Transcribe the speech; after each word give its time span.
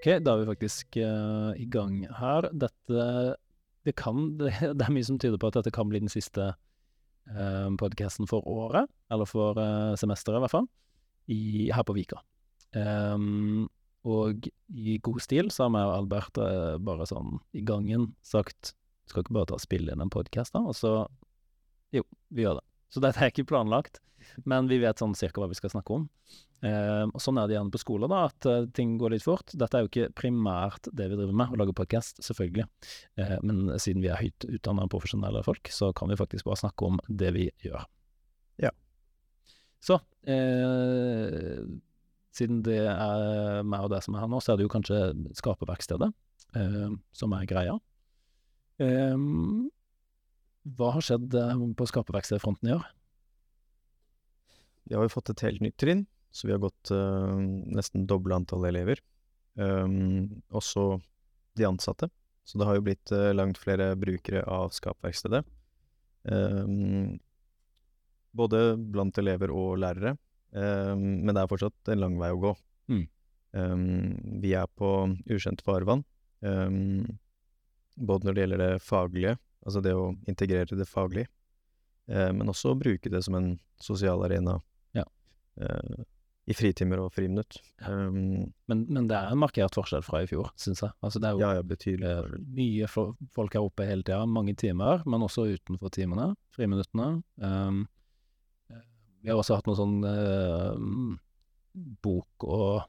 Ok, 0.00 0.06
da 0.24 0.32
er 0.32 0.38
vi 0.40 0.48
faktisk 0.48 0.96
uh, 0.96 1.50
i 1.60 1.66
gang 1.68 2.06
her. 2.16 2.46
Dette 2.56 3.02
det, 3.84 3.92
kan, 4.00 4.38
det, 4.38 4.54
det, 4.78 4.86
er 4.86 4.94
mye 4.94 5.04
som 5.04 5.18
tyder 5.20 5.36
på 5.36 5.50
at 5.50 5.58
dette 5.58 5.72
kan 5.76 5.90
bli 5.90 6.00
den 6.00 6.08
siste 6.08 6.54
uh, 7.28 7.68
podkasten 7.76 8.24
for 8.30 8.46
året. 8.48 8.88
Eller 9.12 9.28
for 9.28 9.60
uh, 9.60 9.92
semesteret, 10.00 10.40
i 10.40 10.44
hvert 10.46 10.54
fall. 10.54 10.70
I, 11.28 11.40
her 11.68 11.84
på 11.84 11.98
Vika. 11.98 12.22
Um, 12.72 13.68
og 14.08 14.48
i 14.72 14.96
god 15.04 15.20
stil 15.20 15.52
så 15.52 15.66
har 15.66 15.74
vi 15.74 15.84
og 15.84 15.92
Albert 15.98 16.40
uh, 16.40 16.80
bare 16.80 17.04
sånn 17.10 17.36
i 17.52 17.60
gangen 17.66 18.14
sagt 18.24 18.70
Skal 19.10 19.24
ikke 19.24 19.34
bare 19.34 19.50
ta 19.50 19.58
og 19.58 19.64
spille 19.66 19.92
inn 19.92 20.00
en 20.00 20.12
podkast, 20.12 20.54
da? 20.56 20.64
Og 20.64 20.78
så 20.78 20.94
Jo, 21.92 22.06
vi 22.32 22.46
gjør 22.46 22.62
det. 22.62 22.69
Så 22.90 23.02
dette 23.02 23.22
er 23.22 23.32
ikke 23.32 23.48
planlagt, 23.48 24.00
men 24.48 24.68
vi 24.70 24.80
vet 24.82 25.00
sånn 25.00 25.16
cirka 25.18 25.42
hva 25.42 25.50
vi 25.50 25.58
skal 25.58 25.72
snakke 25.72 25.94
om. 25.94 26.08
Eh, 26.66 27.04
og 27.08 27.22
Sånn 27.22 27.38
er 27.40 27.48
det 27.48 27.56
gjerne 27.56 27.72
på 27.72 27.80
skoler, 27.80 28.10
da, 28.10 28.24
at 28.28 28.48
uh, 28.48 28.66
ting 28.76 28.96
går 29.00 29.14
litt 29.14 29.24
fort. 29.24 29.54
Dette 29.56 29.78
er 29.78 29.84
jo 29.84 29.90
ikke 29.90 30.10
primært 30.18 30.90
det 30.92 31.06
vi 31.08 31.16
driver 31.16 31.36
med, 31.40 31.54
å 31.54 31.60
lage 31.62 31.76
podkast, 31.76 32.20
selvfølgelig. 32.26 32.66
Eh, 33.20 33.36
men 33.46 33.70
siden 33.80 34.04
vi 34.04 34.10
er 34.12 34.20
høyt 34.20 34.48
utdanna 34.48 34.88
profesjonelle 34.92 35.44
folk, 35.46 35.70
så 35.72 35.92
kan 35.96 36.12
vi 36.12 36.18
faktisk 36.20 36.48
bare 36.48 36.60
snakke 36.60 36.90
om 36.90 37.00
det 37.08 37.32
vi 37.36 37.46
gjør. 37.64 37.86
Ja. 38.60 38.74
Så 39.80 40.02
eh, 40.28 41.62
siden 42.36 42.60
det 42.66 42.82
er 42.90 43.62
meg 43.66 43.86
og 43.86 43.94
deg 43.94 44.04
som 44.04 44.16
er 44.16 44.26
her 44.26 44.30
nå, 44.30 44.42
så 44.42 44.52
er 44.52 44.60
det 44.60 44.66
jo 44.66 44.72
kanskje 44.74 45.00
Skaperverkstedet 45.38 46.10
eh, 46.60 46.90
som 47.16 47.38
er 47.38 47.48
greia. 47.48 47.78
Eh, 48.80 49.16
hva 50.64 50.94
har 50.96 51.04
skjedd 51.04 51.34
på 51.76 51.86
skaperverkstedfronten 51.88 52.68
i 52.68 52.74
år? 52.76 52.88
Vi 54.90 54.96
har 54.96 55.06
jo 55.06 55.12
fått 55.12 55.30
et 55.32 55.44
helt 55.46 55.62
nytt 55.64 55.78
trinn 55.80 56.04
så 56.30 56.46
vi 56.46 56.54
har 56.54 56.62
gått 56.62 56.90
uh, 56.94 57.38
nesten 57.74 58.06
doble 58.06 58.36
antall 58.38 58.68
elever. 58.70 59.02
Um, 59.58 60.42
også 60.54 61.00
de 61.58 61.66
ansatte. 61.66 62.08
Så 62.46 62.58
det 62.58 62.68
har 62.68 62.78
jo 62.78 62.84
blitt 62.86 63.12
uh, 63.14 63.32
langt 63.34 63.58
flere 63.58 63.92
brukere 63.98 64.44
av 64.46 64.70
Skapverkstedet. 64.74 65.42
Um, 66.22 67.18
både 68.36 68.76
blant 68.78 69.18
elever 69.18 69.50
og 69.54 69.80
lærere. 69.82 70.14
Um, 70.54 71.26
men 71.26 71.34
det 71.34 71.42
er 71.42 71.50
fortsatt 71.50 71.90
en 71.92 72.04
lang 72.04 72.20
vei 72.20 72.32
å 72.34 72.44
gå. 72.48 72.58
Mm. 72.90 73.06
vi 74.42 74.50
er 74.54 74.66
på 74.78 74.88
ukjent 75.30 75.62
farvann. 75.66 76.04
både 77.96 78.26
når 78.26 78.34
det 78.34 78.42
gjelder 78.42 78.60
det 78.62 78.82
faglige, 78.82 79.32
altså 79.66 79.82
det 79.84 79.94
å 79.96 80.10
integrere 80.30 80.78
det 80.78 80.88
faglig, 80.88 81.26
eh, 82.10 82.30
men 82.36 82.52
også 82.52 82.74
å 82.74 82.80
bruke 82.80 83.12
det 83.12 83.22
som 83.26 83.36
en 83.38 83.52
sosial 83.80 84.24
arena. 84.26 84.58
Ja. 84.96 85.06
eh, 85.60 86.04
i 86.50 86.54
fritimer 86.56 87.02
og 87.04 87.12
friminutt. 87.14 87.60
Um, 87.86 88.50
men, 88.70 88.84
men, 88.88 89.06
det 89.10 89.16
er 89.16 89.30
en 89.30 89.38
markert 89.38 89.76
forskjell 89.76 90.02
fra 90.02 90.22
i 90.24 90.28
fjor, 90.30 90.50
syns 90.58 90.82
jeg. 90.82 90.94
Altså, 91.04 91.20
det 91.22 91.28
er 91.28 91.36
jo 91.36 91.42
ja, 91.44 91.50
ja, 91.58 91.64
betydelig. 91.66 92.10
Eh, 92.10 92.44
mye 92.56 92.88
folk 92.90 93.54
her 93.54 93.66
oppe 93.66 93.86
hele 93.86 94.02
tida, 94.06 94.24
mange 94.26 94.56
timer, 94.58 95.04
men 95.06 95.26
også 95.26 95.46
utenfor 95.52 95.92
timene, 95.94 96.32
friminuttene. 96.56 97.10
Um, 97.38 97.84
vi 99.20 99.28
har 99.28 99.38
også 99.38 99.58
hatt 99.58 99.68
noe 99.68 99.76
sånn 99.78 100.00
uh, 100.02 100.74
bok- 102.02 102.48
og 102.48 102.88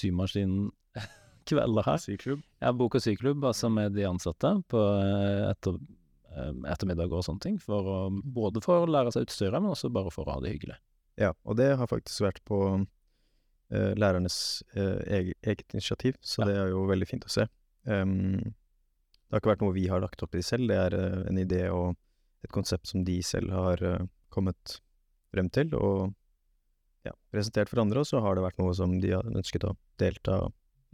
symaskin-kvelder 0.00 1.86
her. 1.86 2.02
Syklubb? 2.02 2.42
Ja, 2.60 2.74
bok- 2.76 2.98
og 2.98 3.04
syklubb, 3.06 3.46
altså 3.46 3.70
med 3.72 3.94
de 3.96 4.08
ansatte 4.10 4.56
på 4.68 4.82
etter, 5.46 5.78
ettermiddag 6.30 7.12
og 7.12 7.24
sånne 7.26 7.42
ting. 7.42 7.58
For 7.62 7.86
å, 7.86 7.98
både 8.10 8.62
for 8.64 8.84
å 8.84 8.90
lære 8.90 9.12
seg 9.14 9.26
utstyret, 9.26 9.58
men 9.58 9.72
også 9.74 9.90
bare 9.92 10.12
for 10.14 10.28
å 10.28 10.36
ha 10.36 10.44
det 10.44 10.54
hyggelig. 10.54 10.78
Ja, 11.20 11.34
og 11.44 11.58
det 11.58 11.72
har 11.76 11.90
faktisk 11.90 12.24
vært 12.24 12.40
på 12.48 12.60
uh, 12.80 13.92
lærernes 13.98 14.62
uh, 14.76 15.00
eget, 15.04 15.36
eget, 15.42 15.66
initiativ, 15.74 16.16
så 16.20 16.44
ja. 16.44 16.50
det 16.50 16.56
er 16.62 16.70
jo 16.72 16.86
veldig 16.88 17.08
fint 17.08 17.26
å 17.26 17.32
se. 17.32 17.46
Um, 17.84 18.38
det 18.40 19.36
har 19.36 19.42
ikke 19.42 19.52
vært 19.52 19.64
noe 19.64 19.76
vi 19.76 19.88
har 19.90 20.02
lagt 20.02 20.22
opp 20.24 20.38
i 20.38 20.44
selv, 20.44 20.70
det 20.70 20.78
er 20.78 20.96
uh, 20.96 21.26
en 21.28 21.40
idé 21.40 21.66
og 21.74 21.92
et 22.44 22.52
konsept 22.54 22.88
som 22.88 23.04
de 23.04 23.18
selv 23.26 23.52
har 23.52 23.82
kommet 24.32 24.78
frem 25.28 25.50
til 25.52 25.74
og 25.76 26.14
ja, 27.04 27.12
presentert 27.28 27.68
for 27.68 27.82
andre, 27.82 28.00
og 28.00 28.08
så 28.08 28.22
har 28.24 28.36
det 28.36 28.46
vært 28.46 28.62
noe 28.62 28.72
som 28.76 28.94
de 29.02 29.12
har 29.12 29.26
ønsket 29.28 29.66
å 29.68 29.74
delta, 30.00 30.38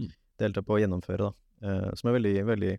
mm. 0.03 0.11
delta 0.43 0.65
på 0.67 0.75
og 0.75 0.83
gjennomføre, 0.83 1.29
da. 1.29 1.77
som 1.95 2.11
er 2.11 2.17
veldig, 2.19 2.33
veldig 2.51 2.73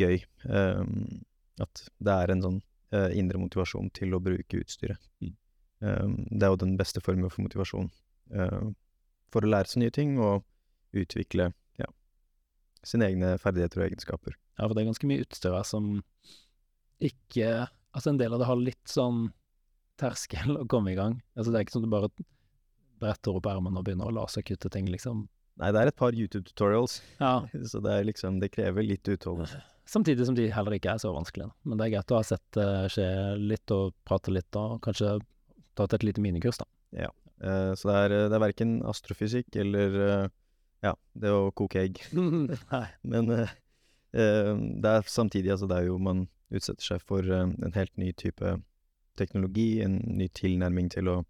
gøy. 0.00 0.16
Um, 0.48 1.20
at 1.64 1.84
det 1.98 2.16
er 2.16 2.32
en 2.34 2.44
sånn 2.46 2.60
indre 2.90 3.38
motivasjon 3.38 3.86
til 3.94 4.16
å 4.16 4.18
bruke 4.18 4.58
utstyret. 4.64 4.98
Mm. 5.22 5.36
Um, 5.80 6.16
det 6.28 6.44
er 6.44 6.52
jo 6.52 6.60
den 6.60 6.76
beste 6.76 7.00
formen 7.00 7.32
for 7.32 7.40
motivasjon 7.46 7.86
uh, 8.36 8.68
for 9.32 9.46
å 9.46 9.48
lære 9.48 9.70
seg 9.70 9.80
nye 9.80 9.94
ting 9.96 10.18
og 10.20 10.44
utvikle 10.92 11.46
ja, 11.80 11.88
sine 12.84 13.08
egne 13.08 13.32
ferdigheter 13.40 13.80
og 13.80 13.86
egenskaper. 13.86 14.36
Ja, 14.58 14.66
for 14.66 14.74
det 14.76 14.82
er 14.82 14.90
ganske 14.90 15.08
mye 15.08 15.24
utstyr 15.24 15.56
her 15.56 15.66
som 15.68 15.92
ikke 17.00 17.68
Altså, 17.90 18.12
en 18.12 18.20
del 18.20 18.30
av 18.30 18.38
det 18.38 18.46
har 18.46 18.58
litt 18.60 18.86
sånn 18.86 19.32
terskel 19.98 20.60
å 20.60 20.66
komme 20.70 20.92
i 20.92 20.94
gang. 20.94 21.16
Altså, 21.34 21.50
det 21.50 21.58
er 21.58 21.64
ikke 21.64 21.72
sånn 21.74 21.82
at 21.82 21.88
du 21.88 21.94
bare 21.96 22.10
bretter 23.02 23.34
opp 23.34 23.48
ermene 23.50 23.80
og 23.80 23.88
begynner 23.88 24.06
å 24.06 24.14
laserkutte 24.14 24.70
ting, 24.70 24.86
liksom. 24.86 25.24
Nei, 25.58 25.72
det 25.74 25.80
er 25.80 25.90
et 25.90 25.98
par 25.98 26.14
YouTube-tutorials, 26.14 27.00
ja. 27.18 27.32
så 27.72 27.80
det 27.82 27.96
er 27.96 28.06
liksom 28.06 28.38
Det 28.38 28.52
krever 28.54 28.86
litt 28.86 29.10
utholdenhet. 29.10 29.66
Samtidig 29.90 30.26
som 30.26 30.36
de 30.38 30.46
heller 30.54 30.76
ikke 30.76 30.92
er 30.92 31.00
så 31.02 31.10
vanskelige. 31.10 31.50
Men 31.66 31.78
det 31.78 31.88
er 31.88 31.96
greit 31.96 32.12
å 32.14 32.20
ha 32.20 32.26
sett 32.26 32.44
det 32.54 32.66
skje 32.94 33.06
litt 33.42 33.72
og 33.74 33.94
prate 34.06 34.30
litt, 34.30 34.54
og 34.58 34.78
kanskje 34.84 35.16
tatt 35.78 35.96
et 35.96 36.04
lite 36.06 36.22
minikurs, 36.22 36.60
da. 36.60 36.68
Ja. 37.06 37.10
Uh, 37.42 37.72
så 37.74 37.88
det 37.88 37.96
er, 37.96 38.14
det 38.30 38.36
er 38.36 38.44
verken 38.44 38.76
astrofysikk 38.86 39.56
eller 39.62 39.96
uh, 39.96 40.28
ja, 40.84 40.94
det 41.18 41.32
å 41.34 41.50
koke 41.56 41.82
egg. 41.82 41.98
Nei. 42.74 42.86
Men 43.02 43.32
det 44.10 44.90
er 44.90 45.04
samtidig, 45.06 45.52
altså, 45.54 45.68
det 45.70 45.76
er 45.80 45.90
jo 45.90 45.98
man 46.02 46.24
utsetter 46.50 46.82
seg 46.82 47.02
for 47.06 47.26
en 47.30 47.76
helt 47.76 47.92
ny 48.00 48.10
type 48.18 48.56
teknologi, 49.18 49.82
en 49.84 50.00
ny 50.18 50.26
tilnærming 50.34 50.88
til 50.90 51.10
å 51.12 51.20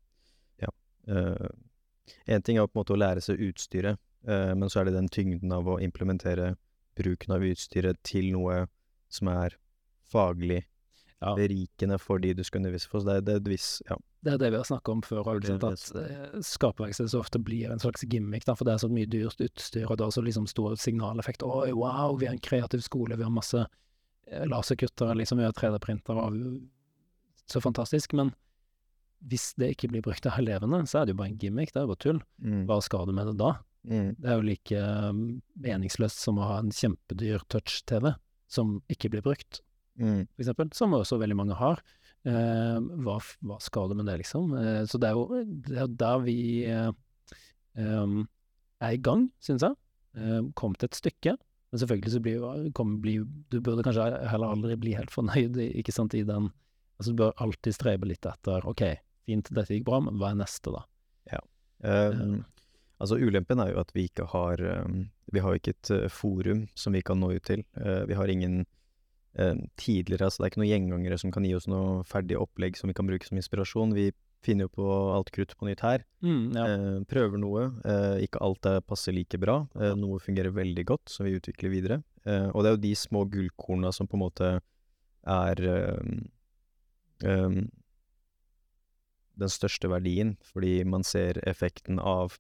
ja. 0.62 0.70
en 1.04 2.46
ting 2.46 2.56
er 2.56 2.68
på 2.70 2.72
en 2.72 2.80
måte 2.80 2.94
å 2.96 3.00
lære 3.02 3.24
seg 3.24 3.42
utstyret, 3.50 4.00
men 4.24 4.72
så 4.72 4.80
er 4.80 4.88
det 4.88 4.96
den 4.96 5.10
tyngden 5.12 5.52
av 5.52 5.68
å 5.68 5.76
implementere 5.84 6.54
bruken 6.98 7.36
av 7.36 7.44
utstyret 7.46 8.00
til 8.06 8.32
noe 8.34 8.64
som 9.10 9.30
er 9.32 9.56
faglig 10.10 10.64
ja. 11.20 11.34
berikende 11.36 11.98
for 12.00 12.18
de 12.22 12.32
du 12.34 12.44
skal 12.44 12.62
undervise 12.62 12.88
for. 12.88 13.02
Så 13.02 13.20
det 13.20 13.34
det 13.40 13.50
vis, 13.50 13.82
Ja. 13.88 13.96
Det 14.22 14.34
er 14.34 14.38
det 14.38 14.50
vi 14.50 14.56
har 14.56 14.64
snakka 14.68 14.92
om 14.92 15.00
før, 15.02 15.28
og 15.32 15.46
at 15.48 15.92
uh, 15.96 16.40
skaperverksted 16.44 17.08
så 17.08 17.22
ofte 17.22 17.38
blir 17.40 17.70
en 17.72 17.80
slags 17.80 18.04
gimmick, 18.04 18.44
da, 18.44 18.52
for 18.54 18.68
det 18.68 18.74
er 18.74 18.82
så 18.82 18.90
mye 18.92 19.08
dyrt 19.08 19.40
utstyr, 19.40 19.86
og 19.88 19.96
det 19.96 20.04
er 20.04 20.10
så 20.12 20.20
liksom 20.20 20.46
stor 20.46 20.74
signaleffekt. 20.76 21.42
Å, 21.42 21.62
wow, 21.72 22.18
vi 22.20 22.28
er 22.28 22.36
en 22.36 22.42
kreativ 22.44 22.84
skole, 22.84 23.16
vi 23.16 23.24
har 23.24 23.32
masse 23.32 23.62
uh, 23.64 24.44
laserkuttere, 24.44 25.16
liksom, 25.16 25.40
vi 25.40 25.48
har 25.48 25.56
3D-printere, 25.56 26.26
så 27.48 27.64
fantastisk. 27.64 28.12
Men 28.12 28.34
hvis 29.24 29.54
det 29.56 29.72
ikke 29.72 29.88
blir 29.94 30.04
brukt 30.04 30.28
av 30.28 30.36
elevene, 30.36 30.84
så 30.84 31.00
er 31.00 31.08
det 31.08 31.16
jo 31.16 31.22
bare 31.22 31.32
en 31.32 31.40
gimmick, 31.40 31.72
det 31.72 31.80
er 31.80 31.88
jo 31.88 31.94
bare 31.94 32.04
tull. 32.04 32.22
Mm. 32.44 32.62
Hva 32.68 32.80
skal 32.84 33.08
du 33.08 33.16
med 33.16 33.32
det 33.32 33.38
da? 33.40 33.54
Mm. 33.88 34.12
Det 34.18 34.28
er 34.28 34.36
jo 34.36 34.44
like 34.44 34.80
um, 35.08 35.22
meningsløst 35.56 36.20
som 36.20 36.40
å 36.40 36.48
ha 36.50 36.58
en 36.60 36.72
kjempedyr 36.74 37.44
touch-TV 37.48 38.12
som 38.50 38.78
ikke 38.92 39.08
blir 39.12 39.24
brukt 39.24 39.62
mm. 40.00 40.26
for 40.34 40.44
eksempel, 40.44 40.70
som 40.76 40.96
også 40.96 41.20
veldig 41.20 41.38
mange 41.38 41.56
har. 41.58 41.82
Eh, 42.28 42.78
hva, 43.04 43.16
hva, 43.46 43.58
skal 43.64 43.90
du 43.90 43.96
med 43.98 44.08
det, 44.10 44.18
liksom? 44.22 44.54
Eh, 44.58 44.82
så 44.88 45.00
det 45.00 45.10
er 45.10 45.16
jo 45.16 45.44
det 45.68 45.78
er 45.84 45.94
der 46.02 46.24
vi 46.24 46.40
eh, 46.68 46.90
er 47.80 48.96
i 48.96 49.00
gang, 49.00 49.28
syns 49.44 49.64
jeg. 49.66 49.78
Eh, 50.18 50.40
kommet 50.58 50.84
et 50.86 50.98
stykke. 50.98 51.36
Men 51.70 51.82
selvfølgelig 51.82 52.12
så 52.12 52.22
blir 52.24 52.40
jo 52.40 52.86
blir, 52.98 53.26
Du 53.48 53.60
burde 53.60 53.84
kanskje 53.86 54.08
heller 54.26 54.50
aldri 54.50 54.76
bli 54.80 54.96
helt 54.98 55.12
fornøyd, 55.14 55.60
ikke 55.70 55.94
sant, 55.94 56.16
i 56.18 56.26
den 56.26 56.50
Altså 57.00 57.14
du 57.14 57.20
bør 57.22 57.38
alltid 57.40 57.72
strebe 57.72 58.04
litt 58.10 58.26
etter 58.28 58.66
OK, 58.68 58.82
fint, 59.24 59.46
dette 59.56 59.72
gikk 59.72 59.86
bra, 59.86 60.02
men 60.04 60.18
hva 60.20 60.34
er 60.34 60.40
neste, 60.42 60.68
da? 60.74 60.82
Ja. 61.30 61.38
Um, 61.80 62.42
altså 63.00 63.18
ulempen 63.18 63.62
er 63.62 63.72
jo 63.72 63.80
at 63.82 63.90
vi 63.96 64.06
ikke 64.10 64.28
har 64.30 64.60
um, 64.84 65.08
Vi 65.32 65.42
har 65.42 65.56
ikke 65.56 65.74
et 65.74 65.90
uh, 65.94 66.08
forum 66.12 66.66
som 66.78 66.94
vi 66.94 67.02
kan 67.06 67.20
nå 67.20 67.32
ut 67.36 67.46
til. 67.46 67.64
Uh, 67.78 68.04
vi 68.10 68.18
har 68.18 68.30
ingen 68.30 68.64
eh, 69.34 69.54
tidligere. 69.76 70.24
Altså 70.26 70.42
det 70.42 70.46
er 70.46 70.52
ikke 70.52 70.62
noen 70.62 70.72
gjengangere 70.72 71.18
som 71.20 71.32
kan 71.34 71.46
gi 71.46 71.54
oss 71.56 71.68
noe 71.70 72.02
ferdig 72.08 72.38
opplegg 72.40 72.78
som 72.78 72.90
vi 72.90 72.96
kan 72.96 73.08
bruke 73.08 73.28
som 73.28 73.38
inspirasjon. 73.40 73.94
Vi 73.96 74.10
finner 74.44 74.66
jo 74.66 74.72
på 74.78 74.86
alt 75.14 75.30
krutt 75.34 75.56
på 75.58 75.68
nytt 75.68 75.82
her. 75.84 76.04
Mm, 76.24 76.44
ja. 76.56 76.66
eh, 76.66 76.98
prøver 77.10 77.40
noe. 77.40 77.66
Eh, 77.84 78.26
ikke 78.26 78.42
alt 78.44 78.70
er 78.70 78.80
passer 78.84 79.14
like 79.16 79.40
bra. 79.40 79.62
Eh, 79.78 79.94
noe 79.98 80.20
fungerer 80.22 80.54
veldig 80.56 80.86
godt, 80.88 81.12
som 81.12 81.28
vi 81.28 81.36
utvikler 81.38 81.74
videre. 81.74 82.02
Eh, 82.24 82.48
og 82.48 82.62
det 82.62 82.70
er 82.70 82.76
jo 82.78 82.84
de 82.86 82.94
små 82.98 83.26
gullkorna 83.30 83.92
som 83.94 84.08
på 84.08 84.18
en 84.18 84.24
måte 84.24 84.52
er 85.28 85.64
eh, 85.68 86.00
den 89.40 89.52
største 89.52 89.90
verdien, 89.92 90.38
fordi 90.44 90.80
man 90.88 91.04
ser 91.04 91.40
effekten 91.48 92.00
av 92.00 92.38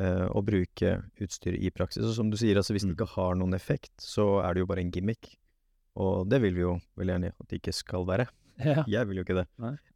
å 0.00 0.40
bruke 0.44 0.94
utstyr 1.20 1.58
i 1.58 1.68
praksis. 1.74 2.06
Og 2.06 2.14
som 2.16 2.30
du 2.32 2.36
sier, 2.40 2.56
altså 2.56 2.72
hvis 2.72 2.86
det 2.86 2.92
mm. 2.92 2.96
ikke 2.96 3.12
har 3.18 3.34
noen 3.36 3.56
effekt, 3.56 3.92
så 4.00 4.38
er 4.40 4.54
det 4.54 4.62
jo 4.62 4.68
bare 4.70 4.84
en 4.84 4.92
gimmick. 4.94 5.34
Og 6.00 6.28
det 6.30 6.40
vil 6.44 6.56
vi 6.56 6.64
jo 6.64 6.76
veldig 6.98 7.16
gjerne 7.16 7.32
at 7.34 7.48
det 7.50 7.60
ikke 7.60 7.76
skal 7.76 8.06
være. 8.08 8.30
Ja. 8.60 8.82
Jeg 8.84 9.08
vil 9.08 9.16
jo 9.16 9.22
ikke 9.24 9.38
det. 9.38 9.46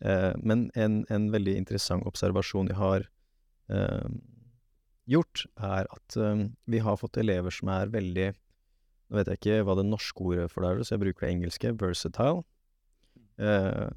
Eh, 0.00 0.30
men 0.40 0.70
en, 0.72 1.02
en, 1.12 1.26
veldig 1.34 1.52
interessant 1.60 2.06
observasjon 2.08 2.70
jeg 2.70 2.78
har 2.78 3.02
eh, 3.68 4.06
gjort, 5.10 5.44
er 5.60 5.90
at 5.92 6.16
eh, 6.16 6.46
vi 6.72 6.80
har 6.80 6.96
fått 6.96 7.18
elever 7.20 7.52
som 7.52 7.68
er 7.74 7.92
veldig 7.92 8.30
Nå 8.32 9.18
vet 9.18 9.28
jeg 9.28 9.40
ikke 9.42 9.66
hva 9.68 9.74
det 9.76 9.84
norske 9.84 10.24
ordet 10.24 10.46
for 10.48 10.64
det 10.64 10.70
er, 10.70 10.78
så 10.80 10.94
jeg 10.94 11.02
bruker 11.02 11.26
det 11.26 11.32
engelske. 11.34 11.74
Versatile. 11.76 12.40
Eh, 13.38 13.88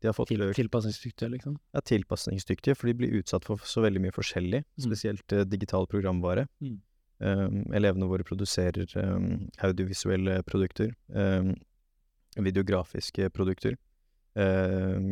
de 0.00 0.06
har 0.06 0.14
fått 0.14 0.30
Til, 0.30 0.44
tilpasningsdyktige, 0.54 1.30
liksom. 1.32 1.56
Ja, 1.74 1.82
tilpasningsdyktige, 1.82 2.76
for 2.78 2.90
de 2.90 2.94
blir 3.00 3.16
utsatt 3.18 3.46
for 3.48 3.62
så 3.66 3.82
veldig 3.82 4.04
mye 4.04 4.14
forskjellig, 4.14 4.62
spesielt 4.82 5.32
mm. 5.32 5.48
digital 5.50 5.88
programvare. 5.90 6.46
Mm. 6.62 6.76
Um, 7.16 7.62
elevene 7.72 8.06
våre 8.10 8.26
produserer 8.28 8.90
um, 9.00 9.46
audiovisuelle 9.64 10.42
produkter, 10.44 10.92
um, 11.08 11.54
videografiske 12.36 13.30
produkter, 13.32 13.78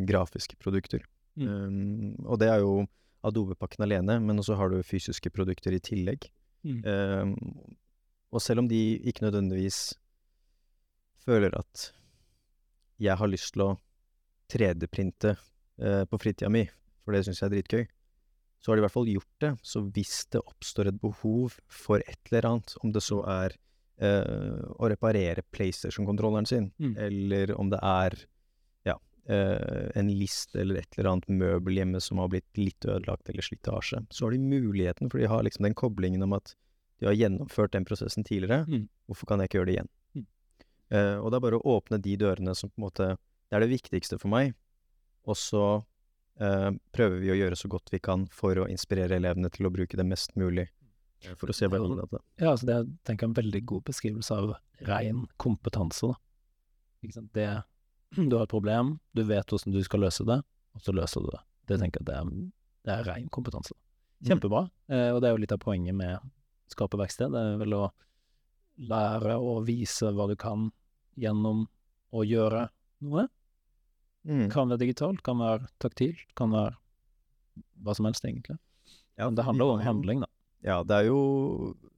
grafiske 0.05 0.53
produkter. 0.61 1.01
Mm. 1.33 2.13
Og 2.29 2.37
det 2.37 2.51
er 2.51 2.59
jo 2.61 2.83
Adobe-pakken 3.25 3.81
alene, 3.81 4.19
men 4.21 4.37
også 4.37 4.53
har 4.59 4.69
du 4.69 4.83
fysiske 4.85 5.31
produkter 5.33 5.73
i 5.73 5.79
tillegg. 5.81 6.27
Mm. 6.61 7.33
Og 8.29 8.43
selv 8.45 8.61
om 8.61 8.69
de 8.69 8.99
ikke 9.01 9.25
nødvendigvis 9.25 9.95
føler 11.25 11.57
at 11.57 11.87
jeg 12.99 13.17
har 13.19 13.27
lyst 13.27 13.53
til 13.53 13.61
å 13.65 13.69
3D-printe 14.51 15.35
eh, 15.81 16.03
på 16.09 16.19
fritida 16.21 16.49
mi, 16.53 16.65
for 17.03 17.15
det 17.15 17.23
syns 17.27 17.41
jeg 17.41 17.49
er 17.49 17.55
dritgøy, 17.57 17.85
så 18.61 18.71
har 18.71 18.77
de 18.77 18.81
i 18.81 18.85
hvert 18.85 18.95
fall 18.95 19.09
gjort 19.11 19.33
det. 19.43 19.51
Så 19.65 19.81
hvis 19.93 20.15
det 20.33 20.41
oppstår 20.41 20.89
et 20.89 21.01
behov 21.01 21.57
for 21.69 22.01
et 22.05 22.31
eller 22.31 22.47
annet, 22.49 22.75
om 22.83 22.93
det 22.95 23.03
så 23.05 23.19
er 23.29 23.55
eh, 24.01 24.61
å 24.81 24.89
reparere 24.91 25.43
PlayStation-kontrolleren 25.55 26.47
sin, 26.49 26.71
Mm. 26.81 26.95
eller 26.97 27.53
om 27.59 27.69
det 27.71 27.79
er 27.81 28.15
ja, 28.89 28.95
eh, 29.29 29.91
en 29.95 30.09
list 30.09 30.55
eller 30.55 30.81
et 30.81 30.97
eller 30.97 31.11
annet 31.13 31.29
møbel 31.29 31.77
hjemme 31.79 32.01
som 32.01 32.17
har 32.21 32.29
blitt 32.33 32.49
litt 32.57 32.85
ødelagt 32.85 33.29
eller 33.29 33.45
slitasje, 33.45 34.05
så 34.11 34.25
har 34.25 34.31
de 34.35 34.41
muligheten, 34.41 35.09
for 35.11 35.19
de 35.21 35.29
har 35.31 35.43
liksom 35.45 35.63
den 35.69 35.77
koblingen 35.77 36.23
om 36.25 36.33
at 36.33 36.55
de 36.99 37.05
har 37.09 37.15
gjennomført 37.17 37.71
den 37.75 37.85
prosessen 37.85 38.23
tidligere, 38.25 38.65
Mm. 38.67 38.87
hvorfor 39.07 39.27
kan 39.27 39.39
jeg 39.39 39.49
ikke 39.49 39.59
gjøre 39.61 39.65
det 39.71 39.75
igjen? 39.77 39.89
Eh, 40.93 41.17
og 41.17 41.31
det 41.31 41.39
er 41.39 41.45
bare 41.47 41.59
å 41.59 41.75
åpne 41.77 41.99
de 42.01 42.15
dørene 42.21 42.53
som 42.57 42.69
på 42.69 42.77
en 42.77 42.85
måte 42.85 43.07
Det 43.15 43.57
er 43.57 43.61
det 43.61 43.73
viktigste 43.73 44.17
for 44.21 44.31
meg. 44.33 44.55
Og 45.25 45.37
så 45.37 45.65
eh, 46.41 46.71
prøver 46.93 47.21
vi 47.21 47.31
å 47.33 47.37
gjøre 47.37 47.57
så 47.57 47.69
godt 47.71 47.93
vi 47.93 48.01
kan 48.03 48.25
for 48.33 48.57
å 48.57 48.67
inspirere 48.69 49.17
elevene 49.19 49.51
til 49.53 49.69
å 49.69 49.73
bruke 49.73 49.97
det 49.97 50.05
mest 50.07 50.35
mulig. 50.35 50.67
For 51.39 51.49
å 51.49 51.55
se 51.55 51.69
hva 51.69 51.79
det 51.79 52.03
er. 52.03 52.23
Ja, 52.41 52.51
altså 52.51 52.67
det 52.69 52.75
er 52.75 52.89
tenker 53.07 53.25
jeg, 53.25 53.31
en 53.31 53.39
veldig 53.39 53.61
god 53.71 53.85
beskrivelse 53.87 54.35
av 54.35 54.55
ren 54.89 55.23
kompetanse. 55.41 56.11
Da. 56.11 56.19
Ikke 57.05 57.17
sant? 57.17 57.31
Det, 57.37 57.47
du 58.29 58.35
har 58.37 58.45
et 58.45 58.53
problem, 58.53 58.97
du 59.15 59.23
vet 59.25 59.49
hvordan 59.49 59.73
du 59.73 59.81
skal 59.85 60.05
løse 60.05 60.25
det, 60.27 60.41
og 60.75 60.85
så 60.85 60.93
løser 60.93 61.25
du 61.25 61.31
det. 61.33 61.41
Det 61.69 61.79
tenker 61.81 62.03
jeg 62.03 62.09
det 62.09 62.17
er, 62.19 62.33
det 62.85 62.95
er 62.97 63.07
ren 63.09 63.29
kompetanse. 63.33 63.73
Mm. 64.21 64.27
Kjempebra, 64.29 64.65
eh, 64.91 65.09
og 65.13 65.21
det 65.21 65.29
er 65.29 65.35
jo 65.35 65.41
litt 65.43 65.55
av 65.55 65.61
poenget 65.63 65.97
med 65.97 66.33
Skape 66.71 66.97
verksted. 66.99 67.33
Det 67.33 67.41
er 67.41 67.59
vel 67.61 67.77
å 67.77 67.83
lære 68.75 69.37
å 69.39 69.59
vise 69.65 70.11
hva 70.11 70.27
du 70.29 70.35
kan 70.39 70.69
gjennom 71.19 71.65
å 72.15 72.23
gjøre 72.27 72.67
noe. 73.05 73.27
Mm. 74.25 74.47
Kan 74.51 74.71
være 74.71 74.81
digitalt, 74.81 75.21
kan 75.25 75.39
være 75.39 75.69
taktilt, 75.81 76.23
kan 76.37 76.53
være 76.55 76.75
hva 77.85 77.95
som 77.95 78.07
helst, 78.09 78.25
egentlig. 78.25 78.57
Ja, 79.15 79.27
Men 79.27 79.37
det 79.37 79.45
handler 79.47 79.65
jo 79.65 79.75
om 79.77 79.83
handling, 79.85 80.23
da. 80.25 80.29
Ja, 80.65 80.79
det 80.83 80.97
er 80.97 81.09
jo 81.11 81.19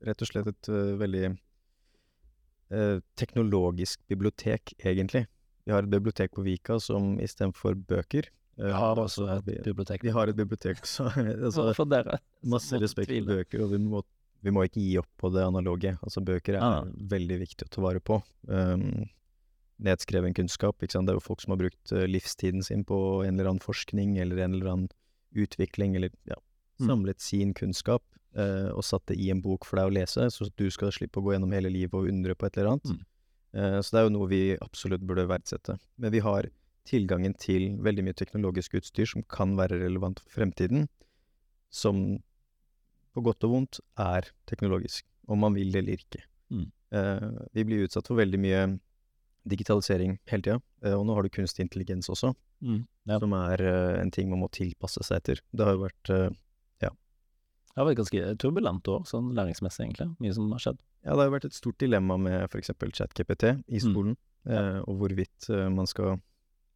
rett 0.06 0.22
og 0.22 0.30
slett 0.30 0.50
et 0.52 0.70
uh, 0.70 0.98
veldig 1.00 1.30
uh, 1.32 2.98
teknologisk 3.18 4.02
bibliotek, 4.12 4.76
egentlig. 4.84 5.26
Vi 5.68 5.74
har 5.74 5.84
et 5.84 5.92
bibliotek 5.92 6.36
på 6.36 6.44
Vika 6.46 6.78
som 6.80 7.16
istedenfor 7.20 7.76
bøker 7.90 8.30
Vi 8.58 8.72
har 8.72 9.00
også 9.00 9.26
et 9.34 9.48
bibliotek. 9.66 10.04
vi 10.04 10.14
har 10.16 10.28
et 10.28 10.36
bibliotek, 10.36 10.86
så 10.86 11.10
altså, 11.46 11.74
for 11.74 11.90
dere. 11.90 12.20
masse 12.44 12.80
respekt 12.80 13.12
for 13.12 13.34
bøker, 13.34 13.64
og 13.64 13.72
vi 13.72 13.82
må, 13.84 14.04
vi 14.46 14.54
må 14.54 14.64
ikke 14.68 14.82
gi 14.84 14.98
opp 15.02 15.10
på 15.20 15.32
det 15.34 15.44
analoge. 15.46 15.96
Altså, 16.06 16.22
bøker 16.24 16.58
er 16.58 16.62
Ja, 16.62 16.82
veldig 17.14 17.40
viktig 17.42 17.68
å 17.68 17.74
ta 17.74 17.82
vare 17.82 18.00
på. 18.00 18.20
Um, 18.48 19.08
nedskreven 19.84 20.34
kunnskap, 20.38 20.78
ikke 20.82 20.96
sant. 20.96 21.08
Det 21.10 21.14
er 21.16 21.20
jo 21.20 21.26
folk 21.26 21.42
som 21.44 21.54
har 21.54 21.62
brukt 21.62 21.92
øh, 21.94 22.06
livstiden 22.10 22.64
sin 22.66 22.84
på 22.88 23.24
en 23.26 23.36
eller 23.36 23.52
annen 23.52 23.64
forskning 23.64 24.18
eller 24.22 24.44
en 24.46 24.54
eller 24.58 24.72
annen 24.74 24.88
utvikling, 25.38 25.96
eller 26.00 26.14
ja, 26.30 26.38
Mm. 26.78 26.88
samlet 26.92 27.22
sin 27.22 27.54
kunnskap 27.58 28.04
uh, 28.38 28.70
og 28.70 28.84
satt 28.86 29.08
det 29.10 29.16
i 29.18 29.32
en 29.34 29.42
bok 29.42 29.66
for 29.66 29.80
deg 29.80 29.90
å 29.90 29.94
lese, 29.96 30.28
så 30.30 30.46
du 30.54 30.68
skal 30.70 30.92
slippe 30.94 31.18
å 31.18 31.24
gå 31.26 31.34
gjennom 31.34 31.56
hele 31.56 31.72
livet 31.74 31.98
og 31.98 32.06
undre 32.12 32.36
på 32.38 32.46
et 32.46 32.58
eller 32.60 32.76
annet. 32.76 32.92
Mm. 32.94 33.00
Uh, 33.58 33.80
så 33.82 33.90
det 33.90 34.00
er 34.00 34.06
jo 34.06 34.14
noe 34.14 34.28
vi 34.30 34.42
absolutt 34.62 35.02
burde 35.02 35.26
verdsette. 35.26 35.80
Men 35.98 36.14
vi 36.14 36.22
har 36.22 36.46
tilgangen 36.86 37.34
til 37.34 37.80
veldig 37.82 38.06
mye 38.06 38.18
teknologisk 38.18 38.78
utstyr 38.78 39.10
som 39.10 39.26
kan 39.26 39.58
være 39.58 39.82
relevant 39.82 40.22
for 40.22 40.38
fremtiden, 40.38 40.86
som 41.74 42.20
på 43.18 43.24
godt 43.26 43.44
og 43.48 43.54
vondt 43.56 43.80
er 44.00 44.30
teknologisk, 44.50 45.04
om 45.28 45.42
man 45.42 45.56
vil 45.58 45.72
det 45.74 45.82
eller 45.82 45.98
ikke. 45.98 46.22
Mm. 46.54 46.68
Eh, 46.94 47.30
vi 47.58 47.64
blir 47.68 47.88
utsatt 47.88 48.08
for 48.08 48.20
veldig 48.22 48.40
mye 48.40 48.62
digitalisering 49.48 50.18
hele 50.28 50.44
tida, 50.44 50.58
eh, 50.84 50.94
og 50.94 51.06
nå 51.08 51.16
har 51.16 51.24
du 51.26 51.30
kunstig 51.34 51.66
intelligens 51.66 52.10
også, 52.14 52.34
Mm. 52.62 52.88
Ja. 53.06 53.20
som 53.22 53.34
er 53.38 53.62
eh, 53.62 54.02
en 54.02 54.10
ting 54.12 54.30
man 54.32 54.40
må 54.42 54.48
tilpasse 54.52 55.04
seg 55.06 55.18
etter. 55.22 55.42
Det 55.54 55.64
har 55.66 55.76
jo 55.76 55.84
vært 55.86 56.10
ja. 56.82 56.90
Det 56.90 57.78
har 57.78 57.86
vært 57.86 58.00
ganske 58.02 58.38
turbulent 58.42 58.88
år, 58.90 59.04
sånn 59.06 59.34
læringsmessig, 59.38 59.86
egentlig. 59.86 60.08
Mye 60.20 60.34
som 60.34 60.50
har 60.52 60.60
skjedd. 60.64 60.80
Ja, 61.06 61.12
det 61.14 61.20
har 61.22 61.28
jo 61.30 61.36
vært 61.38 61.46
et 61.46 61.54
stort 61.54 61.78
dilemma 61.78 62.18
med 62.20 62.48
f.eks. 62.50 62.72
ChatGPT 62.98 63.44
i 63.70 63.80
Mm. 63.80 64.18
ja. 64.46 64.52
eh, 64.78 64.80
og 64.88 64.98
hvorvidt 65.00 65.50
man 65.76 65.86
skal 65.88 66.20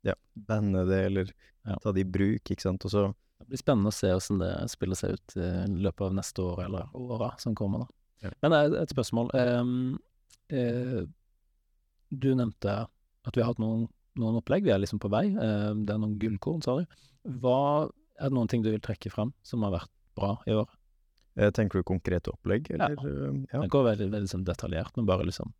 ja, 0.03 0.13
banne 0.35 0.85
det 0.87 1.05
eller 1.07 1.31
Ja. 1.65 1.75
ta 1.81 1.91
det 1.91 2.01
i 2.05 2.09
bruk, 2.11 2.43
ikke 2.49 2.61
sant. 2.61 2.85
Og 2.85 2.91
så 2.91 3.13
Det 3.41 3.49
blir 3.51 3.61
spennende 3.61 3.91
å 3.91 3.95
se 3.95 4.09
hvordan 4.13 4.41
det 4.43 4.51
spiller 4.71 4.99
seg 4.99 5.15
ut 5.17 5.35
i 5.37 5.49
løpet 5.85 6.05
av 6.07 6.13
neste 6.17 6.43
år, 6.45 6.63
eller 6.65 6.95
åra 6.97 7.31
som 7.41 7.55
kommer. 7.57 7.85
da. 7.85 7.87
Ja. 8.27 8.31
Men 8.45 8.53
er 8.57 8.75
et 8.83 8.93
spørsmål. 8.93 9.31
Um, 9.33 9.99
uh, 10.53 11.01
du 12.11 12.29
nevnte 12.37 12.75
at 13.25 13.37
vi 13.37 13.41
har 13.43 13.49
hatt 13.53 13.61
noen, 13.61 13.87
noen 14.19 14.37
opplegg, 14.41 14.63
vi 14.67 14.73
er 14.73 14.81
liksom 14.83 14.99
på 15.01 15.09
vei. 15.13 15.27
Uh, 15.33 15.71
det 15.81 15.95
er 15.95 16.01
noen 16.03 16.17
gullkorn, 16.21 16.61
sa 16.65 16.77
du. 16.79 16.85
Hva, 17.41 17.89
er 18.19 18.29
det 18.29 18.37
noen 18.37 18.49
ting 18.51 18.61
du 18.65 18.69
vil 18.73 18.83
trekke 18.83 19.09
fram 19.13 19.33
som 19.45 19.63
har 19.65 19.73
vært 19.79 19.91
bra 20.17 20.35
i 20.45 20.53
år? 20.57 20.69
eh, 21.39 21.47
tenker 21.55 21.79
du 21.79 21.83
konkrete 21.87 22.27
opplegg, 22.33 22.67
Ja. 22.69 22.75
eller? 22.75 22.97
eh, 23.07 23.45
ja. 23.53 23.61
Det 23.61 23.69
går 23.71 23.83
veldig, 23.87 24.09
veldig 24.11 24.29
sånn 24.29 24.43
detaljert, 24.45 24.91
men 24.97 25.05
bare 25.07 25.23
liksom 25.25 25.53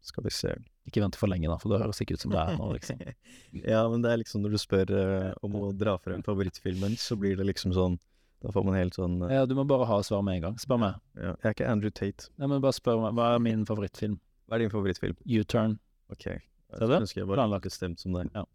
Skal 0.00 0.24
vi 0.24 0.30
se. 0.30 0.54
Ikke 0.90 1.02
vente 1.04 1.18
for 1.20 1.30
lenge, 1.30 1.46
da, 1.48 1.56
for 1.62 1.70
det 1.72 1.78
høres 1.84 2.00
ikke 2.02 2.16
ut 2.18 2.22
som 2.24 2.32
det 2.34 2.40
er 2.42 2.56
nå, 2.58 2.68
liksom. 2.74 3.00
ja, 3.72 3.82
men 3.92 4.02
det 4.02 4.10
er 4.12 4.20
liksom 4.24 4.42
når 4.42 4.56
du 4.56 4.60
spør 4.60 4.90
uh, 4.90 5.32
om 5.46 5.54
å 5.60 5.68
dra 5.78 5.94
frem 6.02 6.24
favorittfilmen, 6.26 6.96
så 6.98 7.14
blir 7.20 7.36
det 7.38 7.46
liksom 7.46 7.72
sånn 7.76 7.96
Da 8.42 8.50
får 8.54 8.64
man 8.66 8.74
helt 8.78 8.96
sånn 8.96 9.18
uh... 9.22 9.30
Ja, 9.30 9.44
du 9.46 9.52
må 9.54 9.62
bare 9.68 9.84
ha 9.86 9.98
svar 10.02 10.22
med 10.26 10.38
en 10.40 10.44
gang. 10.48 10.54
Spør 10.58 10.78
meg. 10.80 10.94
ja. 11.20 11.34
Jeg 11.42 11.46
er 11.50 11.54
ikke 11.56 11.66
Andrew 11.70 11.92
Tate. 11.92 12.30
Nei, 12.40 12.48
men 12.48 12.62
bare 12.64 12.72
spør 12.76 13.02
meg. 13.02 13.12
Hva 13.18 13.26
er 13.36 13.42
min 13.44 13.66
favorittfilm? 13.68 14.14
Hva 14.48 14.56
er 14.56 14.64
din 14.64 14.72
favorittfilm? 14.72 15.18
U-turn. 15.28 15.74
Ok. 16.10 16.24
Ser 16.24 16.80
Jeg 16.86 16.88
du? 16.88 16.94
ønsker 17.02 17.20
jeg 17.20 17.28
bare 17.28 17.42
Planlagt. 17.42 17.66
ikke 17.68 17.76
stemt 17.76 18.00
som 18.00 18.16
deg. 18.16 18.30
Ja. 18.34 18.46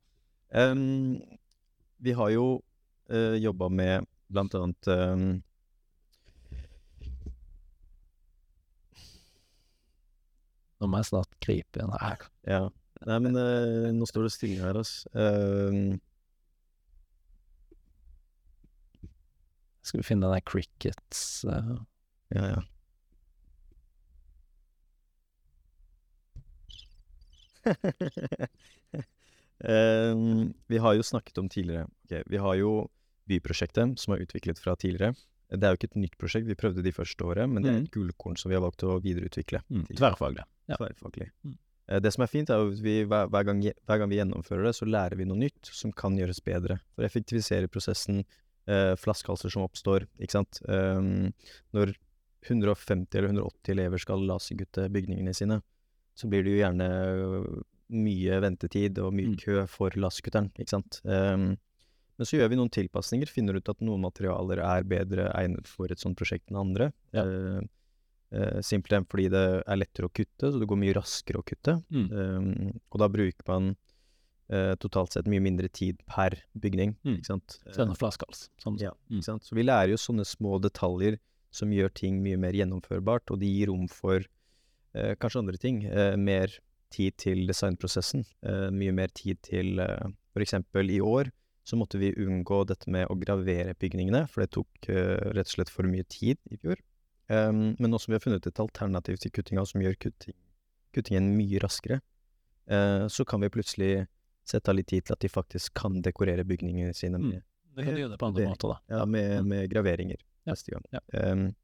Um, 0.56 1.22
vi 2.02 2.16
har 2.18 2.32
jo 2.34 2.48
uh, 3.14 3.36
jobba 3.38 3.70
med 3.70 4.10
blant 4.34 4.58
annet 4.58 4.90
em, 4.90 5.28
Nå 10.86 10.90
må 10.94 11.00
jeg 11.02 11.08
snart 11.10 11.32
gripe 11.42 11.80
igjen 11.82 11.94
her. 11.98 12.26
Ja. 12.46 12.60
Nei, 13.10 13.16
men 13.26 13.36
uh, 13.38 13.88
nå 13.98 14.06
står 14.08 14.28
det 14.28 14.34
stille 14.36 14.62
her, 14.62 14.78
altså. 14.78 15.10
Uh, 15.18 15.98
Skal 19.86 20.00
vi 20.02 20.06
finne 20.08 20.26
den 20.26 20.34
der 20.38 20.46
crickets 20.46 21.24
uh... 21.50 21.76
ja, 22.34 22.46
ja. 22.56 22.62
um, 29.60 30.54
vi 30.68 30.78
har 30.78 30.94
jo 30.94 31.04
snakket 31.04 31.38
om 31.38 31.50
tidligere 31.50 31.88
okay, 32.06 32.24
vi 32.26 32.38
har 32.42 32.56
jo 32.60 32.74
Byprosjektet, 33.26 33.96
som 33.98 34.14
er 34.14 34.22
utviklet 34.22 34.60
fra 34.62 34.76
tidligere. 34.78 35.16
Det 35.50 35.66
er 35.66 35.74
jo 35.74 35.80
ikke 35.80 35.88
et 35.90 35.96
nytt 35.98 36.18
prosjekt, 36.22 36.46
vi 36.46 36.54
prøvde 36.58 36.84
det 36.86 36.92
i 36.92 36.94
første 36.94 37.26
året, 37.26 37.50
men 37.50 37.64
det 37.64 37.70
er 37.72 37.78
Mhm. 37.80 37.86
et 37.88 37.92
gullkorn 37.96 38.38
som 38.38 38.50
vi 38.52 38.56
har 38.56 38.62
valgt 38.62 38.84
å 38.86 39.00
videreutvikle. 39.02 39.62
mm, 39.70 39.88
Tverrfaglig. 39.98 40.44
Ja. 40.68 40.78
Tverrfaglig. 40.80 41.30
Mm. 41.46 41.58
Eh, 41.90 42.00
Det 42.02 42.12
som 42.16 42.24
er 42.26 42.32
fint, 42.32 42.50
er 42.50 42.64
at 42.66 42.80
vi, 42.82 43.04
hver, 43.06 43.28
hver, 43.30 43.44
gang, 43.46 43.62
hver 43.62 44.00
gang 44.02 44.10
vi 44.10 44.18
gjennomfører 44.22 44.66
det, 44.70 44.76
så 44.78 44.88
lærer 44.90 45.16
vi 45.20 45.26
noe 45.30 45.38
nytt 45.38 45.70
som 45.72 45.92
kan 45.94 46.18
gjøres 46.18 46.42
bedre. 46.44 46.80
For 46.96 47.04
å 47.06 47.10
effektivisere 47.10 47.70
prosessen, 47.70 48.24
eh, 48.68 48.96
flaskehalser 48.98 49.52
som 49.54 49.64
oppstår, 49.68 50.08
ikke 50.20 50.32
sant. 50.40 50.62
Um, 50.68 51.34
når 51.74 51.94
150 52.50 53.18
eller 53.18 53.30
180 53.34 53.72
elever 53.74 54.02
skal 54.02 54.26
lasergutte 54.26 54.90
bygningene 54.94 55.34
sine, 55.34 55.62
så 56.16 56.30
blir 56.30 56.44
det 56.46 56.52
jo 56.56 56.62
gjerne 56.64 56.90
øh, 56.90 57.62
mye 57.92 58.40
ventetid 58.42 58.98
og 59.04 59.14
mye 59.14 59.34
Mm. 59.34 59.38
kø 59.42 59.68
for 59.70 59.90
lasergutteren, 60.00 60.52
ikke 60.58 60.70
sant. 60.74 61.02
Um, 61.04 61.58
men 62.18 62.26
så 62.30 62.38
gjør 62.40 62.50
vi 62.50 62.56
noen 62.56 62.72
tilpasninger, 62.72 63.28
finner 63.28 63.58
ut 63.60 63.68
at 63.70 63.82
noen 63.84 64.02
materialer 64.06 64.62
er 64.64 64.84
bedre 64.88 65.26
egnet 65.36 65.68
for 65.68 65.92
et 65.92 66.00
sånt 66.00 66.16
prosjekt 66.18 66.50
enn 66.50 66.58
andre. 66.62 66.94
Ja. 67.14 67.26
Eh, 67.26 67.62
eh, 68.32 68.62
simpelthen 68.62 69.06
fordi 69.10 69.30
det 69.34 69.44
er 69.68 69.78
lettere 69.78 70.08
å 70.10 70.14
kutte, 70.14 70.52
så 70.52 70.60
det 70.62 70.68
går 70.68 70.80
mye 70.82 70.96
raskere 70.98 71.42
å 71.42 71.46
kutte. 71.46 71.78
Mm. 71.92 72.08
Um, 72.12 72.80
og 72.92 73.00
da 73.04 73.08
bruker 73.10 73.48
man 73.48 73.76
uh, 74.52 74.76
totalt 74.82 75.14
sett 75.16 75.26
mye 75.32 75.42
mindre 75.42 75.70
tid 75.70 76.02
per 76.06 76.36
bygning, 76.54 76.96
Mm. 77.04 77.16
ikke 77.20 77.26
sant. 77.32 77.60
Så 77.72 77.82
det 77.86 77.90
er 77.96 78.02
flaskehals. 78.02 78.50
Sånn, 78.62 78.78
Ja, 78.80 78.92
Mm. 79.10 79.18
ikke 79.20 79.24
sant? 79.32 79.44
Så 79.44 79.56
vi 79.56 79.64
lærer 79.64 79.90
jo 79.90 79.98
sånne 79.98 80.26
små 80.26 80.60
detaljer 80.62 81.18
som 81.52 81.70
gjør 81.72 81.94
ting 81.94 82.22
mye 82.22 82.38
mer 82.38 82.52
gjennomførbart, 82.54 83.32
og 83.32 83.40
de 83.40 83.48
gir 83.48 83.68
rom 83.68 83.88
for 83.88 84.20
uh, 84.96 85.16
kanskje 85.16 85.40
andre 85.40 85.58
ting. 85.58 85.84
Eh, 85.86 86.16
mer 86.16 86.48
tid 86.92 87.18
til 87.18 87.48
designprosessen. 87.48 88.24
Eh, 88.44 88.70
mye 88.72 88.94
mer 88.94 89.08
tid 89.08 89.42
til 89.42 89.80
uh, 89.80 90.08
For 90.34 90.40
eksempel 90.44 90.90
i 90.92 91.00
år 91.00 91.32
så 91.66 91.76
måtte 91.76 91.98
vi 91.98 92.14
unngå 92.14 92.66
dette 92.68 92.88
med 92.88 93.08
å 93.10 93.16
gravere 93.20 93.74
bygningene, 93.80 94.28
for 94.30 94.42
det 94.42 94.52
tok 94.52 94.68
eh, 94.90 95.18
rett 95.34 95.48
og 95.48 95.54
slett 95.56 95.70
for 95.70 95.84
mye 95.84 96.04
tid 96.08 96.38
i 96.52 96.58
fjor. 96.58 96.76
Um, 97.30 97.76
men 97.80 97.92
som 98.00 98.12
vi 98.12 98.16
har 98.16 98.20
funnet 98.22 98.46
et 98.46 98.60
alternativ 98.60 99.18
til 99.18 99.32
kuttinga 99.32 99.64
som 99.66 99.82
gjør 99.82 99.96
kutting, 99.98 100.36
kuttingen 100.94 101.36
mye 101.38 101.60
raskere, 101.64 102.02
Uh, 102.66 103.06
så 103.14 103.22
kan 103.30 103.40
vi 103.42 103.48
plutselig 103.54 104.08
sette 104.44 104.70
av 104.70 104.76
litt 104.76 104.88
tid 104.88 105.04
til 105.06 105.14
at 105.14 105.20
de 105.22 105.30
faktisk 105.30 105.76
kan 105.78 106.02
dekorere 106.02 106.42
bygningene 106.44 106.96
sine 106.96 107.20
Mm. 107.20 107.30
med 107.30 107.44
Du 107.76 107.84
kan 107.84 107.94
gjøre 107.94 108.10
det 108.10 108.18
på 108.18 108.26
andre 108.26 108.42
Det- 108.42 108.50
måter, 108.50 108.68
da. 108.74 108.80
ja, 108.98 109.06
med, 109.06 109.44
Mm. 109.44 109.48
med 109.48 109.70
graveringer 109.70 110.18
Ja, 110.48 110.54
neste 110.54 110.72
gang. 110.72 110.82
ja. 110.92 111.00
Um, 111.14 111.56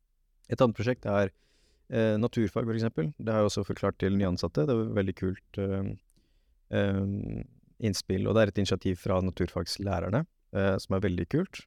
et 0.47 0.61
annet 0.61 0.75
prosjekt 0.77 1.05
er 1.07 1.31
uh, 1.89 2.17
naturfag, 2.21 2.65
for 2.65 2.73
eksempel. 2.75 3.13
Det 3.17 3.33
har 3.33 3.41
jeg 3.41 3.49
også 3.49 3.65
forklart 3.65 3.97
til 3.97 4.11
nyansatte. 4.15 4.67
Det 4.67 4.69
et 4.69 4.93
veldig 4.93 5.15
kult 5.15 5.57
uh, 5.57 5.89
um, 6.69 7.43
innspill, 7.79 8.27
og 8.27 8.35
det 8.35 8.41
er 8.43 8.47
et 8.49 8.57
initiativ 8.59 8.97
fra 8.97 9.19
naturfagslærerne 9.21 10.27
som 10.79 10.95
er 10.95 10.99
veldig 11.01 11.27
kult. 11.29 11.65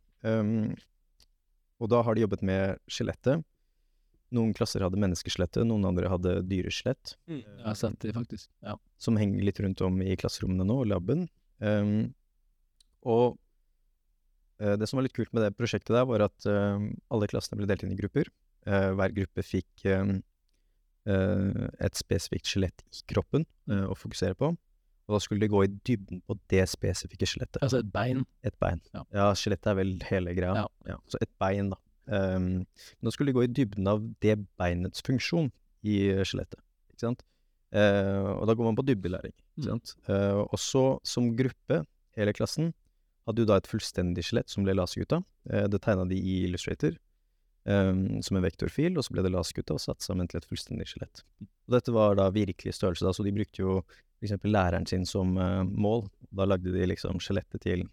Og 1.81 1.89
da 1.91 2.03
har 2.03 2.15
de 2.15 2.21
jobbet 2.21 2.43
med 2.43 2.79
skjelettet. 2.89 3.43
Noen 4.35 4.53
klasser 4.57 4.83
hadde 4.85 4.99
menneskeslette, 5.01 5.63
noen 5.69 5.87
andre 5.89 6.11
hadde 6.11 6.37
dyreskjelett 6.51 7.15
Jeg 7.31 7.47
har 7.63 7.79
sett 7.79 8.01
det, 8.03 8.13
faktisk. 8.17 8.51
Ja. 8.65 8.77
som 8.99 9.19
henger 9.21 9.47
litt 9.47 9.61
rundt 9.63 9.83
om 9.87 10.01
i 10.03 10.17
klasserommene 10.19 10.67
nå, 10.67 10.81
laben. 10.91 11.27
Um, 11.63 12.13
og 13.07 13.37
uh, 14.63 14.75
det 14.81 14.89
som 14.91 14.99
var 14.99 15.07
litt 15.07 15.17
kult 15.17 15.31
med 15.37 15.47
det 15.47 15.55
prosjektet 15.59 15.95
der, 15.95 16.09
var 16.09 16.27
at 16.27 16.49
uh, 16.51 16.83
alle 17.15 17.31
klassene 17.31 17.61
ble 17.61 17.69
delt 17.71 17.87
inn 17.87 17.95
i 17.95 18.01
grupper. 18.01 18.33
Uh, 18.67 18.91
hver 18.97 19.13
gruppe 19.13 19.45
fikk 19.45 19.85
eh, 19.85 20.15
eh, 21.11 21.65
et 21.85 21.99
spesifikt 21.99 22.49
skjelett 22.49 22.85
i 22.89 23.03
kroppen 23.13 23.45
eh, 23.71 23.85
å 23.85 23.97
fokusere 23.99 24.37
på. 24.41 24.55
Og 25.05 25.17
da 25.17 25.21
skulle 25.21 25.45
de 25.45 25.51
gå 25.53 25.61
i 25.67 25.73
dybden 25.85 26.23
på 26.25 26.37
det 26.49 26.65
spesifikke 26.73 27.29
skjelettet. 27.29 27.61
Altså 27.61 27.83
et 27.83 27.91
bein. 27.93 28.23
Et 28.47 28.55
bein. 28.63 28.81
Ja. 28.95 29.03
Ja, 29.13 29.27
skjelettet 29.37 29.75
er 29.75 29.77
vel 29.83 29.99
hele 30.09 30.33
greia. 30.37 30.65
Ja. 30.89 30.97
Så 31.13 31.21
et 31.21 31.33
bein, 31.41 31.75
da. 31.75 31.81
Um, 32.07 32.67
nå 33.01 33.13
skulle 33.15 33.33
de 33.33 33.39
gå 33.39 33.45
i 33.47 33.53
dybden 33.53 33.89
av 33.89 34.03
det 34.25 34.37
beinets 34.61 35.05
funksjon 35.07 35.51
i 35.85 36.01
eh, 36.13 36.25
skjelettet. 36.27 36.61
Ikke 36.93 37.07
sant? 37.07 37.25
Uh, 37.75 38.39
og 38.39 38.47
da 38.49 38.55
går 38.55 38.69
man 38.69 38.79
på 38.79 38.87
dybdelæring. 38.87 39.35
Ikke 39.35 39.65
Mm. 39.65 39.69
sant? 39.71 39.95
Mm. 40.09 40.41
og 40.51 40.59
så, 40.59 40.99
som 41.07 41.29
gruppe, 41.37 41.85
hele 42.17 42.33
klassen, 42.35 42.73
hadde 43.27 43.43
jo 43.45 43.47
da 43.47 43.57
et 43.57 43.69
fullstendig 43.71 44.25
skjelett 44.27 44.51
som 44.51 44.65
ble 44.67 44.75
lasegutta. 44.75 45.23
Uh, 45.51 45.67
det 45.71 45.81
tegna 45.83 46.05
de 46.11 46.19
i 46.19 46.45
Illustrator 46.49 46.97
um, 47.65 48.23
som 48.23 48.37
en 48.37 48.45
vektorfil, 48.45 48.97
og 48.99 49.05
så 49.07 49.15
ble 49.15 49.25
det 49.25 49.33
lasegutta 49.35 49.77
og 49.77 49.83
satt 49.83 50.05
sammen 50.05 50.29
til 50.29 50.41
et 50.41 50.49
fullstendig 50.49 50.89
skjelett. 50.91 51.23
Og 51.41 51.77
dette 51.77 51.95
var 51.95 52.19
da 52.19 52.29
virkelig 52.35 52.77
størrelse, 52.77 53.07
da, 53.07 53.15
så 53.17 53.25
de 53.25 53.33
brukte 53.33 53.63
jo 53.63 53.79
eksempel 54.25 54.53
læreren 54.55 54.87
sin 54.89 55.05
som 55.09 55.37
eh, 55.41 55.63
mål. 55.65 56.07
Da 56.35 56.47
lagde 56.49 56.73
de 56.73 56.87
liksom 56.89 57.19
skjelettet 57.21 57.65
til 57.65 57.87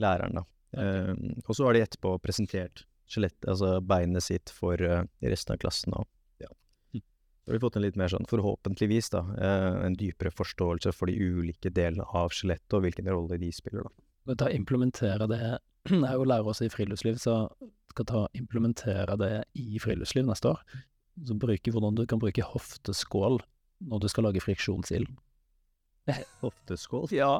læreren, 0.00 0.38
da. 0.40 0.44
Okay. 0.76 1.12
Um, 1.12 1.40
og 1.46 1.56
så 1.56 1.64
har 1.64 1.76
de 1.76 1.82
etterpå 1.84 2.16
presentert 2.20 2.84
skjelettet, 3.10 3.48
altså 3.48 3.76
beinet 3.84 4.24
sitt, 4.26 4.52
for 4.52 4.80
eh, 4.82 5.04
resten 5.24 5.54
av 5.54 5.60
klassen. 5.62 5.94
Og, 5.96 6.08
ja. 6.42 6.50
Mm. 6.94 7.02
Så 7.02 7.50
har 7.50 7.58
vi 7.58 7.62
fått 7.66 7.78
en 7.78 7.86
litt 7.86 8.00
mer 8.00 8.12
sånn, 8.12 8.28
forhåpentligvis, 8.30 9.12
da, 9.14 9.22
eh, 9.36 9.68
en 9.86 9.98
dypere 9.98 10.34
forståelse 10.34 10.94
for 10.96 11.10
de 11.10 11.16
ulike 11.16 11.72
delene 11.74 12.06
av 12.16 12.34
skjelettet, 12.34 12.76
og 12.76 12.86
hvilken 12.86 13.10
rolle 13.12 13.40
de 13.42 13.52
spiller, 13.54 13.86
da. 13.86 14.36
Da 14.36 14.50
implementere 14.50 15.28
det 15.30 15.40
er 15.46 16.16
jo 16.18 16.26
lærer 16.26 16.50
også 16.50 16.66
i 16.66 16.72
friluftsliv, 16.72 17.20
så 17.22 17.44
skal 17.92 18.08
ta 18.10 18.22
implementere 18.36 19.16
det 19.20 19.34
i 19.56 19.80
friluftsliv 19.80 20.26
neste 20.28 20.52
år. 20.52 20.64
Så 21.24 21.36
bruke 21.40 21.72
hvordan 21.72 21.96
du 21.96 22.04
kan 22.08 22.20
bruke 22.20 22.44
hofteskål 22.44 23.38
når 23.86 24.02
du 24.02 24.08
skal 24.10 24.26
lage 24.28 24.42
friksjonsild. 24.44 25.08
Hofteskål? 26.44 27.08
Ja. 27.14 27.30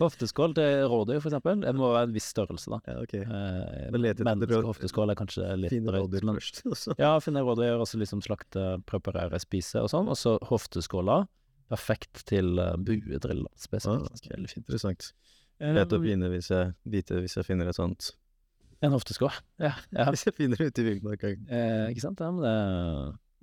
Hofteskål 0.00 0.54
til 0.56 0.84
rådyr, 0.88 1.18
eksempel. 1.20 1.60
Det 1.64 1.72
må 1.76 1.90
være 1.92 2.08
en 2.08 2.14
viss 2.14 2.28
størrelse, 2.32 2.70
da. 2.72 2.78
Ja, 2.88 2.94
okay. 3.04 3.20
Eh, 3.26 3.88
Men 3.92 4.00
lete 4.02 4.20
etter 4.20 4.28
Menneske- 4.30 4.56
råd- 4.60 4.68
hofteskål 4.70 5.12
er 5.12 5.18
kanskje 5.18 5.48
litt 5.60 5.74
drøyt, 5.76 6.06
rådyr 6.06 6.24
men 6.28 6.38
først, 6.40 6.62
Også. 6.72 6.94
ja, 7.00 7.10
finne 7.24 7.42
rådyr, 7.46 7.76
og 7.82 7.86
så 7.90 8.00
liksom 8.00 8.22
slakte, 8.24 8.64
preparere, 8.88 9.38
spise 9.42 9.82
og 9.84 9.90
sånn. 9.92 10.08
Og 10.10 10.16
så 10.18 10.36
hofteskåla. 10.50 11.22
Perfekt 11.70 12.24
til 12.26 12.56
uh, 12.58 12.72
buedrill, 12.82 13.44
spesielt. 13.60 14.08
Ah, 14.08 14.16
ok. 14.18 14.24
Veldig 14.32 14.48
fint. 14.50 14.64
Interessant. 14.64 15.10
Eh, 15.62 15.74
Vet 15.76 15.92
å 15.94 16.00
begynne 16.02 16.30
hvis 16.32 16.48
jeg, 16.50 16.72
vite 16.90 17.20
hvis 17.22 17.36
jeg 17.38 17.46
finner 17.46 17.68
et 17.70 17.76
sånt 17.76 18.08
En 18.82 18.94
hofteskål. 18.96 19.30
Ja, 19.60 19.74
ja. 19.92 20.06
Hvis 20.10 20.24
jeg 20.26 20.34
finner 20.38 20.56
det 20.58 20.70
ute 20.72 20.80
i 20.82 20.86
villmarka. 20.88 21.30
Eh, 21.36 21.90
ikke 21.92 22.02
sant? 22.08 22.18
Ja, 22.24 22.30
men 22.32 22.42
det 22.46 22.54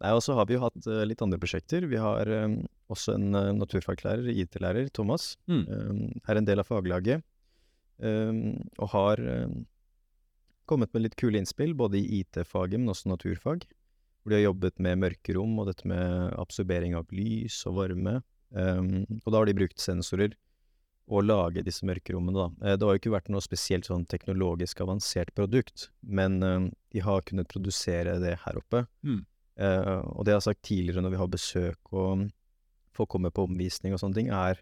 Nei, 0.02 0.12
og 0.14 0.20
så 0.26 0.36
har 0.38 0.46
vi 0.50 0.54
jo 0.58 0.62
hatt 0.62 0.76
eh, 0.90 1.06
litt 1.10 1.22
andre 1.26 1.40
prosjekter. 1.42 1.86
Vi 1.90 1.98
har 2.02 2.28
eh, 2.30 2.58
også 2.94 3.18
en 3.18 3.34
uh, 3.36 3.54
naturfaglærer, 3.56 4.30
IT-lærer, 4.32 4.92
Thomas, 4.94 5.36
Mm. 5.48 5.66
Um, 5.68 6.22
er 6.28 6.40
en 6.40 6.48
del 6.48 6.60
av 6.64 6.70
faglaget, 6.70 7.24
Um, 7.98 8.60
og 8.78 8.92
har 8.94 9.22
um, 9.26 9.64
kommet 10.70 10.92
med 10.94 11.06
litt 11.06 11.16
kule 11.18 11.40
innspill, 11.40 11.74
både 11.78 12.00
i 12.00 12.22
IT-faget, 12.22 12.78
men 12.80 12.92
også 12.94 13.10
naturfag. 13.10 13.66
Hvor 14.22 14.34
de 14.34 14.38
har 14.38 14.50
jobbet 14.50 14.82
med 14.84 15.00
mørkerom 15.02 15.56
og 15.62 15.70
dette 15.70 15.88
med 15.88 16.36
absorbering 16.38 16.98
av 17.00 17.08
lys 17.16 17.62
og 17.70 17.80
varme. 17.80 18.20
eh, 18.52 18.84
og 19.24 19.32
da 19.32 19.40
har 19.40 19.48
de 19.48 19.56
brukt 19.56 19.80
sensorer 19.80 20.36
å 21.08 21.22
lage 21.24 21.64
disse 21.64 21.88
mørkerommene, 21.88 22.36
da. 22.36 22.48
Eh, 22.68 22.76
det 22.76 22.84
har 22.84 22.98
jo 22.98 23.00
ikke 23.00 23.16
vært 23.16 23.32
noe 23.32 23.44
spesielt 23.44 23.88
sånn 23.88 24.04
teknologisk 24.12 24.82
avansert 24.84 25.32
produkt, 25.36 25.88
men 26.04 26.44
uh, 26.44 26.68
de 26.92 27.00
har 27.00 27.24
kunnet 27.24 27.48
produsere 27.48 28.18
det 28.20 28.36
her 28.44 28.60
oppe. 28.60 28.84
Mm. 29.08 29.24
Uh, 29.58 30.04
og 30.12 30.28
det 30.28 30.36
jeg 30.36 30.42
har 30.42 30.50
sagt 30.50 30.68
tidligere 30.68 31.02
når 31.02 31.16
vi 31.16 31.22
har 31.24 31.32
besøk 31.32 31.94
og 31.96 32.28
folk 32.98 33.12
kommer 33.14 33.32
på 33.34 33.46
omvisning 33.48 33.94
og 33.96 34.02
sånne 34.02 34.18
ting, 34.18 34.32
er 34.34 34.60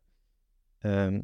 um, 0.83 1.21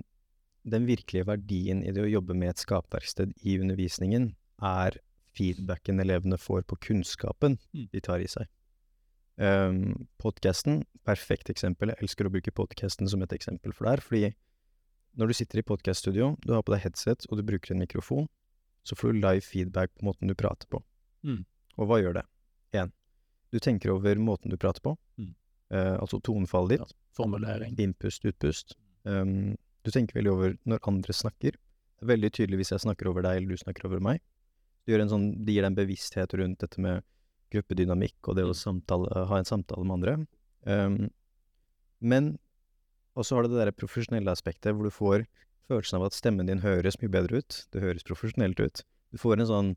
den 0.63 0.85
virkelige 0.87 1.25
verdien 1.27 1.83
i 1.83 1.91
det 1.93 2.03
å 2.05 2.09
jobbe 2.11 2.35
med 2.37 2.53
et 2.53 2.61
skapverksted 2.63 3.33
i 3.43 3.57
undervisningen, 3.61 4.31
er 4.61 4.97
feedbacken 5.35 5.99
elevene 6.03 6.37
får 6.37 6.63
på 6.69 6.77
kunnskapen 6.87 7.57
Mm. 7.73 7.87
de 7.93 8.01
tar 8.03 8.19
i 8.23 8.27
seg. 8.29 8.47
Um, 9.41 10.07
podcasten, 10.21 10.83
perfekt 11.07 11.49
eksempel. 11.49 11.89
Jeg 11.93 12.03
elsker 12.03 12.27
å 12.27 12.31
bruke 12.33 12.51
podcasten 12.53 13.07
som 13.09 13.23
et 13.25 13.33
eksempel 13.33 13.73
for 13.73 13.87
det 13.87 13.93
her, 13.95 14.03
fordi 14.05 14.33
når 15.17 15.31
du 15.31 15.33
sitter 15.39 15.59
i 15.59 15.65
podcaststudio, 15.65 16.35
du 16.45 16.53
har 16.53 16.61
på 16.63 16.71
deg 16.75 16.83
headset 16.85 17.25
og 17.29 17.39
du 17.39 17.43
bruker 17.47 17.73
en 17.73 17.81
mikrofon, 17.81 18.27
så 18.87 18.95
får 18.97 19.13
du 19.15 19.21
live 19.23 19.41
feedback 19.45 19.91
på 19.97 20.05
måten 20.07 20.29
du 20.29 20.35
prater 20.37 20.67
på. 20.71 20.83
Mm. 21.25 21.41
Og 21.79 21.87
hva 21.89 21.97
gjør 22.03 22.19
det? 22.19 22.25
Én, 22.77 22.91
du 23.51 23.59
tenker 23.59 23.91
over 23.95 24.15
måten 24.21 24.51
du 24.53 24.57
prater 24.61 24.83
på, 24.85 24.97
Mm. 25.17 25.33
Eh, 25.71 25.95
altså 25.97 26.19
tonefallet 26.23 26.77
ditt, 26.77 26.95
Formulering. 27.17 27.75
innpust, 27.79 28.25
utpust. 28.27 28.75
Um, 29.03 29.55
du 29.81 29.91
tenker 29.93 30.19
veldig 30.19 30.33
over 30.33 30.57
når 30.69 30.83
andre 30.91 31.15
snakker. 31.15 31.57
Det 31.57 32.05
er 32.05 32.11
veldig 32.13 32.31
tydelig 32.37 32.61
hvis 32.61 32.73
jeg 32.75 32.83
snakker 32.85 33.09
over 33.09 33.25
deg 33.25 33.39
eller 33.39 33.55
du 33.55 33.61
snakker 33.61 33.87
over 33.89 34.03
meg. 34.03 34.21
Det, 34.83 34.93
gjør 34.93 35.05
en 35.05 35.13
sånn, 35.13 35.27
det 35.45 35.55
gir 35.55 35.65
deg 35.65 35.71
en 35.71 35.79
bevissthet 35.79 36.35
rundt 36.37 36.61
dette 36.63 36.81
med 36.81 37.05
gruppedynamikk 37.51 38.29
og 38.31 38.37
det 38.37 38.45
å 38.47 38.55
samtale, 38.55 39.25
ha 39.27 39.41
en 39.41 39.47
samtale 39.47 39.85
med 39.85 39.99
andre. 39.99 40.15
Um, 40.65 41.09
men 42.01 42.35
også 43.19 43.37
har 43.37 43.45
det 43.45 43.53
det 43.53 43.65
der 43.65 43.75
profesjonelle 43.75 44.33
aspektet 44.33 44.73
hvor 44.75 44.87
du 44.87 44.93
får 44.93 45.25
følelsen 45.71 45.99
av 45.99 46.07
at 46.07 46.17
stemmen 46.17 46.49
din 46.49 46.63
høres 46.63 46.97
mye 47.01 47.11
bedre 47.11 47.41
ut. 47.41 47.63
Det 47.73 47.83
høres 47.83 48.07
profesjonelt 48.07 48.59
ut. 48.61 48.83
Du 49.11 49.19
får 49.21 49.39
en 49.39 49.49
sånn 49.49 49.71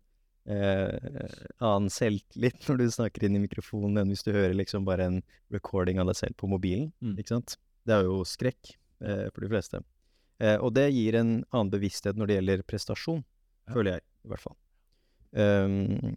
eh, 0.51 1.35
annen 1.61 1.91
selvtillit 1.93 2.65
når 2.69 2.81
du 2.81 2.87
snakker 2.97 3.27
inn 3.27 3.39
i 3.39 3.43
mikrofonen 3.45 4.03
enn 4.03 4.13
hvis 4.13 4.25
du 4.27 4.33
hører 4.35 4.57
liksom 4.59 4.87
bare 4.89 5.09
en 5.11 5.21
recording 5.55 6.01
av 6.03 6.11
deg 6.11 6.21
selv 6.21 6.39
på 6.41 6.51
mobilen. 6.51 6.91
Mm. 7.05 7.17
Ikke 7.19 7.37
sant? 7.37 7.57
Det 7.85 7.97
er 7.99 8.09
jo 8.09 8.23
skrekk 8.29 8.75
eh, 9.05 9.27
for 9.31 9.45
de 9.45 9.53
fleste. 9.53 9.83
Eh, 10.43 10.57
og 10.59 10.75
det 10.77 10.89
gir 10.95 11.17
en 11.21 11.35
annen 11.55 11.73
bevissthet 11.73 12.19
når 12.19 12.31
det 12.31 12.39
gjelder 12.41 12.69
prestasjon, 12.69 13.25
Ja. 13.65 13.73
føler 13.73 13.97
jeg 13.97 14.03
i 14.05 14.29
hvert 14.33 14.45
fall. 14.45 14.57
Um, 15.35 16.15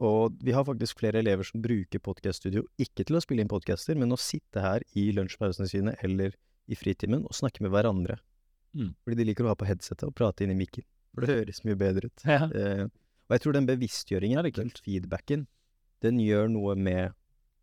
og 0.00 0.36
vi 0.40 0.52
har 0.54 0.64
faktisk 0.64 1.00
flere 1.00 1.20
elever 1.20 1.44
som 1.44 1.60
bruker 1.62 2.00
podcaststudio 2.00 2.62
ikke 2.80 3.04
til 3.04 3.18
å 3.18 3.22
spille 3.24 3.42
inn 3.44 3.50
podcaster, 3.50 3.98
men 3.98 4.12
å 4.14 4.18
sitte 4.20 4.62
her 4.62 4.84
i 4.96 5.10
lunsjpausene 5.16 5.68
sine 5.68 5.94
eller 6.04 6.36
i 6.70 6.76
fritimen 6.78 7.24
og 7.26 7.36
snakke 7.36 7.64
med 7.64 7.72
hverandre. 7.74 8.16
Mm. 8.76 8.94
Fordi 9.02 9.18
de 9.18 9.26
liker 9.28 9.44
å 9.44 9.52
ha 9.52 9.58
på 9.58 9.66
headsetet 9.68 10.06
og 10.06 10.14
prate 10.16 10.46
inn 10.46 10.54
i 10.54 10.58
mikken. 10.60 10.86
For 11.12 11.26
det 11.26 11.34
høres 11.40 11.64
mye 11.66 11.76
bedre 11.78 12.08
ut. 12.08 12.24
Ja. 12.24 12.46
Eh, 12.46 12.84
og 13.30 13.36
jeg 13.36 13.44
tror 13.44 13.54
den 13.54 13.66
bevisstgjøringen, 13.70 14.36
Ja, 14.36 14.42
er 14.42 14.50
den 14.50 14.70
feedbacken, 14.74 15.46
den 16.02 16.18
gjør 16.18 16.50
noe 16.50 16.74
med 16.74 17.14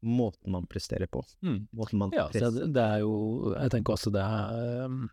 måten 0.01 0.51
man 0.53 0.65
presterer 0.69 1.07
på. 1.11 1.23
Mm. 1.43 1.67
Måten 1.75 1.97
man 1.99 2.11
Ja, 2.15 2.27
så 2.31 2.51
det, 2.53 2.77
er 2.77 2.99
jo 3.01 3.53
Jeg 3.57 3.71
tenker 3.73 3.93
også 3.97 4.11
det 4.13 4.21
er 4.21 4.85
um, 4.85 5.09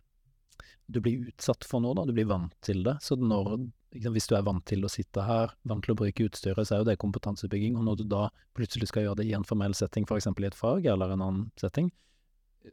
Du 0.93 1.01
blir 1.01 1.27
utsatt 1.33 1.65
for 1.65 1.81
noe, 1.81 1.95
da. 1.97 2.05
Du 2.05 2.13
blir 2.13 2.27
vant 2.29 2.53
til 2.63 2.83
det. 2.85 2.99
Så 3.03 3.17
når 3.17 3.65
Hvis 3.95 4.29
du 4.29 4.35
er 4.37 4.43
vant 4.45 4.65
til 4.67 4.85
å 4.85 4.91
sitte 4.93 5.25
her, 5.25 5.55
vant 5.65 5.83
til 5.87 5.95
å 5.95 5.97
bruke 5.97 6.27
utstyret, 6.29 6.67
så 6.69 6.75
er 6.77 6.79
jo 6.83 6.89
det 6.91 6.99
kompetansebygging. 6.99 7.77
Og 7.79 7.85
når 7.87 7.97
du 8.03 8.05
da 8.11 8.29
plutselig 8.55 8.89
skal 8.91 9.05
gjøre 9.07 9.17
det 9.23 9.27
i 9.31 9.35
en 9.35 9.45
formell 9.47 9.73
setting, 9.75 10.05
f.eks. 10.05 10.27
i 10.27 10.45
et 10.51 10.55
fag 10.55 10.85
eller 10.87 11.13
en 11.15 11.23
annen 11.23 11.45
setting, 11.57 11.91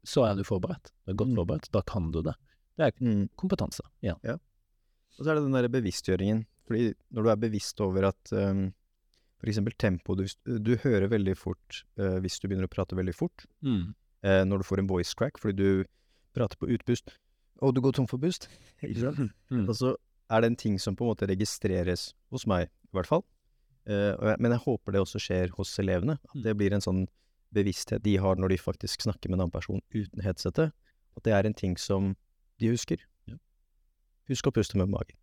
så 0.04 0.26
er 0.28 0.36
du 0.36 0.44
forberedt. 0.44 0.92
Du 1.06 1.12
er 1.14 1.16
godt 1.16 1.30
Mm. 1.32 1.36
forberedt. 1.40 1.72
Da 1.72 1.82
kan 1.82 2.12
du 2.12 2.22
det. 2.24 2.34
Det 2.78 2.86
er 2.88 2.92
Mm. 3.00 3.30
kompetanse 3.38 3.82
igjen. 4.04 4.18
Og 4.26 5.26
så 5.26 5.30
er 5.32 5.36
det 5.36 5.44
den 5.44 5.52
der 5.54 5.68
bevisstgjøringen. 5.70 6.46
Fordi 6.68 6.92
når 7.12 7.24
du 7.26 7.30
er 7.34 7.40
bevisst 7.42 7.82
over 7.82 8.06
at 8.12 8.32
um, 8.38 8.68
for 9.42 9.50
eksempel 9.50 9.74
tempo 9.82 10.14
du, 10.16 10.26
du 10.46 10.76
hører 10.84 11.08
veldig 11.10 11.34
fort 11.40 11.82
uh, 12.00 12.20
hvis 12.22 12.38
du 12.40 12.48
begynner 12.48 12.68
å 12.70 12.72
prate 12.72 12.96
veldig 12.96 13.16
fort. 13.18 13.46
Mm. 13.66 13.94
Uh, 14.22 14.44
når 14.46 14.62
du 14.62 14.68
får 14.70 14.84
en 14.84 14.90
voice 14.92 15.16
crack 15.18 15.40
fordi 15.42 15.58
du 15.58 15.90
prater 16.38 16.60
på 16.62 16.70
utpust. 16.72 17.16
Og 17.62 17.74
du 17.76 17.82
går 17.82 17.94
tom 17.98 18.08
for 18.10 18.22
pust. 18.22 18.48
Mm. 19.52 19.66
Og 19.70 19.76
så 19.78 19.96
er 20.32 20.42
det 20.42 20.48
en 20.52 20.56
ting 20.58 20.78
som 20.80 20.96
på 20.96 21.04
en 21.04 21.12
måte 21.12 21.28
registreres 21.30 22.14
hos 22.32 22.46
meg, 22.50 22.70
i 22.88 22.96
hvert 22.96 23.10
fall. 23.10 23.22
Uh, 23.90 24.14
jeg, 24.16 24.38
men 24.40 24.54
jeg 24.56 24.64
håper 24.64 24.96
det 24.96 25.02
også 25.04 25.20
skjer 25.22 25.52
hos 25.58 25.74
elevene. 25.82 26.16
At 26.30 26.38
Mm. 26.38 26.44
det 26.46 26.54
blir 26.58 26.74
en 26.78 26.82
sånn 26.86 27.02
bevissthet 27.52 28.02
de 28.06 28.16
har 28.24 28.38
når 28.40 28.54
de 28.54 28.58
faktisk 28.62 29.04
snakker 29.04 29.28
med 29.30 29.38
en 29.40 29.44
annen 29.48 29.52
person 29.54 29.82
uten 29.92 30.22
headsetet. 30.24 30.72
At 31.18 31.24
det 31.28 31.34
er 31.36 31.46
en 31.50 31.54
ting 31.58 31.76
som 31.78 32.14
de 32.62 32.70
husker. 32.72 33.02
Ja. 33.28 33.36
Husk 34.32 34.48
å 34.48 34.54
puste 34.56 34.78
med 34.80 34.88
magen. 34.94 35.18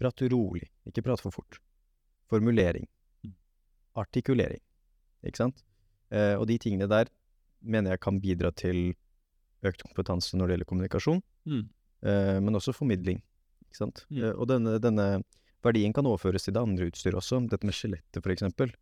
Prat 0.00 0.22
rolig, 0.32 0.66
ikke 0.88 1.04
prat 1.04 1.20
for 1.20 1.34
fort. 1.34 1.58
Formulering. 2.30 2.86
Mm. 3.26 3.34
Artikulering. 4.00 4.62
Ikke 5.26 5.42
sant? 5.42 5.64
Eh, 6.10 6.34
og 6.38 6.46
de 6.48 6.56
tingene 6.62 6.88
der 6.90 7.10
mener 7.60 7.92
jeg 7.94 8.00
kan 8.00 8.20
bidra 8.22 8.50
til 8.56 8.94
økt 9.66 9.82
kompetanse 9.84 10.38
når 10.38 10.46
det 10.48 10.54
gjelder 10.56 10.70
kommunikasjon 10.72 11.20
Mm. 11.48 11.68
eh, 12.04 12.38
men 12.40 12.54
også 12.56 12.72
formidling. 12.76 13.20
Ikke 13.66 13.76
sant? 13.78 14.04
Mm. 14.10 14.22
Eh, 14.24 14.32
og 14.36 14.48
denne, 14.48 14.78
denne 14.80 15.22
verdien 15.64 15.92
kan 15.92 16.06
overføres 16.08 16.44
til 16.44 16.54
det 16.54 16.62
andre 16.62 16.88
utstyret 16.90 17.16
også, 17.20 17.40
dette 17.48 17.66
med 17.68 17.76
skjelettet 17.76 18.22
for 18.22 18.32
eksempel. 18.32 18.72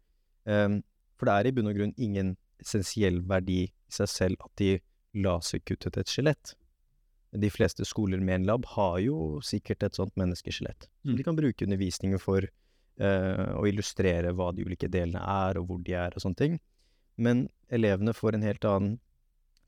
Eh, 0.46 0.78
for 1.18 1.26
det 1.26 1.34
er 1.34 1.48
i 1.50 1.52
bunn 1.54 1.70
og 1.70 1.74
grunn 1.78 1.94
ingen 1.98 2.36
essensiell 2.62 3.20
verdi 3.26 3.64
i 3.66 3.72
seg 3.90 4.08
selv 4.10 4.36
at 4.44 4.54
de 4.58 4.78
laserkuttet 5.14 5.96
et 5.98 6.10
skjelett. 6.10 6.54
De 7.32 7.50
fleste 7.52 7.84
skoler 7.84 8.20
med 8.24 8.34
en 8.40 8.46
lab 8.48 8.64
har 8.72 8.98
jo 9.04 9.40
sikkert 9.44 9.82
et 9.84 9.98
sånt 9.98 10.14
menneskeskjelett. 10.16 10.88
Som 11.02 11.12
Mm. 11.12 11.16
de 11.16 11.24
kan 11.26 11.36
bruke 11.36 11.64
undervisningen 11.66 12.18
for 12.20 12.40
uh, 12.40 13.52
å 13.60 13.66
illustrere 13.68 14.32
hva 14.32 14.52
de 14.54 14.64
ulike 14.64 14.88
delene 14.88 15.20
er, 15.20 15.58
og 15.58 15.66
hvor 15.68 15.82
de 15.84 15.92
er, 15.92 16.14
og 16.16 16.22
sånne 16.24 16.36
ting. 16.36 16.58
Men 17.18 17.48
elevene 17.70 18.14
får 18.14 18.34
en 18.34 18.42
helt 18.42 18.64
annen 18.64 18.98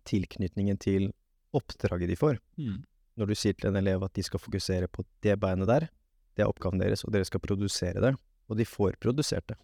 tilknytning 0.09 0.73
til 0.81 1.13
oppdraget 1.53 2.09
de 2.09 2.17
får. 2.17 2.39
Mm. 2.57 2.85
Når 3.19 3.27
du 3.27 3.35
sier 3.35 3.55
til 3.59 3.69
en 3.71 3.77
elev 3.77 4.03
at 4.07 4.15
de 4.15 4.23
skal 4.23 4.41
fokusere 4.41 4.89
på 4.89 5.05
det 5.23 5.37
beinet 5.43 5.69
der, 5.69 5.89
det 6.37 6.45
er 6.45 6.49
oppgaven 6.49 6.81
deres, 6.81 7.05
og 7.05 7.13
dere 7.13 7.27
skal 7.29 7.43
produsere 7.45 8.01
det. 8.01 8.15
Og 8.49 8.57
de 8.57 8.65
får 8.65 8.97
produsert 9.03 9.47
det. 9.51 9.59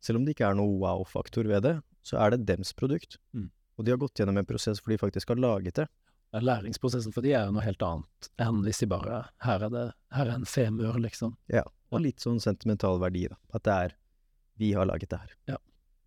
Selv 0.00 0.18
om 0.20 0.24
det 0.24 0.36
ikke 0.36 0.48
er 0.48 0.54
noe 0.58 0.78
wow-faktor 0.80 1.48
ved 1.48 1.62
det, 1.66 1.74
så 2.02 2.18
er 2.22 2.34
det 2.34 2.46
dems 2.46 2.72
produkt. 2.72 3.18
Mm. 3.32 3.50
Og 3.78 3.84
de 3.84 3.92
har 3.92 4.00
gått 4.00 4.20
gjennom 4.20 4.38
en 4.38 4.46
prosess 4.48 4.80
hvor 4.80 4.92
de 4.92 5.00
faktisk 5.00 5.32
har 5.32 5.40
laget 5.40 5.80
det. 5.80 5.88
Ja, 6.32 6.40
Læringsprosessen 6.40 7.12
for 7.12 7.24
de 7.24 7.34
er 7.36 7.44
jo 7.46 7.52
noe 7.56 7.64
helt 7.64 7.82
annet 7.84 8.28
enn 8.40 8.62
hvis 8.64 8.80
de 8.80 8.88
bare 8.88 9.22
Her 9.44 9.66
er 9.66 9.72
det 9.72 9.86
her 10.16 10.28
er 10.30 10.38
en 10.38 10.48
femur, 10.48 10.96
liksom. 11.00 11.34
Og 11.92 12.00
litt 12.00 12.24
sånn 12.24 12.40
sentimental 12.40 13.00
verdi, 13.02 13.26
da. 13.28 13.36
At 13.52 13.66
det 13.68 13.74
er 13.86 13.96
Vi 14.60 14.72
har 14.76 14.88
laget 14.88 15.10
det 15.12 15.18
her. 15.20 15.34
Ja. 15.54 15.58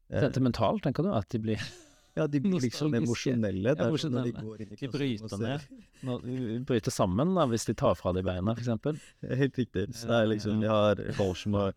Eh, 0.10 0.22
Sentimental, 0.22 0.80
tenker 0.82 1.06
du? 1.06 1.12
At 1.14 1.30
de 1.34 1.42
blir 1.42 1.62
ja, 2.18 2.28
de 2.32 2.40
blir 2.42 2.62
liksom 2.64 2.94
emosjonelle. 2.98 3.76
Er 3.76 3.98
sånn 4.02 4.18
de 4.24 4.34
går 4.34 4.66
inn 4.66 4.74
i 4.74 4.80
De 4.80 4.90
bryter 4.94 5.42
ned. 5.42 5.70
De 6.02 6.60
bryter 6.70 6.94
sammen 6.94 7.34
da, 7.38 7.46
hvis 7.52 7.68
de 7.70 7.78
tar 7.78 7.98
fra 8.00 8.14
de 8.16 8.24
beina, 8.26 8.56
eksempel. 8.58 8.98
Helt 9.42 9.58
riktig. 9.62 9.90
Så 9.98 10.10
det 10.10 10.22
er 10.22 10.32
liksom 10.34 10.62
De 10.64 10.72
har 10.72 11.02
folk 11.18 11.38
som 11.42 11.58
har 11.62 11.76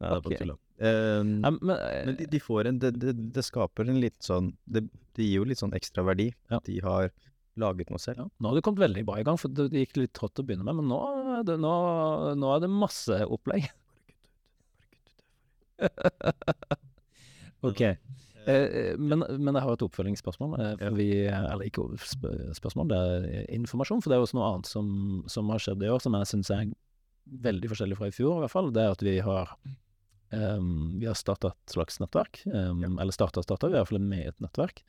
Nei, 0.00 0.08
det 0.08 0.16
er 0.16 0.22
bare 0.24 0.36
tull. 0.40 0.52
Um, 0.80 1.32
Ja, 1.44 1.50
men, 1.52 1.70
eh, 1.76 2.04
Men 2.06 2.14
de, 2.16 2.26
de 2.32 2.38
får 2.40 2.70
en 2.70 2.78
det, 2.80 2.94
det, 3.02 3.12
det 3.36 3.42
skaper 3.44 3.90
en 3.92 3.98
litt 4.00 4.16
sånn 4.24 4.54
det, 4.64 4.86
det 5.18 5.26
gir 5.26 5.42
jo 5.42 5.48
litt 5.50 5.60
sånn 5.60 5.74
ekstra 5.76 6.06
verdi. 6.06 6.30
Ja. 6.48 6.62
De 6.64 6.78
har 6.86 7.10
laget 7.60 7.92
noe 7.92 8.00
selv. 8.02 8.24
ja, 8.24 8.28
nå 8.40 8.50
har 8.50 8.58
det 8.58 8.64
kommet 8.66 8.84
veldig 8.86 9.04
bra 9.08 9.18
i 9.20 9.26
gang, 9.26 9.38
for 9.40 9.52
det 9.52 9.70
gikk 9.72 10.00
litt 10.00 10.14
trått 10.16 10.40
å 10.40 10.46
begynne 10.46 10.66
med, 10.66 10.80
men 10.80 10.90
nå 10.90 11.00
er 11.38 11.44
det, 11.48 11.56
nå, 11.60 11.74
nå 12.40 12.54
er 12.54 12.64
det 12.64 12.72
masse 12.72 13.22
opplegg. 13.26 13.70
Ok. 17.60 17.80
Eh, 18.48 18.96
men, 18.96 19.20
men 19.20 19.56
jeg 19.56 19.64
har 19.66 19.74
et 19.74 19.82
oppfølgingsspørsmål. 19.84 20.54
Eh, 20.64 20.86
vi, 20.96 21.08
eller 21.28 21.66
ikke 21.66 21.84
spørsmål, 22.56 22.88
det 22.88 23.00
er 23.00 23.50
informasjon. 23.56 24.00
For 24.00 24.12
det 24.12 24.16
er 24.16 24.24
også 24.24 24.38
noe 24.38 24.48
annet 24.48 24.70
som, 24.70 24.88
som 25.28 25.52
har 25.52 25.62
skjedd 25.62 25.84
i 25.84 25.90
år, 25.92 26.00
som 26.00 26.16
jeg 26.16 26.30
syns 26.30 26.52
er 26.56 26.72
veldig 27.44 27.70
forskjellig 27.70 27.98
fra 27.98 28.08
i 28.10 28.16
fjor, 28.16 28.38
i 28.38 28.44
hvert 28.44 28.54
fall. 28.54 28.72
Det 28.74 28.84
er 28.84 28.94
at 28.96 29.04
vi 29.04 29.16
har 29.24 29.52
um, 30.32 30.70
vi 30.98 31.08
har 31.08 31.18
starta 31.18 31.52
et 31.52 31.74
slags 31.76 32.00
nettverk. 32.02 32.42
Um, 32.48 32.96
Eller 32.96 33.14
starta 33.14 33.42
og 33.42 33.46
starta, 33.46 33.68
vi 33.68 33.76
er 33.76 33.84
iallfall 33.84 34.02
med 34.02 34.24
i 34.24 34.30
et 34.32 34.40
nettverk. 34.42 34.82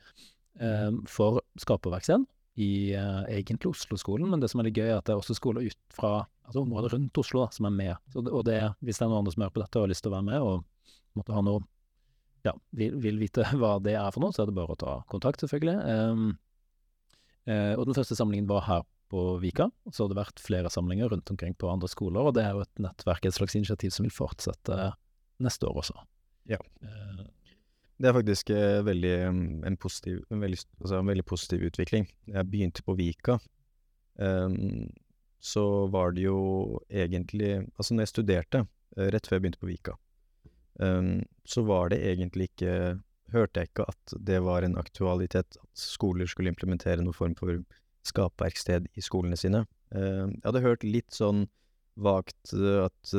Um, 0.60 1.02
for 1.08 1.42
skaperverksted 1.60 2.26
i 2.60 2.92
uh, 2.96 3.22
egentlig 3.32 3.70
Oslo-skolen, 3.72 4.28
men 4.28 4.42
det 4.42 4.50
som 4.52 4.60
er 4.60 4.68
litt 4.68 4.76
gøy, 4.76 4.90
er 4.90 4.98
at 4.98 5.06
det 5.08 5.14
er 5.14 5.22
også 5.22 5.36
skoler 5.38 5.64
ut 5.64 5.78
fra 5.94 6.26
altså 6.44 6.64
området 6.64 6.92
rundt 6.92 7.20
Oslo 7.22 7.44
da, 7.44 7.50
som 7.54 7.68
er 7.68 7.76
med. 7.76 7.94
Så 8.12 8.24
det, 8.24 8.32
og 8.34 8.44
det, 8.48 8.58
hvis 8.84 9.00
det 9.00 9.06
er 9.06 9.12
noen 9.12 9.22
andre 9.22 9.34
som 9.34 9.44
hører 9.46 9.54
på 9.56 9.62
dette 9.62 9.80
og 9.80 9.86
har 9.86 9.92
lyst 9.94 10.04
til 10.04 10.12
å 10.12 10.16
være 10.18 10.28
med, 10.28 10.44
og 10.44 10.98
måtte 11.18 11.36
ha 11.36 11.44
noe 11.46 11.64
ja, 12.44 12.54
vil, 12.76 12.96
vil 13.00 13.20
vite 13.22 13.46
hva 13.60 13.76
det 13.82 13.96
er 13.96 14.10
for 14.12 14.24
noe, 14.24 14.34
så 14.34 14.44
er 14.44 14.50
det 14.50 14.56
bare 14.58 14.76
å 14.76 14.80
ta 14.80 14.96
kontakt, 15.12 15.44
selvfølgelig. 15.44 15.78
Um, 16.12 16.32
uh, 17.48 17.74
og 17.78 17.86
den 17.88 17.96
første 17.96 18.18
samlingen 18.18 18.50
var 18.50 18.66
her 18.68 18.88
på 19.12 19.26
Vika. 19.42 19.68
og 19.84 19.94
Så 19.94 20.04
har 20.04 20.12
det 20.12 20.20
vært 20.20 20.40
flere 20.42 20.72
samlinger 20.72 21.12
rundt 21.12 21.30
omkring 21.32 21.54
på 21.56 21.68
andre 21.70 21.90
skoler, 21.90 22.28
og 22.28 22.36
det 22.36 22.46
er 22.46 22.56
jo 22.56 22.64
et 22.64 22.82
nettverk, 22.82 23.28
et 23.28 23.36
slags 23.36 23.56
initiativ 23.58 23.92
som 23.92 24.06
vil 24.08 24.14
fortsette 24.14 24.92
neste 25.42 25.68
år 25.68 25.82
også. 25.82 25.96
Ja. 26.50 26.58
Eh, 26.82 27.22
Det 28.02 28.10
er 28.10 28.16
faktisk 28.16 28.50
eh, 28.50 28.80
veldig, 28.82 29.12
um, 29.30 29.42
en, 29.68 29.76
positiv, 29.78 30.24
en, 30.30 30.40
veldig, 30.42 30.58
altså 30.80 30.98
en 30.98 31.10
veldig 31.12 31.24
positiv 31.28 31.62
utvikling. 31.68 32.08
Jeg 32.26 32.48
begynte 32.50 32.82
på 32.82 32.96
Vika. 32.98 33.36
Um, 34.18 34.90
så 35.42 35.86
var 35.90 36.12
det 36.14 36.26
jo 36.26 36.38
egentlig 36.90 37.62
Altså 37.78 37.94
når 37.94 38.04
jeg 38.04 38.10
studerte, 38.10 38.60
eh, 38.96 39.08
rett 39.14 39.26
før 39.26 39.38
jeg 39.38 39.44
begynte 39.44 39.62
på 39.62 39.70
Vika, 39.70 39.94
um, 40.82 41.22
så 41.46 41.62
var 41.66 41.94
det 41.94 42.02
egentlig 42.10 42.50
ikke 42.50 42.98
Hørte 43.32 43.62
jeg 43.62 43.70
ikke 43.70 43.86
at 43.88 44.12
det 44.28 44.42
var 44.44 44.60
en 44.60 44.74
aktualitet 44.76 45.56
at 45.56 45.78
skoler 45.78 46.28
skulle 46.28 46.50
implementere 46.52 47.00
noen 47.00 47.16
form 47.16 47.32
for 47.38 47.62
skapverksted 48.04 48.90
i 48.92 49.00
skolene 49.00 49.38
sine. 49.40 49.62
Um, 49.88 50.34
jeg 50.34 50.44
hadde 50.44 50.64
hørt 50.66 50.84
litt 50.84 51.16
sånn 51.16 51.46
vagt 51.96 52.52
eh, 52.52 52.82
at 52.84 53.14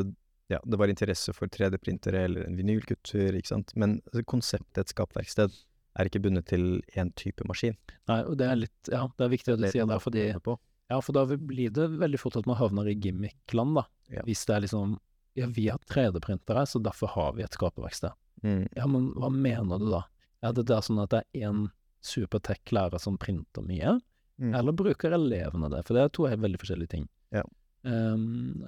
ja, 0.49 0.59
det 0.65 0.77
var 0.79 0.87
interesse 0.91 1.33
for 1.33 1.47
3D-printere 1.47 2.25
eller 2.25 2.45
en 2.45 2.55
vinylkultur, 2.57 3.33
ikke 3.37 3.47
sant. 3.47 3.71
Men 3.75 4.01
altså, 4.07 4.23
konseptet 4.25 4.77
et 4.83 4.91
skapverksted 4.93 5.53
er 5.99 6.09
ikke 6.09 6.21
bundet 6.25 6.45
til 6.49 6.81
én 6.97 7.13
type 7.15 7.45
maskin. 7.47 7.75
nei, 8.09 8.23
og 8.25 8.37
det 8.37 8.47
er 8.49 8.55
litt 8.55 8.89
Ja, 8.91 9.07
det 9.17 9.25
er 9.25 9.29
viktig 9.29 9.53
at 9.53 9.59
du 9.59 9.65
Det 9.69 10.01
fordi. 10.01 10.57
Ja, 10.89 10.99
for 10.99 11.13
da 11.13 11.25
blir 11.25 11.71
det 11.71 11.89
veldig 11.97 12.19
fort 12.19 12.35
at 12.37 12.45
man 12.45 12.57
havner 12.57 12.87
i 12.89 12.95
gimmick-land, 12.95 13.75
da. 13.75 13.83
Ja. 14.11 14.21
Hvis 14.23 14.45
det 14.45 14.55
er 14.55 14.61
liksom 14.67 14.99
Ja, 15.35 15.47
vi 15.47 15.67
har 15.69 15.79
3D-printere, 15.89 16.65
så 16.67 16.81
derfor 16.83 17.07
har 17.09 17.33
vi 17.33 17.41
et 17.43 17.51
skaperverksted. 17.55 18.11
Mm. 18.43 18.67
Ja, 18.75 18.85
men 18.85 19.13
hva 19.13 19.31
mener 19.31 19.79
du 19.79 19.89
da? 19.89 20.03
Er 20.43 20.51
det 20.53 20.65
da 20.67 20.79
sånn 20.81 21.01
at 21.01 21.09
det 21.09 21.23
er 21.33 21.47
én 21.49 21.71
supertech-lærer 22.03 22.99
som 22.99 23.17
printer 23.17 23.63
mye, 23.65 23.99
Mm. 24.41 24.53
eller 24.55 24.73
bruker 24.73 25.11
elevene 25.13 25.69
det? 25.71 25.85
For 25.85 25.93
det 25.93 26.03
er 26.03 26.09
to 26.09 26.25
helt 26.25 26.41
veldig 26.41 26.59
forskjellige 26.59 26.89
ting. 26.89 27.07
Ja. 27.31 27.43
Ehm, 27.85 28.63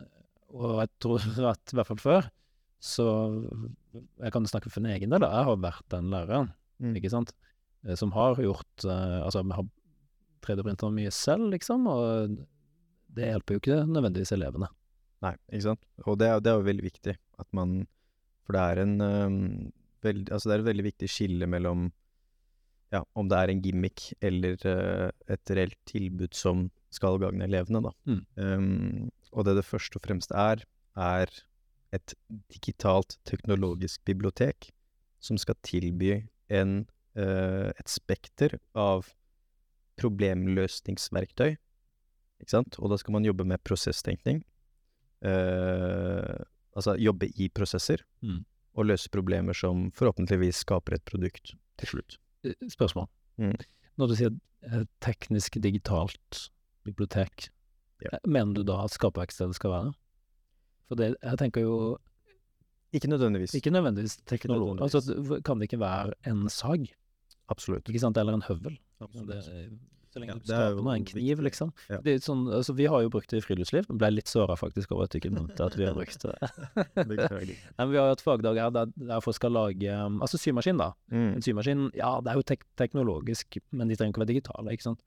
og 0.56 0.80
jeg 0.82 0.92
tror 1.04 1.26
at 1.54 1.74
i 1.74 1.80
hvert 1.80 1.92
fall 1.92 2.02
før, 2.02 2.30
så 2.86 3.06
Jeg 4.20 4.32
kan 4.36 4.46
snakke 4.46 4.70
for 4.70 4.84
min 4.84 4.94
egen 4.94 5.10
del. 5.14 5.24
Jeg 5.24 5.48
har 5.48 5.58
vært 5.58 5.90
den 5.94 6.12
læreren, 6.14 6.54
Mm. 6.76 6.92
ikke 7.00 7.08
sant, 7.08 7.30
Eh, 7.86 7.96
som 7.96 8.12
har 8.12 8.36
gjort 8.42 8.86
eh, 8.86 9.20
Altså, 9.22 9.44
vi 9.44 9.58
har 9.58 9.68
3D-printa 10.46 10.90
mye 10.94 11.12
selv, 11.14 11.50
liksom, 11.54 11.88
og 11.90 12.36
det 13.16 13.32
hjelper 13.32 13.56
jo 13.56 13.62
ikke 13.62 13.78
nødvendigvis 13.90 14.34
elevene. 14.36 14.68
Nei, 15.26 15.34
ikke 15.50 15.66
sant. 15.72 15.86
Og 16.06 16.20
det 16.22 16.28
er, 16.30 16.42
det 16.44 16.52
er 16.52 16.60
jo 16.60 16.68
veldig 16.68 16.86
viktig 16.86 17.16
at 17.16 17.48
man 17.56 17.80
For 18.46 18.54
det 18.54 18.62
er 18.62 18.82
en 18.84 18.96
um, 19.02 19.38
veld, 20.06 20.28
Altså 20.30 20.50
det 20.50 20.54
er 20.54 20.62
et 20.62 20.68
veldig 20.68 20.86
viktig 20.86 21.10
skille 21.10 21.48
mellom 21.50 21.88
ja, 22.94 23.02
om 23.18 23.26
det 23.28 23.40
er 23.40 23.50
en 23.50 23.62
gimmick 23.64 24.04
eller 24.24 24.60
uh, 24.70 25.10
et 25.34 25.52
reelt 25.58 25.80
tilbud 25.90 26.36
som 26.38 26.68
skal 26.94 27.18
gagne 27.20 27.48
elevene, 27.48 27.82
da. 27.82 27.92
Mm. 28.06 28.22
Um, 28.38 29.10
og 29.36 29.46
det 29.48 29.58
det 29.60 29.68
først 29.68 29.98
og 29.98 30.04
fremst 30.06 30.32
er, 30.32 30.64
er 30.96 31.32
et 31.96 32.16
digitalt 32.52 33.18
teknologisk 33.28 34.02
bibliotek 34.08 34.72
som 35.24 35.38
skal 35.42 35.58
tilby 35.66 36.26
en, 36.54 36.86
eh, 37.18 37.70
et 37.76 37.90
spekter 37.92 38.58
av 38.76 39.12
problemløsningsverktøy. 40.00 41.56
Ikke 42.42 42.52
sant? 42.52 42.80
Og 42.80 42.92
da 42.92 43.00
skal 43.00 43.16
man 43.16 43.26
jobbe 43.28 43.48
med 43.48 43.64
prosesstenkning. 43.64 44.44
Eh, 45.24 46.36
altså 46.76 46.96
jobbe 47.00 47.32
i 47.40 47.50
prosesser. 47.50 48.04
Mm. 48.22 48.44
Og 48.76 48.90
løse 48.92 49.12
problemer 49.12 49.56
som 49.56 49.90
forhåpentligvis 49.96 50.66
skaper 50.66 50.98
et 50.98 51.06
produkt 51.08 51.56
til 51.80 51.94
slutt. 51.94 52.20
Eh, 52.44 52.56
Spørsmål. 52.72 53.08
Mm. 53.40 53.56
Når 53.98 54.12
du 54.12 54.16
sier 54.20 54.36
eh, 54.68 54.84
teknisk 55.04 55.58
digitalt 55.64 56.50
bibliotek, 56.86 57.50
Ja. 58.06 58.18
eh, 58.20 58.28
mener 58.30 58.54
du 58.58 58.64
da 58.68 58.80
at 58.86 58.94
skaperverkstedet 58.96 59.56
skal 59.58 59.72
være 59.76 59.90
det? 59.92 59.96
For 60.90 60.96
det, 61.02 61.12
jeg 61.24 61.38
tenker 61.42 61.62
jo 61.66 61.78
Ikke 62.94 63.10
nødvendigvis. 63.12 63.56
ikke 63.58 63.72
nødvendigvis 63.74 64.18
Teknologisk. 64.30 64.96
Altså, 64.96 65.42
kan 65.44 65.60
det 65.60 65.68
ikke 65.72 65.80
være 65.82 66.14
en 66.30 66.46
sag, 66.50 66.86
Absolutt. 67.50 67.90
ikke 67.90 68.00
sant, 68.00 68.18
eller 68.18 68.34
en 68.38 68.46
høvel? 68.48 68.78
Det, 69.02 69.42
Så 70.16 70.20
lenge 70.22 70.32
Ja, 70.32 70.40
du 70.40 70.46
det 70.48 70.56
er 70.56 70.70
skaper 70.72 70.84
noe, 70.86 70.94
en 70.96 71.04
kniv, 71.06 71.24
viktig. 71.38 71.44
liksom. 71.44 71.72
Ja. 71.92 71.98
Det 72.06 72.14
sånn, 72.24 72.46
altså, 72.56 72.74
vi 72.78 72.86
har 72.88 73.02
jo 73.04 73.10
brukt 73.12 73.28
det 73.34 73.42
i 73.42 73.44
friluftsliv. 73.44 73.90
Ble 74.00 74.12
litt 74.14 74.30
såra 74.32 74.56
faktisk 74.56 74.94
over 74.96 75.04
at 75.04 75.12
du 75.12 75.18
ikke 75.20 75.34
nevnte 75.34 75.66
at 75.66 75.76
vi 75.76 75.84
har 75.90 75.94
brukt 75.98 76.22
det. 76.24 76.36
Nei, 77.10 77.58
men 77.82 77.92
vi 77.92 77.98
har 78.00 78.14
hatt 78.14 78.22
fagdag 78.24 78.56
her 78.62 78.72
der, 78.72 78.94
der 78.96 79.20
folk 79.26 79.36
skal 79.36 79.52
lage 79.52 79.92
um, 79.92 80.22
Altså 80.24 80.40
symaskin, 80.40 80.78
da. 80.80 80.94
Mm. 81.12 81.34
En 81.36 81.42
symaskin, 81.44 81.84
ja, 82.00 82.14
det 82.22 82.32
er 82.32 82.40
jo 82.40 82.46
tek 82.48 82.64
teknologisk, 82.80 83.58
men 83.76 83.90
de 83.92 83.98
trenger 84.00 84.14
ikke 84.16 84.24
være 84.24 84.32
digitale, 84.32 84.72
ikke 84.72 84.88
sant. 84.88 85.02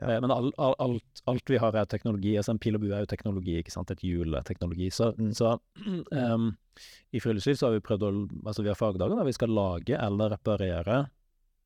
Ja. 0.00 0.10
Eh, 0.14 0.20
Men 0.20 0.30
all, 0.30 0.52
all, 0.58 0.74
alt, 0.78 1.22
alt 1.26 1.50
vi 1.50 1.58
har 1.58 1.74
er 1.76 1.86
teknologi. 1.90 2.36
altså 2.38 2.52
En 2.54 2.58
pil 2.62 2.74
og 2.78 2.80
bue 2.84 2.94
er 2.94 3.00
jo 3.04 3.10
teknologi, 3.10 3.56
ikke 3.62 3.72
sant. 3.74 3.90
Et 3.90 4.00
hjul 4.06 4.34
er 4.38 4.42
teknologi. 4.46 4.90
Så, 4.90 5.12
Mm. 5.18 5.32
så 5.34 5.58
um, 6.34 6.56
i 7.12 7.20
friluftsliv 7.20 7.56
så 7.58 7.66
har 7.66 7.74
vi 7.78 7.80
prøvd 7.88 8.02
å 8.06 8.10
Altså 8.46 8.62
vi 8.62 8.68
har 8.70 8.78
fagdager 8.78 9.16
der 9.18 9.24
vi 9.26 9.32
skal 9.36 9.50
lage 9.50 9.98
eller 9.98 10.30
reparere 10.36 11.08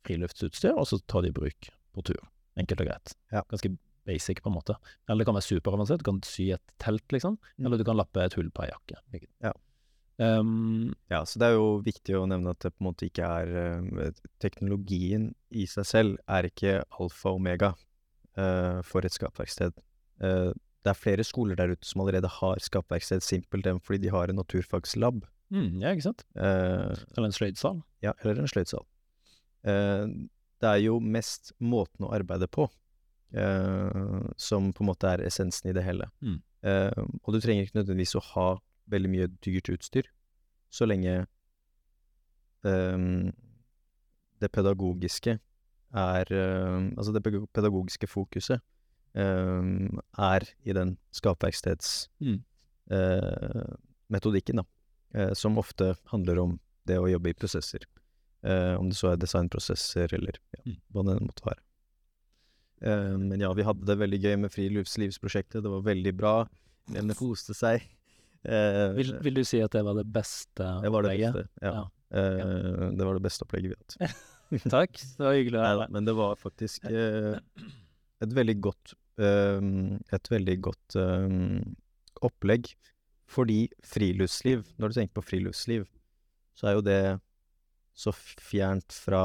friluftsutstyr, 0.07 0.73
og 0.77 0.87
så 0.88 0.99
ta 1.07 1.21
det 1.23 1.31
i 1.31 1.37
bruk 1.37 1.68
på 1.95 2.03
tur. 2.09 2.23
Enkelt 2.59 2.81
og 2.81 2.88
greit. 2.88 3.12
Ja. 3.33 3.42
Ganske 3.51 3.77
basic, 4.05 4.40
på 4.42 4.51
en 4.51 4.57
måte. 4.57 4.75
Eller 5.09 5.23
det 5.23 5.27
kan 5.29 5.37
være 5.37 5.47
superavansert. 5.47 6.01
Du 6.03 6.09
kan 6.11 6.23
sy 6.27 6.49
et 6.57 6.73
telt, 6.83 7.05
liksom. 7.14 7.37
Mm. 7.59 7.66
Eller 7.66 7.79
du 7.79 7.85
kan 7.85 7.97
lappe 7.97 8.25
et 8.25 8.35
hull 8.35 8.49
på 8.51 8.64
ei 8.64 8.71
jakke. 8.73 9.27
Ja. 9.45 9.53
Um, 10.18 10.92
Ja, 11.11 11.23
så 11.25 11.38
det 11.38 11.47
er 11.49 11.55
jo 11.55 11.79
viktig 11.83 12.16
å 12.18 12.27
nevne 12.29 12.51
at 12.53 12.59
det 12.61 12.73
på 12.75 12.83
en 12.83 12.88
måte 12.90 13.07
ikke 13.09 13.25
er 13.25 14.12
Teknologien 14.42 15.31
i 15.51 15.64
seg 15.71 15.87
selv 15.88 16.18
er 16.29 16.49
ikke 16.51 16.83
alfa 17.01 17.31
og 17.33 17.40
omega 17.40 17.73
for 18.83 19.05
et 19.05 19.12
skapverksted. 19.12 19.73
Eh, 20.23 20.53
det 20.83 20.90
er 20.90 20.99
flere 20.99 21.23
skoler 21.25 21.55
der 21.59 21.75
ute 21.77 21.87
som 21.87 22.01
allerede 22.03 22.27
har 22.40 22.59
skapverksted 22.59 23.23
simpelthen 23.23 23.79
fordi 23.81 23.99
de 24.07 24.11
har 24.11 24.29
en 24.29 24.37
naturfagslab. 24.40 25.25
mm, 25.51 25.81
ja, 25.81 25.90
ikke 25.92 26.03
sant. 26.09 26.25
eh, 26.37 26.95
Eller 27.16 27.29
en 27.29 27.33
sløydsal. 27.37 27.83
ja, 28.03 28.12
eller 28.25 28.40
en 28.42 28.49
sløydsal. 28.49 28.85
Eh, 29.64 30.07
det 30.62 30.68
er 30.71 30.81
jo 30.83 30.99
mest 31.01 31.53
måten 31.61 32.07
å 32.07 32.12
arbeide 32.14 32.49
på 32.49 32.68
eh, 33.35 34.23
som 34.37 34.73
på 34.73 34.83
en 34.85 34.90
måte 34.90 35.07
er 35.11 35.23
essensen 35.27 35.71
i 35.71 35.75
det 35.77 35.85
hele. 35.85 36.09
Mm. 36.21 36.40
Eh, 36.62 37.05
og 37.25 37.35
du 37.35 37.40
trenger 37.40 37.62
ikke 37.66 37.79
nødvendigvis 37.81 38.14
å 38.18 38.25
ha 38.35 38.49
veldig 38.90 39.11
mye 39.11 39.27
dyrt 39.45 39.68
utstyr, 39.71 40.07
så 40.71 40.87
lenge 40.87 41.27
um, 42.62 43.33
det 44.40 44.51
pedagogiske 44.53 45.38
er 45.94 46.33
eh, 46.33 46.90
Altså 46.96 47.12
det 47.12 47.22
pedagogiske 47.52 48.07
fokuset 48.09 48.61
ehm, 49.14 49.98
er 50.18 50.40
i 50.64 50.72
den 50.72 50.96
skapverkstedsmetodikken, 51.12 52.12
Mm. 52.20 52.42
eh, 54.11 54.62
da. 54.62 54.64
eh, 55.14 55.33
som 55.35 55.59
ofte 55.59 55.94
handler 56.12 56.38
om 56.40 56.61
det 56.87 56.96
å 56.98 57.09
jobbe 57.11 57.31
i 57.31 57.35
prosesser. 57.35 57.85
Eh, 58.42 58.74
om 58.78 58.88
det 58.88 58.96
så 58.98 59.12
er 59.12 59.16
designprosesser 59.22 60.12
eller 60.16 60.33
ja, 60.57 60.62
Mm. 60.66 60.76
hva 60.92 61.02
det 61.07 61.20
måtte 61.22 61.44
være. 61.46 61.61
Eh, 62.83 63.16
men 63.18 63.38
ja, 63.40 63.52
vi 63.55 63.62
hadde 63.62 63.85
det 63.87 63.98
veldig 63.98 64.20
gøy 64.22 64.37
med 64.40 64.50
Friluftslivsprosjektet. 64.50 65.62
Det 65.62 65.70
var 65.70 65.83
veldig 65.83 66.16
bra. 66.16 66.48
Elevene 66.90 67.14
koste 67.14 67.55
seg. 67.55 67.83
Eh, 68.44 68.88
Vil, 68.96 69.12
vil 69.22 69.35
du 69.35 69.44
si 69.44 69.61
at 69.62 69.70
det 69.70 69.85
var 69.85 69.94
det 69.94 70.07
beste 70.12 70.64
opplegget? 70.64 70.83
det 70.83 70.90
var 70.90 71.02
det 71.02 71.18
beste. 71.18 71.48
Ja. 71.62 71.72
Ja. 71.72 71.85
Eh, 72.18 72.90
det 72.98 73.05
var 73.07 73.14
det 73.14 73.22
beste 73.22 73.44
opplegget 73.46 73.70
vi 73.70 73.76
har 73.76 74.09
hatt. 74.09 74.16
Takk, 74.75 74.99
det 75.19 75.25
var 75.25 75.37
hyggelig 75.38 75.59
å 75.59 75.62
være 75.65 75.85
her. 75.87 75.93
men 75.95 76.05
det 76.09 76.15
var 76.19 76.37
faktisk 76.41 76.85
eh, 76.91 77.37
et 78.23 78.35
veldig 78.37 78.57
godt 78.62 78.93
eh, 79.19 79.69
Et 80.19 80.31
veldig 80.35 80.57
godt 80.69 80.97
eh, 81.01 81.62
opplegg. 82.23 82.73
Fordi 83.33 83.62
friluftsliv, 83.87 84.67
når 84.77 84.93
du 84.93 84.97
tenker 84.99 85.17
på 85.17 85.25
friluftsliv, 85.25 85.87
så 86.59 86.69
er 86.69 86.75
jo 86.77 86.83
det 86.85 87.01
så 87.97 88.12
fjernt 88.12 88.93
fra 88.93 89.23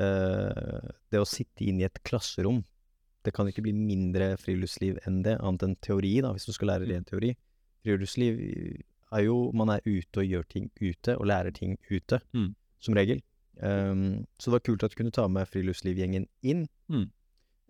eh, 0.00 0.88
det 1.12 1.20
å 1.20 1.28
sitte 1.28 1.66
inn 1.68 1.80
i 1.82 1.86
et 1.88 2.00
klasserom. 2.06 2.62
Det 3.24 3.34
kan 3.36 3.48
ikke 3.50 3.64
bli 3.66 3.74
mindre 3.76 4.32
friluftsliv 4.40 4.98
enn 5.06 5.20
det, 5.26 5.36
annet 5.44 5.66
enn 5.66 5.76
teori, 5.84 6.14
da, 6.24 6.32
hvis 6.32 6.48
du 6.48 6.54
skal 6.56 6.72
lære 6.72 6.88
ren 6.88 7.04
teori. 7.08 7.34
Friluftsliv 7.84 8.40
er 9.10 9.24
jo 9.26 9.36
Man 9.56 9.72
er 9.74 9.82
ute 9.84 10.22
og 10.22 10.28
gjør 10.28 10.44
ting 10.48 10.70
ute, 10.80 11.16
og 11.18 11.26
lærer 11.28 11.52
ting 11.52 11.76
ute, 11.90 12.20
Mm. 12.32 12.54
som 12.80 12.94
regel. 12.96 13.20
Um, 13.62 14.26
så 14.40 14.48
det 14.50 14.56
var 14.56 14.66
kult 14.66 14.84
at 14.86 14.94
du 14.94 14.96
kunne 15.02 15.12
ta 15.12 15.26
med 15.28 15.48
friluftslivgjengen 15.48 16.26
inn, 16.42 16.66
Mm. 16.88 17.10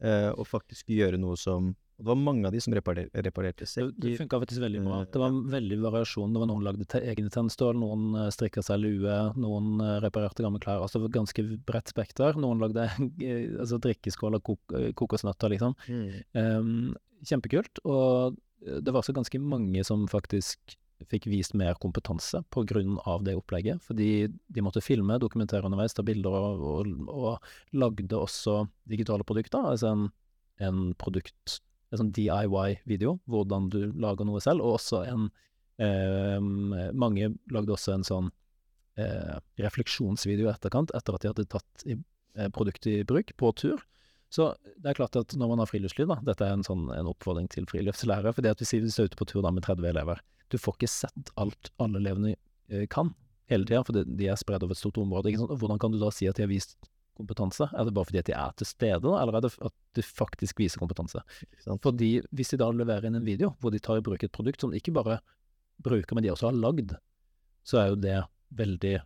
uh, 0.04 0.30
og 0.38 0.46
faktisk 0.46 0.86
gjøre 0.94 1.18
noe 1.18 1.36
som 1.36 1.74
Og 2.00 2.06
det 2.06 2.08
var 2.14 2.16
mange 2.16 2.46
av 2.48 2.52
de 2.54 2.60
som 2.64 2.72
reparer, 2.72 3.10
reparerte 3.12 3.66
Det, 3.68 3.82
det 4.00 4.14
funka 4.16 4.38
faktisk 4.40 4.62
veldig 4.62 4.80
bra. 4.86 5.00
Eh, 5.02 5.08
Det 5.12 5.20
var 5.20 5.34
veldig 5.52 5.76
variasjon. 5.82 6.32
Det 6.32 6.40
var 6.40 6.48
Noen 6.48 6.64
lagde 6.64 6.86
te 6.88 6.98
egne 7.04 7.28
tennstål, 7.28 7.76
noen 7.76 8.14
uh, 8.16 8.30
strikka 8.32 8.62
seg 8.64 8.80
lue, 8.80 9.16
noen 9.36 9.82
eh, 9.84 9.98
reparerte 10.00 10.40
gamle 10.40 10.58
klær. 10.64 10.80
Altså 10.80 11.02
ganske 11.12 11.44
bredt 11.68 11.92
spekter. 11.92 12.38
Noen 12.40 12.58
lagde 12.62 12.86
eh, 13.20 13.52
altså 13.60 13.76
drikkeskål 13.84 14.38
og 14.38 14.42
kok 14.48 14.72
eh, 14.78 14.92
kokosnøtter, 14.96 15.52
liksom. 15.52 15.76
Mm. 15.92 16.08
Um, 16.32 16.96
kjempekult. 17.28 17.82
Og 17.84 18.38
eh, 18.64 18.80
det 18.80 18.94
var 18.94 19.02
også 19.02 19.12
ganske 19.20 19.36
mange 19.44 19.84
som 19.84 20.08
faktisk 20.08 20.78
fikk 21.08 21.28
vist 21.30 21.54
mer 21.58 21.78
kompetanse 21.80 22.42
på 22.52 22.64
grunn 22.68 22.98
av 23.08 23.24
det 23.26 23.36
opplegget. 23.38 23.82
Fordi 23.86 24.28
de 24.28 24.64
måtte 24.64 24.82
filme, 24.84 25.18
dokumentere 25.22 25.66
underveis, 25.68 25.94
ta 25.96 26.04
bilder, 26.06 26.34
og, 26.34 26.64
og, 26.72 27.10
og 27.10 27.76
lagde 27.80 28.18
også 28.18 28.64
digitale 28.90 29.26
produkter. 29.26 29.64
Altså 29.72 29.94
en, 29.94 30.08
en 30.60 30.90
produkt, 31.00 31.60
en 31.90 32.02
sånn 32.02 32.12
DIY-video, 32.16 33.18
hvordan 33.30 33.70
du 33.72 33.82
lager 34.00 34.28
noe 34.28 34.42
selv, 34.44 34.64
og 34.66 34.78
også 34.80 35.04
en 35.08 35.30
eh, 35.80 36.38
Mange 36.92 37.32
lagde 37.52 37.74
også 37.74 37.96
en 37.96 38.06
sånn 38.06 38.32
eh, 39.00 39.36
refleksjonsvideo 39.64 40.48
i 40.48 40.52
etterkant, 40.52 40.92
etter 40.96 41.16
at 41.16 41.24
de 41.24 41.32
hadde 41.32 41.48
tatt 41.56 41.86
i, 41.86 41.96
eh, 42.36 42.50
produktet 42.52 42.92
i 42.92 43.06
bruk 43.08 43.32
på 43.40 43.54
tur. 43.56 43.86
Så 44.30 44.52
det 44.78 44.92
er 44.92 44.98
klart 44.98 45.16
at 45.18 45.34
når 45.34 45.48
man 45.50 45.62
har 45.62 45.68
friluftsliv, 45.70 46.06
da, 46.06 46.20
dette 46.22 46.46
er 46.46 46.54
en, 46.54 46.66
sånn, 46.66 46.86
en 46.94 47.08
oppfordring 47.10 47.48
til 47.50 47.66
friluftslærere, 47.70 48.32
fordi 48.36 48.52
at 48.52 48.60
hvis 48.62 48.76
vi 48.76 48.84
er 48.86 49.08
ute 49.10 49.18
på 49.18 49.26
tur 49.26 49.42
da 49.42 49.50
med 49.50 49.66
30 49.66 49.90
elever, 49.90 50.20
du 50.50 50.58
får 50.60 50.78
ikke 50.78 50.90
sett 50.92 51.32
alt 51.40 51.72
alle 51.82 52.00
elevene 52.02 52.34
eh, 52.34 52.86
kan 52.90 53.12
hele 53.50 53.66
tida, 53.66 53.82
for 53.86 53.98
de 54.06 54.30
er 54.30 54.38
spredd 54.38 54.64
over 54.64 54.76
et 54.76 54.80
stort 54.80 55.00
område. 55.02 55.30
Ikke 55.30 55.42
sant? 55.42 55.52
Og 55.54 55.60
Hvordan 55.62 55.80
kan 55.82 55.92
du 55.94 55.98
da 56.00 56.10
si 56.14 56.28
at 56.30 56.38
de 56.38 56.46
har 56.46 56.50
vist 56.52 56.76
kompetanse? 57.18 57.66
Er 57.74 57.86
det 57.86 57.94
bare 57.96 58.08
fordi 58.08 58.22
at 58.22 58.30
de 58.30 58.36
er 58.38 58.56
til 58.58 58.68
stede, 58.68 59.12
eller 59.18 59.36
er 59.36 59.44
det 59.44 59.52
at 59.66 59.76
de 59.98 60.04
faktisk 60.06 60.62
viser 60.62 60.82
kompetanse? 60.82 61.22
Fordi 61.82 62.12
hvis 62.30 62.54
de 62.54 62.60
da 62.62 62.70
leverer 62.74 63.08
inn 63.08 63.18
en 63.18 63.26
video 63.26 63.54
hvor 63.60 63.74
de 63.74 63.82
tar 63.82 64.00
i 64.00 64.04
bruk 64.06 64.22
et 64.24 64.34
produkt 64.34 64.62
som 64.62 64.72
de 64.72 64.80
ikke 64.80 64.94
bare 64.96 65.18
bruker, 65.82 66.14
men 66.14 66.24
de 66.24 66.32
også 66.32 66.50
har 66.50 66.58
lagd, 66.58 66.94
så 67.66 67.82
er 67.82 67.92
jo 67.92 68.00
det 68.00 68.18
veldig 68.56 68.96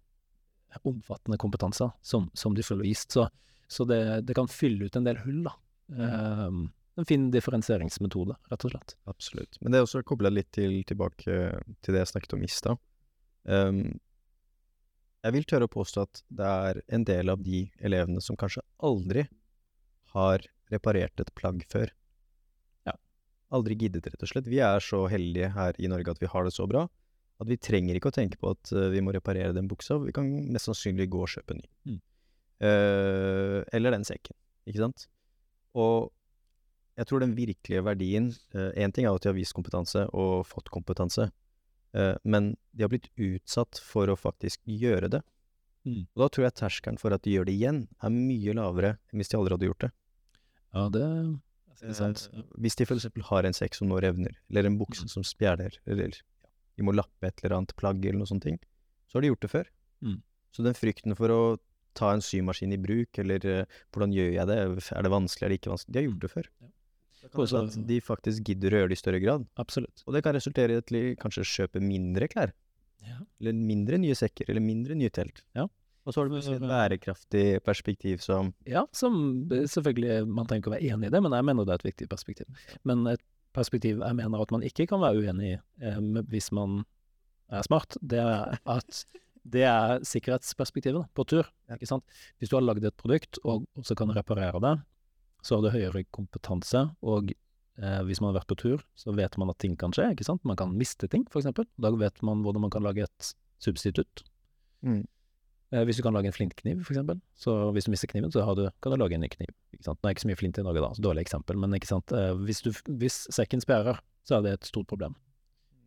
omfattende 0.84 1.38
kompetanse 1.38 1.88
som, 2.02 2.28
som 2.34 2.54
de 2.54 2.64
får 2.66 2.82
vist. 2.82 3.14
Så, 3.14 3.28
så 3.70 3.86
det, 3.88 4.00
det 4.28 4.36
kan 4.36 4.50
fylle 4.50 4.88
ut 4.88 4.96
en 4.98 5.06
del 5.06 5.20
hull, 5.24 5.44
da. 5.46 5.54
Um, 5.94 6.66
en 7.00 7.08
fin 7.08 7.26
differensieringsmetode, 7.34 8.36
rett 8.50 8.66
og 8.66 8.72
slett. 8.74 8.96
Absolutt. 9.10 9.58
Men 9.60 9.72
det 9.72 9.80
er 9.80 9.86
også 9.86 10.04
kobla 10.06 10.30
litt 10.32 10.50
til, 10.54 10.82
tilbake 10.86 11.38
til 11.82 11.96
det 11.96 12.02
jeg 12.04 12.12
snakket 12.12 12.36
om 12.36 12.44
i 12.46 12.50
stad. 12.50 12.82
Um, 13.44 13.80
jeg 15.24 15.36
vil 15.36 15.46
tørre 15.48 15.68
å 15.68 15.72
påstå 15.72 16.04
at 16.04 16.22
det 16.28 16.52
er 16.68 16.80
en 16.94 17.06
del 17.08 17.32
av 17.32 17.42
de 17.42 17.64
elevene 17.84 18.22
som 18.24 18.38
kanskje 18.38 18.62
aldri 18.84 19.26
har 20.14 20.44
reparert 20.72 21.20
et 21.20 21.32
plagg 21.34 21.64
før. 21.72 21.90
Ja. 22.86 22.94
Aldri 23.56 23.78
giddet, 23.80 24.06
rett 24.06 24.22
og 24.22 24.30
slett. 24.30 24.50
Vi 24.50 24.60
er 24.62 24.84
så 24.84 25.06
heldige 25.10 25.50
her 25.56 25.80
i 25.80 25.90
Norge 25.90 26.14
at 26.14 26.22
vi 26.22 26.30
har 26.30 26.46
det 26.46 26.54
så 26.54 26.68
bra 26.70 26.86
at 27.42 27.50
vi 27.50 27.58
trenger 27.58 27.98
ikke 27.98 28.12
å 28.12 28.14
tenke 28.14 28.38
på 28.40 28.52
at 28.54 28.72
eh, 28.74 28.90
vi 28.94 29.02
må 29.04 29.14
reparere 29.14 29.54
den 29.56 29.68
buksa. 29.70 29.98
Vi 30.02 30.14
kan 30.14 30.28
mest 30.54 30.68
sannsynlig 30.70 31.08
gå 31.12 31.24
og 31.24 31.32
kjøpe 31.32 31.56
en 31.56 31.62
ny. 31.62 31.70
Mm. 31.94 32.02
Uh, 32.64 33.60
eller 33.74 33.92
den 33.92 34.06
sekken, 34.06 34.36
ikke 34.70 34.84
sant? 34.84 35.08
Og 35.76 36.12
jeg 36.96 37.08
tror 37.10 37.22
den 37.24 37.34
virkelige 37.34 37.82
verdien 37.84 38.28
Én 38.54 38.92
ting 38.94 39.06
er 39.06 39.14
at 39.14 39.24
de 39.24 39.30
har 39.32 39.36
vist 39.36 39.54
kompetanse 39.56 40.04
og 40.14 40.44
fått 40.46 40.70
kompetanse, 40.74 41.30
eh, 41.94 42.14
men 42.24 42.52
de 42.72 42.84
har 42.84 42.92
blitt 42.92 43.08
utsatt 43.16 43.80
for 43.82 44.10
å 44.12 44.18
faktisk 44.18 44.60
gjøre 44.68 45.10
det. 45.16 45.22
Mm. 45.84 46.06
Og 46.14 46.22
da 46.22 46.28
tror 46.32 46.46
jeg 46.46 46.56
terskelen 46.60 47.00
for 47.00 47.12
at 47.12 47.24
de 47.26 47.34
gjør 47.34 47.48
det 47.48 47.56
igjen, 47.58 47.82
er 48.02 48.14
mye 48.14 48.54
lavere 48.56 48.94
enn 49.12 49.20
hvis 49.20 49.32
de 49.32 49.36
aldri 49.40 49.56
hadde 49.56 49.68
gjort 49.68 49.84
det. 49.84 49.90
Ja, 50.74 50.86
det 50.94 51.02
er 51.04 51.98
sant. 51.98 52.28
Eh, 52.32 52.46
hvis 52.62 52.78
de 52.78 52.86
for 52.88 52.96
eksempel 52.96 53.26
har 53.28 53.44
en 53.44 53.56
sekk 53.56 53.76
som 53.76 53.90
nå 53.90 53.98
revner, 54.02 54.38
eller 54.50 54.70
en 54.70 54.78
bukse 54.78 55.04
Mm. 55.04 55.10
som 55.10 55.22
spjæler, 55.26 55.76
eller 55.86 56.14
de 56.76 56.82
må 56.82 56.94
lappe 56.94 57.26
et 57.26 57.42
eller 57.44 57.58
annet 57.58 57.76
plagg 57.76 58.00
eller 58.04 58.18
noe 58.22 58.30
sånt, 58.30 58.42
ting, 58.42 58.58
så 59.10 59.18
har 59.18 59.22
de 59.22 59.28
gjort 59.34 59.44
det 59.44 59.50
før. 59.50 59.68
Mm. 60.02 60.22
Så 60.54 60.62
den 60.64 60.74
frykten 60.74 61.16
for 61.16 61.28
å 61.28 61.58
ta 61.94 62.12
en 62.12 62.22
symaskin 62.22 62.72
i 62.72 62.78
bruk, 62.80 63.18
eller 63.18 63.44
eh, 63.46 63.66
hvordan 63.92 64.14
gjør 64.14 64.32
jeg 64.34 64.46
det, 64.46 64.56
er 64.90 65.02
det 65.02 65.10
vanskelig, 65.12 65.44
er 65.44 65.48
det 65.52 65.60
ikke 65.60 65.74
vanskelig, 65.74 65.92
de 65.92 65.98
har 66.00 66.08
gjort 66.08 66.24
det 66.24 66.30
før. 66.32 66.48
Ja. 66.62 66.68
Være 67.32 67.62
at 67.68 67.86
de 67.88 68.00
faktisk 68.04 68.44
gidder 68.44 68.74
å 68.74 68.80
gjøre 68.82 68.90
det 68.92 68.98
i 68.98 69.00
større 69.00 69.20
grad. 69.22 69.46
Absolutt. 69.60 70.02
Og 70.06 70.14
det 70.16 70.22
kan 70.26 70.34
resultere 70.36 70.74
i 70.76 70.80
at 70.82 70.90
de 70.92 71.02
kanskje 71.20 71.46
kjøper 71.48 71.80
mindre 71.84 72.28
klær, 72.28 72.52
Ja. 73.04 73.18
eller 73.40 73.52
mindre 73.52 73.98
nye 73.98 74.14
sekker, 74.16 74.48
eller 74.48 74.60
mindre 74.64 74.94
nye 74.96 75.10
telt. 75.10 75.42
Ja. 75.54 75.66
Og 76.06 76.12
så 76.12 76.20
har 76.20 76.28
du 76.28 76.36
et 76.36 76.60
bærekraftig 76.60 77.62
perspektiv 77.64 78.20
som 78.20 78.52
Ja, 78.68 78.84
som 78.92 79.48
selvfølgelig 79.48 80.26
Man 80.28 80.46
trenger 80.46 80.60
ikke 80.60 80.70
å 80.70 80.74
være 80.76 80.90
enig 80.92 81.06
i 81.08 81.10
det, 81.10 81.22
men 81.22 81.32
jeg 81.32 81.44
mener 81.44 81.64
det 81.64 81.72
er 81.72 81.80
et 81.80 81.94
viktig 81.96 82.08
perspektiv. 82.10 82.46
Men 82.84 83.06
et 83.06 83.22
perspektiv 83.54 84.00
jeg 84.02 84.16
mener 84.18 84.42
at 84.42 84.50
man 84.52 84.60
ikke 84.62 84.86
kan 84.90 85.00
være 85.00 85.22
uenig 85.24 85.54
i 85.54 85.60
eh, 85.80 86.00
hvis 86.28 86.50
man 86.52 86.84
er 87.50 87.62
smart, 87.62 87.96
det 88.02 88.18
er 88.20 88.58
at 88.66 89.04
det 89.44 89.62
er 89.68 90.00
sikkerhetsperspektivet 90.04 90.96
da, 91.02 91.08
på 91.14 91.24
tur. 91.28 91.44
Ikke 91.72 91.86
sant? 91.88 92.04
Hvis 92.40 92.48
du 92.48 92.56
har 92.56 92.64
lagd 92.64 92.84
et 92.84 92.96
produkt 92.96 93.38
og 93.44 93.66
så 93.84 93.94
kan 93.96 94.08
reparere 94.16 94.60
det, 94.60 94.74
så 95.44 95.58
har 95.58 95.64
du 95.66 95.74
høyere 95.74 96.04
kompetanse, 96.14 96.86
og 97.04 97.32
eh, 97.34 98.02
hvis 98.08 98.20
man 98.22 98.32
har 98.32 98.40
vært 98.40 98.50
på 98.54 98.56
tur, 98.62 98.84
så 98.96 99.12
vet 99.16 99.36
man 99.40 99.52
at 99.52 99.58
ting 99.60 99.74
kan 99.80 99.92
skje, 99.92 100.10
ikke 100.14 100.26
sant? 100.26 100.44
Man 100.48 100.56
kan 100.60 100.72
miste 100.78 101.08
ting, 101.12 101.26
for 101.30 101.42
eksempel. 101.42 101.68
Da 101.76 101.90
vet 102.00 102.22
man 102.24 102.40
hvordan 102.44 102.64
man 102.64 102.72
kan 102.72 102.84
lage 102.86 103.04
et 103.04 103.34
substitutt. 103.62 104.24
Mm. 104.84 105.02
Eh, 105.74 105.82
hvis 105.88 105.98
du 106.00 106.04
kan 106.06 106.14
lage 106.16 106.30
en 106.30 106.36
flintkniv, 106.36 106.84
for 106.86 106.94
eksempel, 106.94 107.20
så 107.36 107.56
hvis 107.76 107.88
du 107.88 107.92
mister 107.92 108.08
kniven, 108.10 108.32
så 108.32 108.44
har 108.46 108.56
du, 108.56 108.64
kan 108.84 108.94
du 108.94 108.98
lage 109.00 109.16
en 109.18 109.24
ny 109.24 109.30
kniv. 109.32 109.52
Ikke 109.74 109.88
sant? 109.88 110.00
Nå 110.00 110.08
er 110.08 110.14
ikke 110.16 110.24
så 110.24 110.30
mye 110.30 110.40
flint 110.40 110.60
i 110.60 110.64
Norge, 110.66 110.84
da, 110.84 110.92
så 110.96 111.04
dårlig 111.04 111.24
eksempel, 111.26 111.60
men 111.60 111.76
ikke 111.76 111.90
sant? 111.90 112.14
Eh, 112.14 112.32
hvis, 112.48 112.62
du, 112.64 112.70
hvis 113.00 113.20
sekken 113.34 113.60
sperrer, 113.64 114.00
så 114.24 114.38
er 114.38 114.46
det 114.46 114.54
et 114.58 114.70
stort 114.70 114.88
problem. 114.88 115.16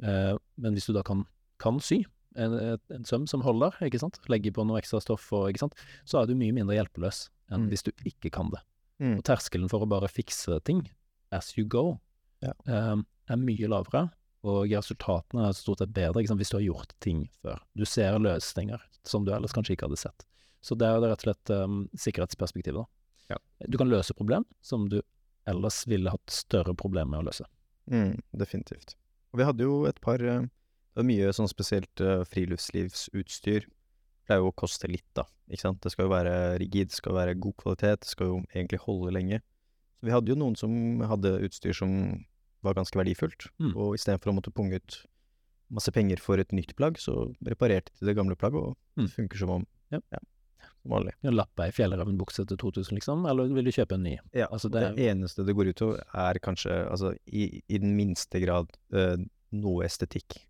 Eh, 0.03 0.35
men 0.61 0.77
hvis 0.77 0.85
du 0.89 0.93
da 0.97 1.01
kan, 1.07 1.23
kan 1.63 1.79
sy 1.81 2.03
en, 2.37 2.53
en 2.93 3.05
søm 3.07 3.25
som 3.29 3.41
holder, 3.41 3.73
ikke 3.87 4.01
sant, 4.03 4.19
legger 4.29 4.53
på 4.53 4.65
noe 4.67 4.77
ekstra 4.81 4.99
stoff, 5.01 5.25
og, 5.33 5.47
ikke 5.49 5.63
sant, 5.63 5.79
så 6.05 6.21
er 6.21 6.29
du 6.29 6.35
mye 6.37 6.53
mindre 6.53 6.77
hjelpeløs 6.77 7.27
enn 7.49 7.63
Mm. 7.63 7.69
hvis 7.71 7.85
du 7.87 7.93
ikke 8.05 8.29
kan 8.35 8.49
det. 8.51 8.59
Mm. 8.99 9.17
Og 9.19 9.23
terskelen 9.27 9.69
for 9.69 9.83
å 9.85 9.89
bare 9.89 10.07
fikse 10.09 10.59
ting 10.65 10.87
as 11.31 11.51
you 11.57 11.65
go 11.65 11.99
Ja. 12.41 12.53
eh, 12.67 12.95
er 13.29 13.37
mye 13.37 13.67
lavere, 13.67 14.07
og 14.47 14.69
resultatene 14.71 15.49
er 15.49 15.53
stort 15.57 15.79
sett 15.81 15.91
bedre 15.93 16.25
sant, 16.27 16.39
hvis 16.39 16.49
du 16.53 16.57
har 16.57 16.63
gjort 16.65 16.93
ting 17.03 17.25
før. 17.43 17.59
Du 17.75 17.83
ser 17.85 18.17
løsninger 18.19 18.79
som 19.03 19.25
du 19.25 19.33
ellers 19.33 19.51
kanskje 19.53 19.75
ikke 19.75 19.87
hadde 19.89 19.97
sett. 19.99 20.25
Så 20.61 20.77
det 20.77 20.87
er 20.87 21.01
rett 21.01 21.19
og 21.19 21.25
slett 21.27 21.51
um, 21.51 21.89
sikkerhetsperspektivet. 21.97 22.79
da. 22.79 23.35
Ja. 23.35 23.67
Du 23.67 23.77
kan 23.77 23.89
løse 23.89 24.13
problem 24.15 24.45
som 24.61 24.87
du 24.89 25.01
ellers 25.47 25.81
ville 25.87 26.09
hatt 26.11 26.29
større 26.31 26.73
problemer 26.75 27.11
med 27.17 27.19
å 27.19 27.27
løse. 27.29 27.45
Mm, 27.91 28.21
definitivt. 28.35 28.95
Og 29.33 29.39
vi 29.41 29.47
hadde 29.47 29.63
jo 29.67 29.85
et 29.85 29.99
par 30.01 30.19
eh, 30.23 30.41
Det 30.47 31.03
var 31.03 31.07
mye 31.11 31.33
sånn 31.35 31.47
spesielt 31.51 32.01
eh, 32.01 32.23
friluftslivsutstyr. 32.25 33.67
Pleier 34.27 34.43
jo 34.43 34.49
å 34.51 34.55
koste 34.59 34.89
litt, 34.91 35.05
da. 35.15 35.23
Ikke 35.49 35.61
sant. 35.63 35.79
Det 35.81 35.91
skal 35.93 36.05
jo 36.07 36.11
være 36.11 36.33
rigid, 36.59 36.89
det 36.91 36.97
skal 36.99 37.13
være 37.15 37.35
god 37.39 37.55
kvalitet, 37.61 38.01
det 38.03 38.09
skal 38.11 38.27
jo 38.33 38.39
egentlig 38.53 38.79
holde 38.83 39.13
lenge. 39.15 39.39
Så 40.01 40.05
vi 40.09 40.11
hadde 40.13 40.27
jo 40.33 40.35
noen 40.37 40.57
som 40.59 40.73
hadde 41.07 41.37
utstyr 41.47 41.73
som 41.73 42.25
var 42.65 42.73
ganske 42.75 42.97
verdifullt, 42.99 43.47
Mm. 43.59 43.75
og 43.77 43.95
istedenfor 43.95 44.31
å 44.31 44.35
måtte 44.35 44.51
punge 44.53 44.75
ut 44.81 45.05
masse 45.71 45.91
penger 45.91 46.17
for 46.19 46.37
et 46.39 46.51
nytt 46.51 46.75
plagg, 46.75 46.97
så 46.99 47.33
reparerte 47.45 47.91
de 47.99 48.05
det 48.07 48.15
gamle 48.17 48.35
plagget, 48.35 48.61
og 48.61 48.77
Mm. 48.97 49.05
det 49.07 49.13
funker 49.15 49.37
som 49.37 49.49
om 49.49 49.65
Ja. 49.91 49.99
som 50.11 50.91
vanlig. 50.91 51.13
En 51.23 51.33
lapp 51.35 51.57
ei 51.59 51.69
fjellrevenbukse 51.71 52.45
til 52.47 52.57
2000, 52.57 52.95
liksom, 52.99 53.25
eller 53.29 53.47
vil 53.47 53.63
du 53.63 53.71
kjøpe 53.71 53.93
en 53.93 54.03
ny? 54.03 54.17
Ja, 54.33 54.47
Altså, 54.51 54.69
det 54.69 54.95
det, 54.95 55.05
eneste 55.15 55.45
det 55.45 55.55
går 55.55 55.69
ut 55.69 55.81
over, 55.81 56.03
er 56.13 56.33
kanskje, 56.39 56.89
altså 56.89 57.15
i, 57.27 57.61
i 57.69 57.77
den 57.77 57.95
minste 57.95 58.39
grad, 58.43 58.67
uh, 58.93 59.17
noe 59.53 59.85
estetikk. 59.85 60.46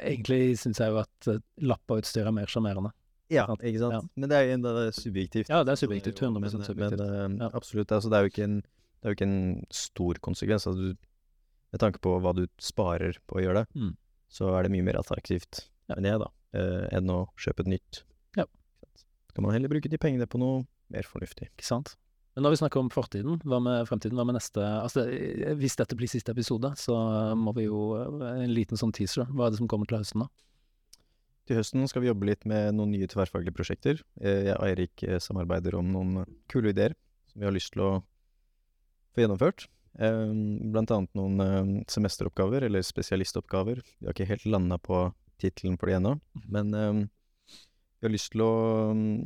Egentlig 0.00 0.56
syns 0.58 0.80
jeg 0.82 0.90
jo 0.92 0.98
at 1.02 1.28
uh, 1.30 1.40
lappautstyr 1.62 2.26
er 2.26 2.34
mer 2.34 2.50
sjarmerende. 2.50 2.90
Ja, 3.32 3.44
ikke 3.58 3.80
sant. 3.82 3.94
Ja. 3.96 4.00
Men 4.14 4.30
det 4.30 4.36
er 4.38 4.44
jo 4.46 4.54
enda 4.56 4.72
subjektivt. 4.94 5.48
Ja, 5.50 5.62
det 5.66 5.74
er 5.74 5.80
subjektivt. 5.80 6.20
100 6.22 6.40
men, 6.42 6.50
subjektivt. 6.66 7.02
Men 7.02 7.36
uh, 7.42 7.50
absolutt. 7.58 7.90
Altså, 7.94 8.10
det 8.12 8.18
er 8.18 8.26
jo 8.28 8.44
en, 8.46 8.56
det 8.62 9.06
er 9.08 9.14
jo 9.14 9.18
ikke 9.18 9.28
en 9.28 9.66
stor 9.74 10.20
konsekvens. 10.26 10.66
Altså, 10.70 10.90
du, 10.94 11.08
med 11.74 11.82
tanke 11.82 12.02
på 12.02 12.16
hva 12.22 12.34
du 12.38 12.44
sparer 12.62 13.18
på 13.26 13.38
å 13.40 13.44
gjøre 13.44 13.64
det, 13.64 13.66
Mm. 13.82 13.94
så 14.30 14.52
er 14.58 14.66
det 14.66 14.72
mye 14.74 14.86
mer 14.86 14.98
attraktivt, 15.00 15.66
Ja. 15.90 15.96
enn 15.98 16.06
jeg, 16.10 16.18
da, 16.22 16.30
uh, 16.58 16.86
enn 16.94 17.10
å 17.14 17.20
kjøpe 17.38 17.66
et 17.66 17.72
nytt. 17.74 18.02
Ja. 18.38 18.46
Så 18.96 19.34
kan 19.38 19.44
man 19.46 19.54
heller 19.54 19.68
bruke 19.70 19.90
de 19.90 19.98
pengene 19.98 20.26
på 20.30 20.38
noe 20.42 20.64
mer 20.90 21.02
fornuftig. 21.06 21.50
Ikke 21.54 21.66
sant? 21.66 21.96
Men 22.36 22.44
når 22.44 22.52
vi 22.52 22.58
snakker 22.60 22.82
om 22.82 22.90
fortiden, 22.92 23.38
hva 23.48 23.58
med 23.64 23.86
fremtiden? 23.88 24.18
Hva 24.18 24.26
med 24.28 24.36
neste 24.36 24.60
Altså, 24.60 25.06
eh, 25.08 25.54
hvis 25.56 25.78
dette 25.80 25.96
blir 25.96 26.10
siste 26.12 26.34
episode, 26.34 26.68
så 26.76 26.96
må 27.38 27.54
vi 27.56 27.64
jo 27.64 27.94
eh, 27.96 28.42
En 28.44 28.52
liten 28.52 28.76
sånn 28.76 28.92
teaser. 28.92 29.24
Hva 29.32 29.46
er 29.46 29.54
det 29.54 29.60
som 29.62 29.70
kommer 29.72 29.88
til 29.88 30.02
høsten, 30.02 30.26
da? 30.26 30.28
Til 31.48 31.60
høsten 31.60 31.86
skal 31.88 32.02
vi 32.04 32.10
jobbe 32.10 32.28
litt 32.28 32.44
med 32.44 32.74
noen 32.76 32.92
nye 32.92 33.08
tverrfaglige 33.08 33.56
prosjekter. 33.56 34.02
Eh, 34.20 34.50
Jeg 34.50 34.58
og 34.58 34.66
Eirik 34.68 35.06
samarbeider 35.24 35.78
om 35.80 35.88
noen 35.94 36.26
kule 36.52 36.74
ideer 36.74 36.92
som 37.30 37.40
vi 37.40 37.48
har 37.48 37.56
lyst 37.56 37.72
til 37.72 37.86
å 37.86 37.90
få 39.16 39.24
gjennomført. 39.24 39.68
Eh, 39.96 40.32
Blant 40.74 40.92
annet 40.92 41.16
noen 41.16 41.84
semesteroppgaver, 41.88 42.68
eller 42.68 42.84
spesialistoppgaver. 42.84 43.80
Vi 43.80 44.10
har 44.10 44.12
ikke 44.12 44.28
helt 44.28 44.44
landa 44.44 44.76
på 44.76 45.06
tittelen 45.40 45.80
for 45.80 45.88
det 45.88 45.96
ennå, 46.02 46.18
men 46.52 46.74
eh, 46.76 47.00
vi 47.96 48.08
har 48.08 48.12
lyst 48.12 48.34
til 48.34 48.44
å 48.44 48.52
mm, 48.92 49.24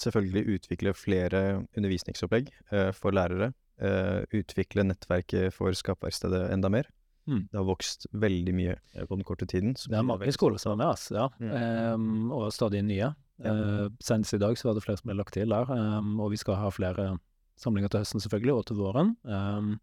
selvfølgelig 0.00 0.56
utvikle 0.56 0.94
flere 0.94 1.66
undervisningsopplegg 1.76 2.50
eh, 2.72 2.90
for 2.92 3.10
lærere. 3.12 3.52
eh, 3.82 4.24
Utvikle 4.32 4.84
nettverket 4.84 5.52
for 5.52 5.72
Skapverkstedet 5.72 6.50
enda 6.52 6.68
mer. 6.70 6.88
Mm. 7.26 7.44
Det 7.52 7.54
har 7.58 7.64
vokst 7.68 8.06
veldig 8.12 8.54
mye 8.54 8.76
eh, 8.94 9.04
på 9.06 9.14
den 9.14 9.24
korte 9.24 9.46
tiden. 9.46 9.74
Det 9.74 9.94
er 9.94 10.02
mange 10.02 10.32
skoler 10.34 10.58
som 10.58 10.72
er 10.72 10.80
med, 10.84 10.88
ass. 10.94 11.10
Ja. 11.14 11.28
Mm. 11.38 11.52
Um, 11.94 12.32
og 12.32 12.52
stadig 12.52 12.82
nye. 12.82 13.12
Ja. 13.42 13.52
Uh, 13.52 13.88
Senest 14.02 14.34
i 14.34 14.38
dag 14.42 14.56
så 14.58 14.68
var 14.68 14.74
det 14.74 14.82
flere 14.84 14.98
som 14.98 15.08
ble 15.10 15.16
lagt 15.18 15.34
til 15.34 15.48
der. 15.50 15.70
um, 15.70 16.18
og 16.20 16.30
vi 16.32 16.36
skal 16.36 16.54
ha 16.58 16.70
flere 16.70 17.16
samlinger 17.58 17.88
til 17.92 18.02
høsten, 18.02 18.20
selvfølgelig, 18.22 18.54
og 18.58 18.66
til 18.66 18.76
våren. 18.76 19.14
Um, 19.22 19.76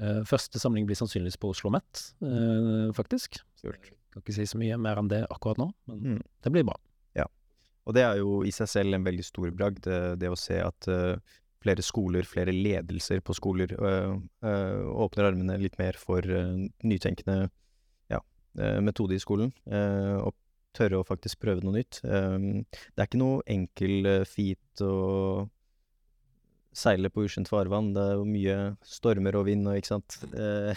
uh, 0.00 0.22
første 0.28 0.58
samling 0.62 0.86
blir 0.86 0.98
sannsynligvis 0.98 1.38
på 1.40 1.50
Oslo 1.50 1.70
Met, 1.74 2.04
uh, 2.22 2.90
faktisk. 2.96 3.40
Kult. 3.62 3.90
Kan 4.10 4.22
ikke 4.24 4.34
si 4.34 4.46
så 4.50 4.58
mye 4.58 4.78
mer 4.78 4.98
enn 4.98 5.10
det 5.10 5.24
akkurat 5.30 5.58
nå, 5.58 5.68
men 5.90 5.98
Mm. 6.16 6.22
det 6.42 6.52
blir 6.52 6.64
bra. 6.66 6.74
Og 7.88 7.96
det 7.96 8.04
er 8.04 8.18
jo 8.20 8.40
i 8.46 8.52
seg 8.54 8.68
selv 8.70 8.96
en 8.96 9.06
veldig 9.06 9.24
stor 9.26 9.52
bragd, 9.56 9.82
det, 9.86 10.00
det 10.20 10.30
å 10.30 10.38
se 10.38 10.58
at 10.62 10.88
uh, 10.90 11.16
flere 11.64 11.84
skoler, 11.84 12.28
flere 12.28 12.54
ledelser 12.54 13.22
på 13.24 13.36
skoler 13.36 13.72
uh, 13.76 14.16
uh, 14.44 14.82
åpner 15.06 15.30
armene 15.30 15.58
litt 15.60 15.78
mer 15.80 15.98
for 16.00 16.24
nytenkende 16.24 17.42
ja, 18.12 18.20
metode 18.82 19.16
i 19.16 19.22
skolen, 19.22 19.52
og 19.70 20.34
tørre 20.76 21.00
å 21.00 21.06
faktisk 21.06 21.40
prøve 21.42 21.62
noe 21.62 21.76
nytt. 21.80 22.00
Det 22.02 22.98
er 22.98 23.06
ikke 23.06 23.20
noe 23.20 23.44
enkel 23.50 24.08
feat 24.26 24.82
å 24.86 25.46
seile 26.74 27.10
på 27.10 27.24
ukjent 27.26 27.50
farvann. 27.50 27.92
Det 27.94 28.02
er 28.02 28.18
jo 28.18 28.26
mye 28.26 28.56
stormer 28.86 29.38
og 29.38 29.46
vind 29.48 29.70
og 29.70 29.78
ikke 29.78 29.92
sant. 29.92 30.18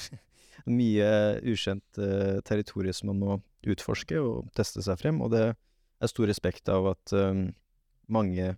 Mye 0.70 1.10
ukjent 1.50 2.02
territorium 2.46 2.98
som 2.98 3.10
man 3.12 3.22
må 3.22 3.38
utforske 3.74 4.22
og 4.22 4.54
teste 4.58 4.86
seg 4.86 5.02
frem, 5.02 5.22
og 5.26 5.34
det 5.34 5.48
er 6.04 6.12
stor 6.12 6.30
respekt 6.30 6.70
av 6.72 6.92
at 6.94 7.14
um, 7.16 7.48
mange 8.12 8.54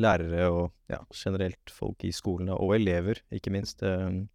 lærere 0.00 0.46
og 0.48 0.62
ja, 0.92 1.00
generelt 1.12 1.72
folk 1.72 2.04
i 2.08 2.12
skolen, 2.14 2.52
og 2.52 2.76
elever 2.76 3.20
ikke 3.34 3.52
minst, 3.52 3.82
um, 3.84 4.26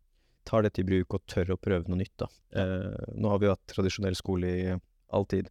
tar 0.48 0.63
dette 0.63 0.82
i 0.84 0.88
bruk 0.88 1.17
og 1.17 1.26
tør 1.30 1.56
å 1.56 1.60
prøve 1.62 1.89
noe 1.89 2.02
nytt. 2.02 2.15
Da. 2.22 2.30
Uh, 2.56 3.15
nå 3.17 3.32
har 3.34 3.41
vi 3.41 3.50
jo 3.50 3.56
hatt 3.56 3.72
tradisjonell 3.74 4.17
skole 4.17 4.52
i 4.52 4.67
all 5.13 5.28
tid. 5.30 5.50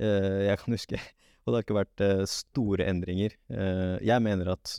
Uh, 0.00 0.44
jeg 0.46 0.60
kan 0.62 0.76
huske, 0.76 1.00
og 1.42 1.50
det 1.52 1.56
har 1.56 1.66
ikke 1.66 1.80
vært 1.80 2.04
uh, 2.04 2.26
store 2.30 2.88
endringer. 2.90 3.34
Eh, 3.48 3.96
jeg 4.04 4.20
mener 4.24 4.52
at 4.52 4.74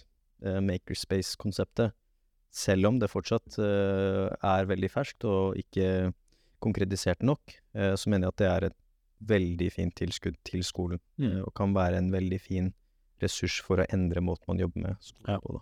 eh, 0.46 0.60
makerspace-konseptet, 0.64 1.96
selv 2.50 2.90
om 2.90 3.00
det 3.02 3.12
fortsatt 3.12 3.60
eh, 3.62 4.28
er 4.52 4.70
veldig 4.70 4.90
ferskt 4.92 5.26
og 5.30 5.58
ikke 5.60 6.12
konkretisert 6.64 7.24
nok, 7.26 7.56
eh, 7.78 7.94
så 7.96 8.12
mener 8.12 8.28
jeg 8.28 8.36
at 8.36 8.42
det 8.42 8.50
er 8.50 8.68
et 8.70 8.78
veldig 9.22 9.72
fint 9.74 9.96
tilskudd 9.96 10.36
til 10.48 10.62
skolen 10.64 11.00
Mm. 11.20 11.32
eh, 11.38 11.42
og 11.44 11.54
kan 11.56 11.74
være 11.74 11.98
en 11.98 12.12
veldig 12.12 12.40
fin 12.42 12.74
ressurs 13.22 13.60
for 13.62 13.78
å 13.78 13.86
endre 13.92 14.22
måten 14.22 14.48
man 14.48 14.60
jobber 14.60 14.82
med 14.82 14.96
skole 15.02 15.28
Ja. 15.34 15.40
på. 15.40 15.54
Da. 15.54 15.60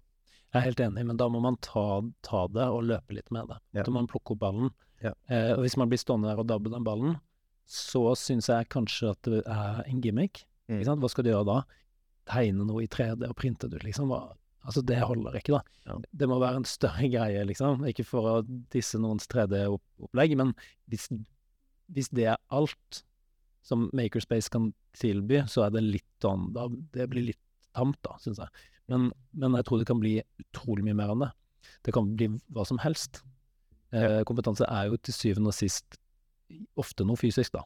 Jeg 0.53 0.59
er 0.61 0.65
helt 0.69 0.79
enig, 0.79 1.05
men 1.05 1.17
da 1.17 1.27
må 1.29 1.41
man 1.41 1.57
ta, 1.57 2.01
ta 2.23 2.47
det 2.47 2.67
og 2.67 2.83
løpe 2.83 3.13
litt 3.13 3.29
med 3.31 3.47
det. 3.49 3.57
Ja. 3.73 3.83
Da 3.83 3.91
må 3.91 3.99
man 4.01 4.07
plukke 4.07 4.31
opp 4.31 4.39
ballen. 4.39 4.69
Ja. 5.03 5.11
Eh, 5.29 5.53
og 5.53 5.59
hvis 5.65 5.75
man 5.77 5.89
blir 5.89 5.97
stående 5.99 6.29
der 6.29 6.39
og 6.39 6.47
dabbe 6.47 6.71
den 6.71 6.83
ballen, 6.83 7.19
så 7.67 8.15
syns 8.15 8.47
jeg 8.47 8.69
kanskje 8.69 9.09
at 9.11 9.21
det 9.23 9.43
er 9.45 9.83
en 9.85 10.01
gimmick. 10.01 10.45
Mm. 10.69 10.83
Hva 10.85 11.09
skal 11.09 11.23
du 11.23 11.31
gjøre 11.31 11.45
da? 11.45 11.63
Tegne 12.27 12.65
noe 12.65 12.83
i 12.83 12.87
3D 12.87 13.27
og 13.27 13.35
printe 13.35 13.67
det 13.69 13.79
ut, 13.81 13.83
liksom? 13.83 14.07
Hva? 14.07 14.35
Altså, 14.67 14.81
det 14.85 14.97
holder 14.99 15.35
ikke, 15.39 15.53
da. 15.57 15.61
Ja. 15.85 15.97
Det 16.15 16.27
må 16.27 16.39
være 16.39 16.57
en 16.57 16.63
større 16.67 17.07
greie, 17.13 17.43
liksom. 17.45 17.85
Ikke 17.87 18.05
for 18.05 18.21
å 18.21 18.45
disse 18.71 18.95
noens 18.99 19.27
3D-opplegg, 19.27 20.35
men 20.37 20.53
hvis, 20.89 21.09
hvis 21.91 22.09
det 22.09 22.25
er 22.33 22.37
alt 22.51 23.03
som 23.67 23.89
Makerspace 23.97 24.51
kan 24.53 24.71
tilby, 24.97 25.41
så 25.51 25.65
er 25.65 25.73
det 25.75 25.83
litt 25.83 26.07
sånn 26.23 26.47
da, 26.55 26.67
Det 26.95 27.07
blir 27.11 27.29
litt 27.33 27.41
tamt, 27.75 27.99
da, 28.05 28.15
syns 28.23 28.39
jeg. 28.41 28.67
Men, 28.87 29.09
men 29.35 29.57
jeg 29.59 29.67
tror 29.67 29.81
det 29.81 29.89
kan 29.89 29.99
bli 29.99 30.15
utrolig 30.41 30.85
mye 30.87 30.95
mer 30.97 31.11
enn 31.13 31.25
det. 31.25 31.31
Det 31.83 31.93
kan 31.95 32.13
bli 32.15 32.29
hva 32.55 32.63
som 32.67 32.79
helst. 32.79 33.21
Eh, 33.95 34.21
kompetanse 34.27 34.67
er 34.67 34.87
jo 34.87 34.99
til 34.99 35.15
syvende 35.15 35.51
og 35.51 35.57
sist 35.57 35.99
ofte 36.79 37.05
noe 37.07 37.19
fysisk, 37.19 37.57
da. 37.57 37.65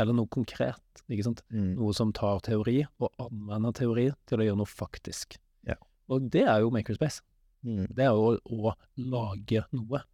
Eller 0.00 0.16
noe 0.16 0.30
konkret. 0.32 1.02
ikke 1.10 1.26
sant? 1.26 1.42
Mm. 1.50 1.74
Noe 1.80 1.94
som 1.96 2.14
tar 2.16 2.40
teori, 2.46 2.84
og 3.02 3.10
anvender 3.20 3.74
teori 3.76 4.06
til 4.30 4.40
å 4.40 4.46
gjøre 4.46 4.60
noe 4.62 4.70
faktisk. 4.70 5.36
Ja. 5.66 5.76
Og 6.10 6.30
det 6.32 6.46
er 6.46 6.62
jo 6.62 6.70
Makerspace. 6.74 7.24
Mm. 7.66 7.90
Det 7.90 8.06
er 8.06 8.14
jo 8.14 8.30
å, 8.30 8.70
å 8.70 8.74
lage 9.10 9.66
noe. 9.76 10.04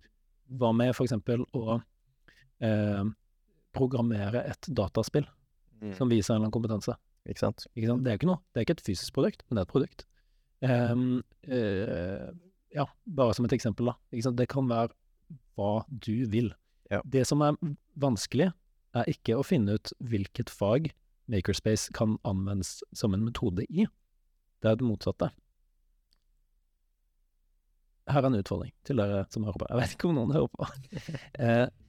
Hva 0.56 0.72
med 0.74 0.94
for 0.96 1.06
eksempel 1.06 1.44
å 1.54 1.78
eh, 2.64 3.04
programmere 3.76 4.44
et 4.50 4.68
dataspill 4.74 5.26
Mm. 5.76 5.90
som 5.92 6.08
viser 6.08 6.32
en 6.32 6.38
eller 6.38 6.46
annen 6.46 6.54
kompetanse? 6.56 6.94
Ikke 7.28 7.42
sant? 7.42 7.66
Ikke 7.76 7.90
sant? 7.90 8.04
Det 8.04 8.12
er 8.12 8.16
ikke 8.16 8.30
noe. 8.30 8.40
Det 8.54 8.60
er 8.60 8.64
ikke 8.64 8.76
et 8.78 8.86
fysisk 8.86 9.12
produkt, 9.12 9.42
men 9.44 9.58
det 9.58 9.60
er 9.60 9.66
et 9.66 9.74
produkt. 9.74 10.04
Um, 10.64 11.22
uh, 11.52 12.30
ja, 12.72 12.86
bare 13.04 13.34
som 13.36 13.44
et 13.44 13.52
eksempel, 13.52 13.90
da. 13.90 14.30
Det 14.32 14.48
kan 14.48 14.70
være 14.70 14.94
hva 15.56 15.84
du 15.90 16.24
vil. 16.32 16.52
Ja. 16.90 17.02
Det 17.04 17.26
som 17.28 17.42
er 17.44 17.58
vanskelig, 17.98 18.52
er 18.96 19.10
ikke 19.12 19.36
å 19.36 19.44
finne 19.44 19.76
ut 19.76 19.92
hvilket 20.00 20.48
fag 20.48 20.92
Makerspace 21.28 21.90
kan 21.92 22.16
anvendes 22.24 22.78
som 22.94 23.12
en 23.12 23.24
metode 23.26 23.66
i. 23.68 23.84
Det 24.62 24.70
er 24.70 24.76
det 24.78 24.86
motsatte. 24.86 25.32
her 28.06 28.22
er 28.22 28.28
en 28.30 28.38
utfordring 28.38 28.70
til 28.86 29.00
dere 29.00 29.24
som 29.34 29.42
hører 29.42 29.58
på. 29.58 29.66
Jeg 29.68 29.80
vet 29.80 29.94
ikke 29.96 30.08
om 30.08 30.14
noen 30.14 30.34
hører 30.36 30.50
på. 30.52 30.68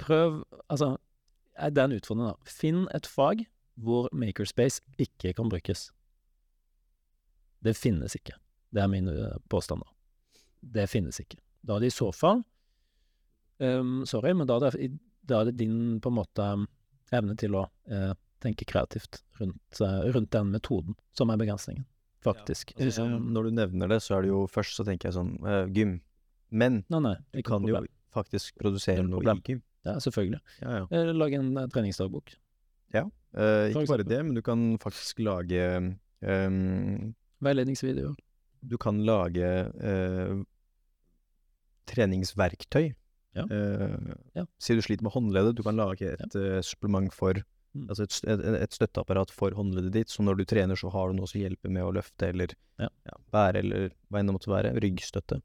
eh, 0.00 0.06
prøv 0.06 0.42
Altså, 0.68 0.96
eh, 1.58 1.70
det 1.70 1.82
er 1.82 1.88
en 1.88 1.96
utfordring, 1.98 2.28
da. 2.28 2.50
Finn 2.50 2.86
et 2.94 3.06
fag 3.06 3.46
hvor 3.80 4.08
makerspace 4.12 4.82
ikke 4.98 5.32
kan 5.36 5.48
brukes. 5.48 5.90
Det 7.64 7.76
finnes 7.76 8.16
ikke. 8.16 8.36
Det 8.70 8.82
er 8.82 8.88
min 8.88 9.08
uh, 9.08 9.36
påstand. 9.48 9.82
da. 9.84 10.40
Det 10.60 10.88
finnes 10.90 11.20
ikke. 11.20 11.38
Da 11.62 11.76
er 11.76 11.84
det 11.84 11.92
i 11.92 11.96
så 11.96 12.08
fall 12.12 12.42
um, 13.60 14.06
Sorry, 14.08 14.32
men 14.36 14.48
da 14.48 14.56
er, 14.60 14.76
det, 14.76 14.90
da 15.28 15.40
er 15.40 15.50
det 15.50 15.58
din 15.60 16.00
på 16.00 16.08
en 16.08 16.16
måte 16.16 16.46
evne 17.12 17.36
til 17.40 17.56
å 17.58 17.66
uh, 17.68 18.12
tenke 18.40 18.64
kreativt 18.68 19.20
rundt, 19.40 19.80
uh, 19.82 20.06
rundt, 20.14 20.30
den 20.32 20.52
metoden 20.54 20.96
som 21.16 21.32
er 21.32 21.40
begrensningen, 21.40 21.84
faktisk. 22.24 22.72
Ja, 22.76 22.86
altså, 22.86 23.08
når 23.08 23.48
du 23.48 23.56
nevner 23.58 23.92
det, 23.92 24.00
så 24.04 24.16
er 24.16 24.24
det 24.24 24.32
jo 24.32 24.46
først 24.48 24.78
så 24.78 24.86
tenker 24.88 25.10
jeg 25.10 25.18
sånn 25.18 25.34
gym. 25.76 25.98
Men 26.48 26.80
nei, 26.88 27.02
nei, 27.04 27.16
du 27.34 27.42
kan 27.46 27.66
jo 27.68 27.82
faktisk 28.14 28.56
produsere 28.62 29.04
noe 29.06 29.24
i 29.24 29.36
gym. 29.52 29.60
Ja, 29.86 29.96
selvfølgelig. 30.02 30.40
Ja, 30.60 30.82
ja. 30.82 31.02
Lage 31.16 31.40
en 31.40 31.54
treningsdagbok. 31.72 32.34
Ja. 32.92 33.06
ikke 33.70 33.86
bare 33.88 34.04
det, 34.04 34.20
men 34.26 34.34
du 34.36 34.42
kan 34.44 34.74
faktisk 34.82 35.22
lage 35.24 35.62
um, 36.20 37.14
Veiledningsvideoer. 37.40 38.16
Du 38.60 38.76
kan 38.80 39.00
lage 39.06 39.46
uh, 39.80 40.40
treningsverktøy. 41.88 42.90
Ja. 43.38 43.46
Uh, 43.46 44.10
ja. 44.34 44.44
Si 44.60 44.76
du 44.76 44.82
sliter 44.84 45.06
med 45.06 45.14
håndleddet, 45.14 45.56
du 45.56 45.64
kan 45.64 45.78
lage 45.78 46.12
et 46.12 46.36
uh, 46.36 46.60
supplement 46.66 47.12
for 47.14 47.38
mm. 47.38 47.86
Altså 47.86 48.04
et, 48.04 48.16
et, 48.26 48.42
et, 48.58 48.74
støtteapparat 48.74 49.30
for 49.32 49.54
håndleddet 49.56 49.94
ditt, 49.94 50.10
så 50.12 50.24
når 50.26 50.40
du 50.40 50.44
trener, 50.50 50.76
så 50.76 50.90
har 50.92 51.08
du 51.08 51.20
noe 51.20 51.30
som 51.30 51.40
hjelper 51.40 51.72
med 51.72 51.86
å 51.86 51.92
løfte 51.94 52.32
eller 52.34 52.56
ja. 52.82 52.90
bære, 53.32 53.62
eller 53.62 53.94
hva 54.10 54.20
enn 54.20 54.32
det 54.32 54.36
måtte 54.36 54.52
være. 54.52 54.74
Ryggstøtte, 54.82 55.40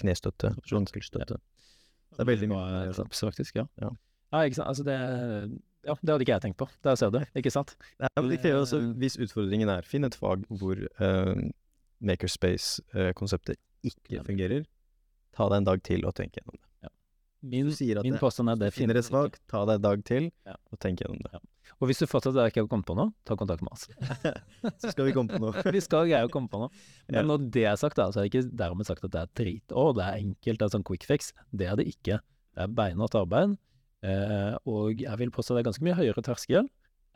knestøtte, 0.00 0.52
ankelstøtte. 0.74 1.38
Det 2.14 2.24
er 2.24 2.28
veldig 2.32 2.48
mye. 2.50 2.92
Faktisk, 3.12 3.56
ja. 3.60 3.66
ja. 3.82 3.90
Ja, 4.32 4.44
ikke 4.44 4.58
sant. 4.60 4.68
Altså, 4.68 4.84
det 4.84 4.98
Ja, 5.86 5.94
det 6.02 6.10
hadde 6.10 6.24
ikke 6.24 6.34
jeg 6.34 6.44
tenkt 6.44 6.58
på. 6.60 6.66
Der 6.84 6.96
ser 7.00 7.12
du, 7.14 7.20
ikke 7.38 7.52
sant? 7.54 7.76
Ja, 8.02 8.10
men 8.18 8.30
det 8.32 8.40
krever 8.42 8.64
også, 8.64 8.80
Hvis 8.98 9.16
utfordringen 9.16 9.70
er 9.72 9.86
finn 9.86 10.04
et 10.04 10.16
fag 10.18 10.42
hvor 10.50 10.80
uh, 11.00 11.38
makerspace-konseptet 12.04 13.56
ikke 13.86 14.24
fungerer, 14.26 14.66
ta 15.36 15.46
deg 15.48 15.62
en 15.62 15.68
dag 15.68 15.84
til 15.86 16.04
og 16.08 16.16
tenk 16.18 16.36
gjennom 16.36 16.58
det. 16.58 16.66
Ja. 16.84 16.92
Min, 17.54 17.70
min 18.02 18.18
påstand 18.18 18.50
er 18.50 18.58
det 18.58 18.72
finner 18.74 18.98
et 18.98 19.06
fag, 19.06 19.38
ta 19.48 19.62
deg 19.68 19.78
en 19.78 19.86
dag 19.86 20.04
til 20.08 20.28
og 20.50 20.80
tenk 20.82 21.04
gjennom 21.04 21.22
det. 21.24 21.40
Og 21.78 21.90
hvis 21.90 22.00
du 22.02 22.08
fortsatt 22.10 22.38
ikke 22.48 22.64
har 22.64 22.70
kommet 22.70 22.88
på 22.88 22.96
noe, 22.98 23.12
ta 23.28 23.36
kontakt 23.38 23.62
med 23.64 23.74
oss. 23.74 23.86
så 24.80 24.92
skal 24.92 25.08
vi 25.08 25.14
komme 25.16 25.32
på 25.32 25.40
noe. 25.42 25.64
vi 25.76 25.82
skal 25.84 26.08
greie 26.08 26.26
å 26.26 26.32
komme 26.32 26.50
på 26.50 26.62
noe. 26.64 26.72
Men 27.12 27.30
når 27.30 27.46
det 27.54 27.66
er 27.70 27.78
sagt, 27.80 28.00
da, 28.00 28.08
så 28.12 28.22
er 28.22 28.26
det 28.26 28.32
ikke 28.32 28.58
dermed 28.64 28.88
sagt 28.88 29.06
at 29.06 29.14
det 29.14 29.22
er 29.22 29.32
drit. 29.42 29.76
Å, 29.76 29.90
det 29.96 30.06
er 30.06 30.24
enkelt, 30.24 30.60
det 30.60 30.68
er 30.68 30.74
sånn 30.74 30.88
quick 30.88 31.06
fix. 31.08 31.32
Det 31.50 31.70
er 31.70 31.78
det 31.80 31.88
ikke. 31.92 32.20
Det 32.56 32.66
er 32.66 32.74
beinhardt 32.80 33.18
arbeid. 33.18 33.56
Eh, 34.06 34.54
og 34.70 35.02
jeg 35.02 35.20
vil 35.22 35.32
påstå 35.34 35.56
det 35.56 35.64
er 35.64 35.70
ganske 35.72 35.86
mye 35.86 35.98
høyere 35.98 36.22
terskel 36.22 36.68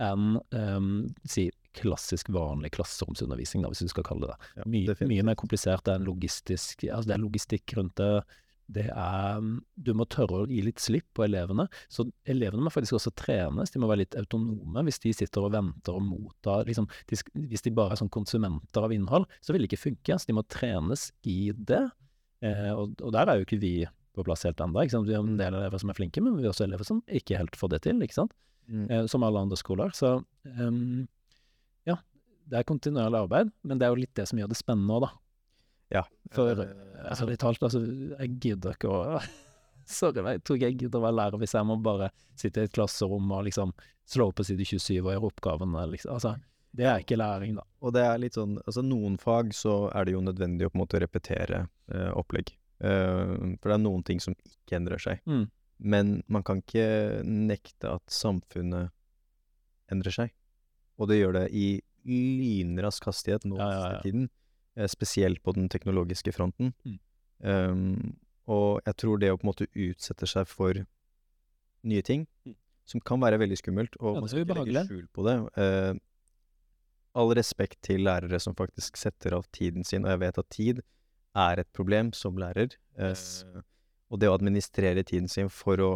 enn 0.03 0.39
um, 0.51 0.87
si 1.29 1.47
klassisk, 1.79 2.29
vanlig 2.33 2.73
klasseromsundervisning, 2.75 3.63
da, 3.65 3.71
hvis 3.73 3.85
du 3.85 3.93
skal 3.93 4.05
kalle 4.07 4.27
det 4.27 4.33
det. 4.33 4.49
Ja, 4.59 4.69
mye, 4.69 4.97
mye, 5.09 5.27
mer 5.29 5.37
komplisert. 5.39 5.85
Det 5.87 5.95
er, 5.95 6.05
logistisk, 6.05 6.85
altså 6.89 7.11
det 7.11 7.17
er 7.17 7.23
logistikk 7.23 7.77
rundt 7.79 7.95
det. 8.01 8.11
Det 8.73 8.89
er 8.89 9.47
Du 9.77 9.93
må 9.99 10.07
tørre 10.11 10.43
å 10.43 10.49
gi 10.51 10.61
litt 10.65 10.83
slipp 10.83 11.09
på 11.17 11.27
elevene. 11.27 11.69
Så 11.93 12.07
elevene 12.29 12.67
må 12.67 12.73
faktisk 12.73 12.99
også 12.99 13.15
trenes. 13.19 13.73
De 13.73 13.83
må 13.83 13.91
være 13.91 14.05
litt 14.05 14.19
autonome. 14.19 14.85
Hvis 14.89 15.03
de 15.05 15.15
sitter 15.17 15.47
og 15.47 15.55
venter 15.55 15.97
og 15.97 16.05
mottar 16.07 16.69
liksom, 16.69 16.89
de, 17.11 17.19
Hvis 17.51 17.67
de 17.67 17.75
bare 17.77 17.97
er 17.97 18.03
sånn 18.03 18.13
konsumenter 18.13 18.87
av 18.87 18.95
innhold, 18.95 19.29
så 19.45 19.55
vil 19.55 19.65
det 19.65 19.73
ikke 19.73 19.87
funke. 19.89 20.19
Så 20.19 20.31
de 20.31 20.39
må 20.39 20.47
trenes 20.49 21.11
i 21.29 21.53
det. 21.57 21.85
Eh, 22.43 22.71
og, 22.73 22.97
og 23.01 23.13
der 23.15 23.31
er 23.31 23.41
jo 23.41 23.49
ikke 23.49 23.63
vi 23.63 23.75
på 24.13 24.25
plass 24.27 24.45
helt 24.45 24.61
ennå. 24.61 24.83
Vi 24.83 25.15
har 25.15 25.25
en 25.25 25.39
del 25.41 25.57
elever 25.57 25.81
som 25.81 25.93
er 25.93 25.97
flinke, 25.97 26.21
men 26.25 26.37
vi 26.37 26.45
har 26.45 26.53
også 26.53 26.67
elever 26.67 26.89
som 26.89 27.01
ikke 27.09 27.39
helt 27.41 27.57
får 27.59 27.77
det 27.77 27.83
til. 27.87 28.03
ikke 28.05 28.19
sant? 28.19 28.35
Mm. 28.69 28.87
Eh, 28.91 29.07
som 29.11 29.25
alle 29.27 29.41
andre 29.41 29.59
skoler. 29.59 29.93
Så 29.97 30.19
um, 30.59 31.07
ja, 31.89 31.97
det 32.51 32.61
er 32.61 32.69
kontinuerlig 32.69 33.25
arbeid, 33.25 33.53
men 33.65 33.81
det 33.81 33.87
er 33.87 33.95
jo 33.95 34.03
litt 34.03 34.15
det 34.19 34.29
som 34.29 34.41
gjør 34.41 34.53
det 34.53 34.61
spennende 34.61 34.99
òg, 34.99 35.07
da. 35.07 35.13
Ja. 35.93 36.03
For 36.33 36.53
altså, 36.57 37.27
litt 37.29 37.43
talt, 37.43 37.63
altså, 37.63 37.83
jeg 37.85 38.37
gidder 38.43 38.77
ikke 38.77 38.93
å 38.93 39.03
Sorry, 39.93 40.23
jeg 40.23 40.45
tror 40.47 40.57
ikke 40.57 40.69
jeg 40.71 40.79
gidder 40.79 41.01
å 41.01 41.05
være 41.09 41.17
lærer 41.19 41.41
hvis 41.43 41.57
jeg 41.57 41.67
må 41.67 41.75
bare 41.83 42.13
sitte 42.39 42.63
i 42.63 42.69
et 42.69 42.75
klasserom 42.75 43.33
og 43.35 43.43
liksom 43.49 43.73
slå 44.09 44.29
opp 44.31 44.39
på 44.39 44.47
side 44.47 44.65
27 44.65 45.01
og 45.01 45.11
gjøre 45.11 45.29
oppgavene. 45.29 45.83
Liksom. 45.91 46.15
Altså, 46.15 46.37
det 46.73 46.87
er 46.89 47.03
ikke 47.03 47.19
læring, 47.19 47.57
da. 47.59 47.65
Og 47.83 47.93
det 47.97 48.05
er 48.07 48.21
litt 48.23 48.39
sånn 48.39 48.55
Altså, 48.63 48.85
noen 48.87 49.19
fag 49.21 49.51
så 49.57 49.75
er 49.91 50.07
det 50.07 50.15
jo 50.15 50.23
nødvendig 50.25 50.69
å 50.69 50.73
på 50.73 50.79
en 50.79 50.85
måte 50.85 51.03
repetere 51.03 51.65
eh, 51.93 52.13
opplegg. 52.15 52.55
Eh, 52.79 53.35
for 53.59 53.73
det 53.73 53.77
er 53.77 53.83
noen 53.83 54.07
ting 54.07 54.23
som 54.23 54.39
ikke 54.39 54.79
endrer 54.79 55.03
seg. 55.03 55.21
Mm. 55.27 55.45
Men 55.83 56.15
man 56.31 56.47
kan 56.47 56.63
ikke 56.63 56.87
nekte 57.27 57.97
at 57.99 58.07
samfunnet 58.13 58.95
endrer 59.93 60.15
seg. 60.15 60.37
Og 61.03 61.11
det 61.11 61.19
gjør 61.19 61.41
det 61.41 61.49
i 61.51 61.67
lynrask 62.07 63.05
hastighet 63.07 63.45
nå 63.47 63.59
ja, 63.59 63.69
ja, 63.69 63.91
ja. 63.97 64.01
tiden. 64.05 64.31
Uh, 64.79 64.87
spesielt 64.89 65.43
på 65.45 65.55
den 65.57 65.69
teknologiske 65.73 66.33
fronten. 66.33 66.73
Mm. 66.85 66.99
Um, 67.43 68.15
og 68.51 68.81
jeg 68.87 68.99
tror 69.03 69.21
det 69.21 69.33
å 69.33 69.39
på 69.39 69.47
en 69.47 69.51
måte 69.51 69.69
utsette 69.73 70.29
seg 70.31 70.49
for 70.51 70.79
nye 71.87 72.05
ting, 72.07 72.25
mm. 72.47 72.55
som 72.89 73.03
kan 73.05 73.21
være 73.23 73.41
veldig 73.43 73.59
skummelt, 73.59 73.99
og 74.01 74.21
man 74.21 74.31
skal 74.31 74.47
ikke 74.47 74.65
legge 74.65 74.87
skjul 74.89 75.07
på 75.13 75.27
det 75.27 75.37
uh, 75.59 75.93
All 77.13 77.29
respekt 77.37 77.83
til 77.85 78.07
lærere 78.07 78.39
som 78.41 78.55
faktisk 78.57 78.97
setter 78.97 79.35
av 79.37 79.45
tiden 79.53 79.85
sin, 79.85 80.07
og 80.07 80.15
jeg 80.15 80.21
vet 80.23 80.39
at 80.41 80.49
tid 80.49 80.79
er 81.37 81.61
et 81.61 81.69
problem 81.77 82.13
som 82.17 82.39
lærer. 82.41 82.73
Yes. 82.97 83.45
Eh, 83.45 83.61
og 84.13 84.21
det 84.21 84.31
å 84.31 84.37
administrere 84.37 85.05
tiden 85.05 85.29
sin 85.29 85.51
for 85.53 85.81
å 85.81 85.91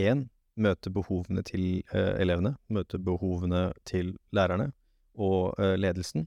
én 0.00 0.30
møte 0.56 0.88
behovene 0.92 1.44
til 1.44 1.82
uh, 1.94 2.16
elevene, 2.20 2.54
møte 2.72 3.00
behovene 3.00 3.70
til 3.88 4.14
lærerne 4.36 4.70
og 5.16 5.60
eh, 5.60 5.76
ledelsen. 5.80 6.26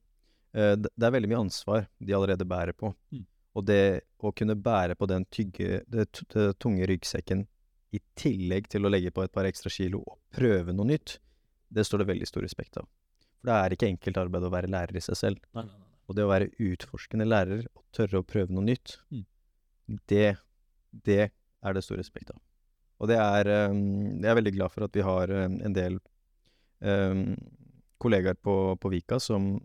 Eh, 0.55 0.75
det, 0.79 0.91
er 1.03 1.15
veldig 1.15 1.31
mye 1.31 1.43
ansvar 1.45 1.87
de 1.99 2.15
allerede 2.15 2.47
bærer 2.47 2.77
på. 2.77 2.93
Mm. 3.11 3.25
Og 3.55 3.67
det 3.67 3.83
å 4.25 4.31
kunne 4.35 4.57
bære 4.57 4.97
på 4.97 5.07
den 5.11 5.27
tygge, 5.31 5.83
det, 5.91 6.07
det 6.33 6.47
tunge 6.63 6.87
ryggsekken 6.89 7.45
i 7.95 8.01
tillegg 8.19 8.67
til 8.71 8.87
å 8.87 8.91
legge 8.91 9.13
på 9.15 9.23
et 9.23 9.33
par 9.35 9.47
ekstra 9.47 9.71
kilo 9.71 10.01
og 10.01 10.17
prøve 10.35 10.73
noe 10.75 10.89
nytt, 10.89 11.19
det 11.71 11.85
står 11.87 12.01
det 12.01 12.09
veldig 12.11 12.29
stor 12.29 12.43
respekt 12.45 12.79
av. 12.81 12.87
For 13.39 13.51
det 13.51 13.59
er 13.59 13.75
ikke 13.75 13.89
enkelt 13.91 14.19
arbeid 14.19 14.47
å 14.47 14.53
være 14.53 14.71
lærer 14.71 14.97
i 14.97 15.03
seg 15.03 15.19
selv. 15.19 15.43
Nei, 15.53 15.67
nei, 15.67 15.77
nei. 15.77 15.91
Og 16.05 16.17
det 16.17 16.25
å 16.25 16.31
være 16.31 16.51
utforskende 16.61 17.27
lærer 17.27 17.63
og 17.71 17.83
tørre 17.95 18.21
å 18.21 18.27
prøve 18.27 18.53
noe 18.53 18.65
nytt, 18.65 18.97
mm. 19.13 19.23
det, 20.11 20.27
det 21.07 21.21
er 21.29 21.77
det 21.77 21.85
stor 21.85 21.99
respekt 22.01 22.33
av. 22.33 22.41
Og 23.01 23.09
det 23.11 23.17
er 23.19 23.49
um, 23.71 24.21
Jeg 24.21 24.29
er 24.31 24.37
veldig 24.37 24.53
glad 24.55 24.71
for 24.71 24.85
at 24.85 24.95
vi 24.95 25.03
har 25.03 25.31
um, 25.33 25.57
en 25.67 25.75
del 25.75 25.97
um, 26.79 27.33
kollegaer 27.99 28.37
på, 28.39 28.75
på, 28.79 28.91
Vika 28.93 29.19
som 29.19 29.55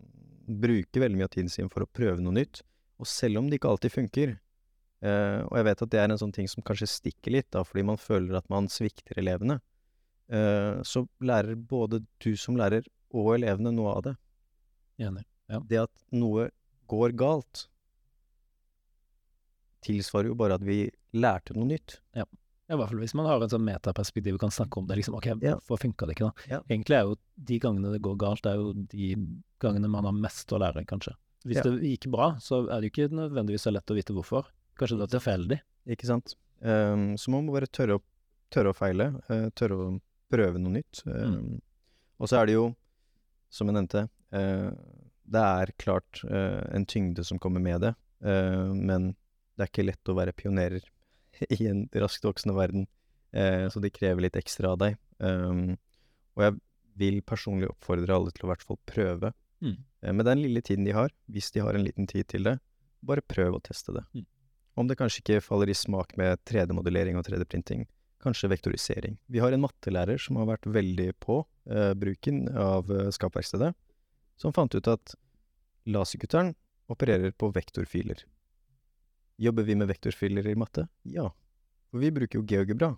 bruker 0.51 1.03
veldig 1.03 1.19
mye 1.19 1.29
av 1.29 1.33
tiden 1.35 1.51
sin 1.51 1.69
for 1.71 1.85
å 1.85 1.89
prøve 1.89 2.21
noe 2.21 2.35
nytt. 2.35 2.61
Og 3.01 3.09
selv 3.09 3.41
om 3.41 3.49
det 3.49 3.59
ikke 3.59 3.71
alltid 3.71 3.93
funker, 3.93 4.35
uh, 5.05 5.41
og 5.47 5.55
jeg 5.57 5.67
vet 5.69 5.83
at 5.85 5.91
det 5.93 6.01
er 6.01 6.13
en 6.13 6.21
sånn 6.21 6.35
ting 6.35 6.49
som 6.51 6.65
kanskje 6.65 6.89
stikker 6.91 7.35
litt, 7.37 7.49
da, 7.53 7.63
fordi 7.67 7.85
man 7.87 7.99
føler 8.01 8.37
at 8.37 8.47
man 8.53 8.69
svikter 8.71 9.21
elevene, 9.21 9.59
uh, 10.33 10.81
så 10.85 11.05
lærer 11.23 11.57
både 11.57 12.03
du 12.23 12.31
som 12.39 12.59
lærer 12.59 12.85
og 13.11 13.35
elevene 13.39 13.73
noe 13.75 13.95
av 13.97 14.05
det. 14.09 14.15
Enig. 15.01 15.25
Ja. 15.51 15.59
Det 15.67 15.83
at 15.87 16.05
noe 16.15 16.49
går 16.91 17.15
galt, 17.19 17.65
tilsvarer 19.81 20.29
jo 20.29 20.37
bare 20.37 20.59
at 20.59 20.65
vi 20.65 20.83
lærte 21.17 21.55
noe 21.57 21.67
nytt. 21.71 21.97
Ja. 22.15 22.27
I 22.71 22.77
hvert 22.79 22.89
fall 22.93 23.01
hvis 23.03 23.13
man 23.19 23.25
har 23.27 23.43
et 23.43 23.51
sånn 23.53 23.65
metaperspektiv 23.67 24.37
og 24.37 24.43
kan 24.45 24.53
snakke 24.55 24.79
om 24.79 24.87
det. 24.87 24.95
liksom, 25.01 25.15
ok, 25.17 25.25
Ja. 25.43 25.55
Hvorfor 25.59 25.81
funka 25.83 26.07
det 26.07 26.15
ikke, 26.15 26.29
da? 26.31 26.47
Ja. 26.55 26.59
Egentlig 26.69 26.95
er 26.97 27.03
jo 27.09 27.15
de 27.51 27.59
gangene 27.59 27.91
det 27.91 28.01
går 28.01 28.15
galt, 28.21 28.41
det 28.45 28.51
er 28.53 28.61
jo 28.61 28.73
de 28.73 29.15
gangene 29.59 29.89
man 29.91 30.05
har 30.07 30.13
mest 30.15 30.47
å 30.55 30.59
lære, 30.61 30.85
kanskje. 30.87 31.13
Hvis 31.43 31.57
Ja. 31.57 31.63
det 31.63 31.81
gikk 31.81 32.11
bra, 32.11 32.35
så 32.39 32.63
er 32.69 32.81
det 32.81 32.91
jo 32.91 32.93
ikke 32.93 33.11
nødvendigvis 33.17 33.65
så 33.65 33.71
lett 33.73 33.89
å 33.91 33.95
vite 33.97 34.13
hvorfor. 34.13 34.45
Kanskje 34.77 34.97
det 34.99 35.07
er 35.13 35.19
tilfeldig. 35.19 35.59
Ikke 35.87 36.05
sant? 36.05 36.35
Um, 36.61 37.17
så 37.17 37.29
man 37.31 37.45
må 37.45 37.53
bare 37.53 37.67
tørre 37.67 37.97
å, 37.97 38.01
tørre 38.51 38.69
å 38.71 38.75
feile, 38.77 39.09
Uh, 39.29 39.49
tørre 39.57 39.73
å 39.75 40.01
prøve 40.31 40.59
noe 40.61 40.71
nytt. 40.77 41.01
Um, 41.07 41.59
Og 42.19 42.29
så 42.29 42.37
er 42.41 42.45
det 42.45 42.53
jo, 42.53 42.75
som 43.49 43.67
jeg 43.67 43.73
nevnte, 43.75 44.07
uh, 44.31 44.71
det 45.27 45.41
er 45.41 45.71
klart 45.79 46.23
uh, 46.29 46.61
en 46.71 46.85
tyngde 46.85 47.25
som 47.25 47.39
kommer 47.39 47.59
med 47.59 47.81
det, 47.81 47.95
men 48.21 49.15
det 49.57 49.63
er 49.65 49.67
ikke 49.71 49.85
lett 49.87 50.09
å 50.11 50.13
være 50.15 50.31
pionerer 50.37 50.83
i 51.57 51.69
en 51.71 51.85
raskt 52.03 52.25
voksende 52.27 52.57
verden, 52.57 52.87
eh, 53.31 53.67
så 53.71 53.83
de 53.83 53.93
krever 53.93 54.27
litt 54.27 54.39
ekstra 54.39 54.73
av 54.75 54.81
deg. 54.81 54.99
Um, 55.21 55.77
og 56.37 56.45
jeg 56.45 56.57
vil 57.01 57.21
personlig 57.25 57.69
oppfordre 57.71 58.15
alle 58.15 58.33
til 58.35 58.45
å 58.45 58.49
i 58.49 58.51
hvert 58.53 58.67
fall 58.67 58.79
prøve. 58.89 59.31
Mm. 59.61 59.77
Eh, 60.01 60.13
med 60.13 60.27
den 60.27 60.43
lille 60.43 60.61
tiden 60.65 60.87
de 60.87 60.95
har, 60.97 61.13
hvis 61.31 61.51
de 61.55 61.63
har 61.63 61.77
en 61.77 61.85
liten 61.85 62.09
tid 62.09 62.27
til 62.31 62.47
det, 62.47 62.57
bare 63.01 63.25
prøv 63.25 63.57
å 63.57 63.63
teste 63.63 63.95
det. 63.95 64.03
Mm. 64.13 64.27
Om 64.81 64.87
det 64.87 64.97
kanskje 64.99 65.23
ikke 65.23 65.43
faller 65.43 65.69
i 65.69 65.77
smak 65.77 66.15
med 66.19 66.39
3D-modellering 66.47 67.17
og 67.19 67.25
3D-printing, 67.27 67.85
kanskje 68.21 68.51
vektorisering. 68.51 69.17
Vi 69.27 69.41
har 69.41 69.51
en 69.51 69.63
mattelærer 69.63 70.21
som 70.21 70.37
har 70.39 70.47
vært 70.51 70.67
veldig 70.69 71.09
på 71.23 71.41
eh, 71.69 71.93
bruken 71.97 72.45
av 72.53 72.91
eh, 72.93 73.09
Skapverkstedet, 73.13 73.73
som 74.39 74.53
fant 74.55 74.73
ut 74.73 74.89
at 74.89 75.15
laserkutteren 75.89 76.53
opererer 76.91 77.33
på 77.33 77.49
vektorfiler. 77.55 78.23
Jobber 79.41 79.65
vi 79.65 79.75
med 79.75 79.89
vektorfiller 79.89 80.45
i 80.51 80.55
matte? 80.59 80.87
Ja. 81.09 81.29
For 81.91 81.99
vi 82.03 82.11
bruker 82.13 82.39
jo 82.39 82.45
GeoGebra. 82.47 82.91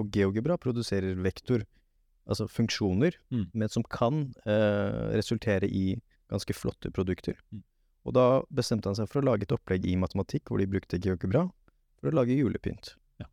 Og 0.00 0.08
GeoGebra 0.14 0.56
produserer 0.58 1.14
vektor, 1.22 1.62
altså 2.26 2.46
funksjoner, 2.50 3.14
Mm. 3.30 3.50
men 3.52 3.68
som 3.68 3.82
kan 3.84 4.32
eh, 4.46 5.12
resultere 5.14 5.68
i 5.68 6.00
ganske 6.32 6.54
flotte 6.56 6.90
produkter. 6.90 7.36
Mm. 7.52 7.62
Og 8.06 8.14
da 8.16 8.24
bestemte 8.50 8.88
han 8.88 8.96
seg 8.96 9.08
for 9.08 9.20
å 9.22 9.28
lage 9.28 9.44
et 9.46 9.52
opplegg 9.52 9.84
i 9.86 9.94
matematikk 9.96 10.48
hvor 10.50 10.58
de 10.58 10.66
brukte 10.66 10.98
GeoGebra 10.98 11.44
for 12.00 12.10
å 12.10 12.14
lage 12.16 12.34
julepynt. 12.36 12.94
Ja. 13.20 13.26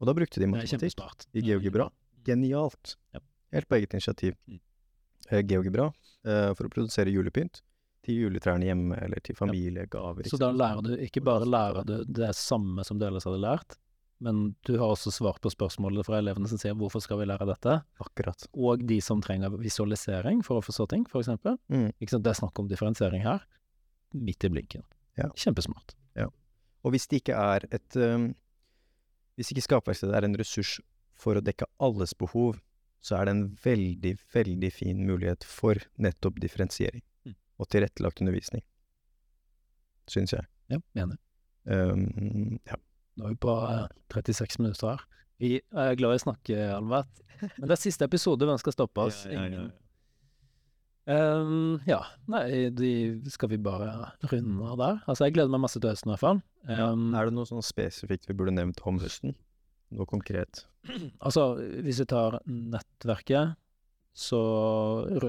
Og 0.00 0.08
da 0.08 0.14
brukte 0.16 0.40
de 0.40 0.46
matematikk 0.50 1.28
i 1.34 1.44
GeoGebra. 1.46 1.90
Genialt. 2.24 2.96
Ja. 3.14 3.20
Helt 3.52 3.68
på 3.68 3.76
eget 3.78 3.94
initiativ. 3.96 4.34
Mm. 4.48 4.60
Eh, 5.30 5.42
GeoGebra 5.44 5.92
eh, 6.24 6.54
for 6.56 6.64
å 6.66 6.72
produsere 6.72 7.12
julepynt 7.12 7.62
til 8.08 8.24
juletrærne 8.24 8.66
hjemme, 8.68 8.96
eller 9.04 9.20
til 9.24 9.36
familiegaver. 9.38 10.26
Så 10.28 10.40
da 10.40 10.48
lærer 10.54 10.80
du 10.84 10.94
ikke 10.96 11.22
bare 11.24 11.46
lærer 11.48 11.86
du 11.86 12.00
det 12.04 12.32
samme 12.36 12.84
som 12.86 12.98
du 12.98 13.06
ellers 13.08 13.28
hadde 13.28 13.42
lært, 13.44 13.76
men 14.24 14.56
du 14.66 14.74
har 14.80 14.90
også 14.90 15.12
svart 15.14 15.38
på 15.44 15.52
spørsmålet 15.52 16.06
fra 16.06 16.18
elevene 16.18 16.48
som 16.50 16.58
sier 16.58 16.74
'hvorfor 16.74 17.02
skal 17.02 17.20
vi 17.20 17.28
lære 17.30 17.46
dette?' 17.46 17.82
Akkurat. 18.00 18.46
og 18.52 18.86
de 18.86 19.00
som 19.00 19.22
trenger 19.22 19.50
visualisering 19.50 20.42
for 20.44 20.58
å 20.58 20.64
forstå 20.64 20.88
ting, 20.88 21.04
for 21.06 21.20
eksempel. 21.20 21.58
Mm. 21.68 21.92
Det 22.00 22.26
er 22.26 22.34
snakk 22.34 22.58
om 22.58 22.68
differensiering 22.68 23.22
her, 23.22 23.46
midt 24.12 24.44
i 24.44 24.48
blinken. 24.48 24.82
Ja. 25.16 25.28
Kjempesmart. 25.36 25.94
Ja. 26.16 26.26
Og 26.82 26.92
hvis 26.92 27.06
det 27.06 27.22
ikke 27.22 27.34
er 27.34 27.66
et 27.70 27.96
um, 27.96 28.34
Hvis 29.36 29.52
ikke 29.52 29.62
skapverkstedet 29.62 30.16
er 30.16 30.24
en 30.24 30.34
ressurs 30.34 30.80
for 31.14 31.38
å 31.38 31.40
dekke 31.40 31.64
alles 31.78 32.12
behov, 32.12 32.58
så 33.00 33.20
er 33.20 33.28
det 33.28 33.30
en 33.30 33.56
veldig, 33.62 34.18
veldig 34.34 34.72
fin 34.72 35.06
mulighet 35.06 35.44
for 35.46 35.78
nettopp 35.96 36.40
differensiering. 36.42 37.04
Og 37.58 37.68
tilrettelagt 37.72 38.22
undervisning. 38.22 38.62
Syns 40.08 40.32
jeg. 40.32 40.46
Ja, 40.72 40.78
enig. 41.02 41.18
Um, 41.68 42.58
ja. 42.68 42.78
Nå 43.18 43.26
er 43.28 43.34
vi 43.34 43.40
på 43.42 43.54
eh, 43.66 43.86
36 44.14 44.60
minutter 44.62 44.92
her. 44.94 45.02
Jeg 45.42 45.62
er 45.74 45.98
glad 45.98 46.14
i 46.16 46.18
å 46.18 46.22
snakke, 46.22 46.56
Alvet. 46.74 47.20
Men 47.58 47.68
det 47.70 47.74
er 47.76 47.80
siste 47.82 48.06
episode, 48.08 48.46
hvem 48.46 48.58
skal 48.58 48.74
stoppe 48.74 49.04
oss? 49.06 49.20
Ingen. 49.30 49.68
ja, 51.08 51.18
ja, 51.88 51.98
nei, 52.28 52.68
de 52.74 52.90
skal 53.32 53.52
vi 53.52 53.58
bare 53.62 54.10
runde 54.32 54.70
av 54.72 54.80
der. 54.80 54.98
Altså, 55.06 55.26
jeg 55.26 55.36
gleder 55.36 55.52
meg 55.54 55.62
masse 55.62 55.80
til 55.80 55.90
høsten 55.92 56.10
i 56.10 56.14
hvert 56.14 56.24
fall. 56.24 56.40
Ehm, 56.68 57.12
Er 57.16 57.28
det 57.28 57.36
noe 57.36 57.48
sånn 57.48 57.64
spesifikt 57.64 58.28
vi 58.28 58.36
burde 58.36 58.52
nevnt 58.56 58.82
om 58.86 58.98
høsten? 59.02 59.36
Noe 59.94 60.08
konkret? 60.10 60.64
Altså, 61.24 61.52
hvis 61.84 62.02
vi 62.02 62.08
tar 62.10 62.40
nettverket, 62.48 63.56
så 64.18 64.38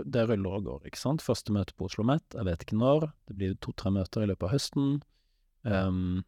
det 0.09 0.23
ruller 0.25 0.55
og 0.57 0.65
går, 0.65 0.87
ikke 0.89 0.97
sant. 0.97 1.21
Første 1.21 1.53
møte 1.53 1.75
på 1.77 1.85
Oslo 1.85 2.01
Met, 2.09 2.25
jeg 2.33 2.47
vet 2.47 2.63
ikke 2.65 2.79
når. 2.79 3.05
Det 3.29 3.35
blir 3.37 3.57
to-tre 3.61 3.91
møter 3.93 4.25
i 4.25 4.29
løpet 4.31 4.47
av 4.47 4.53
høsten. 4.55 4.87
Um, 5.61 6.23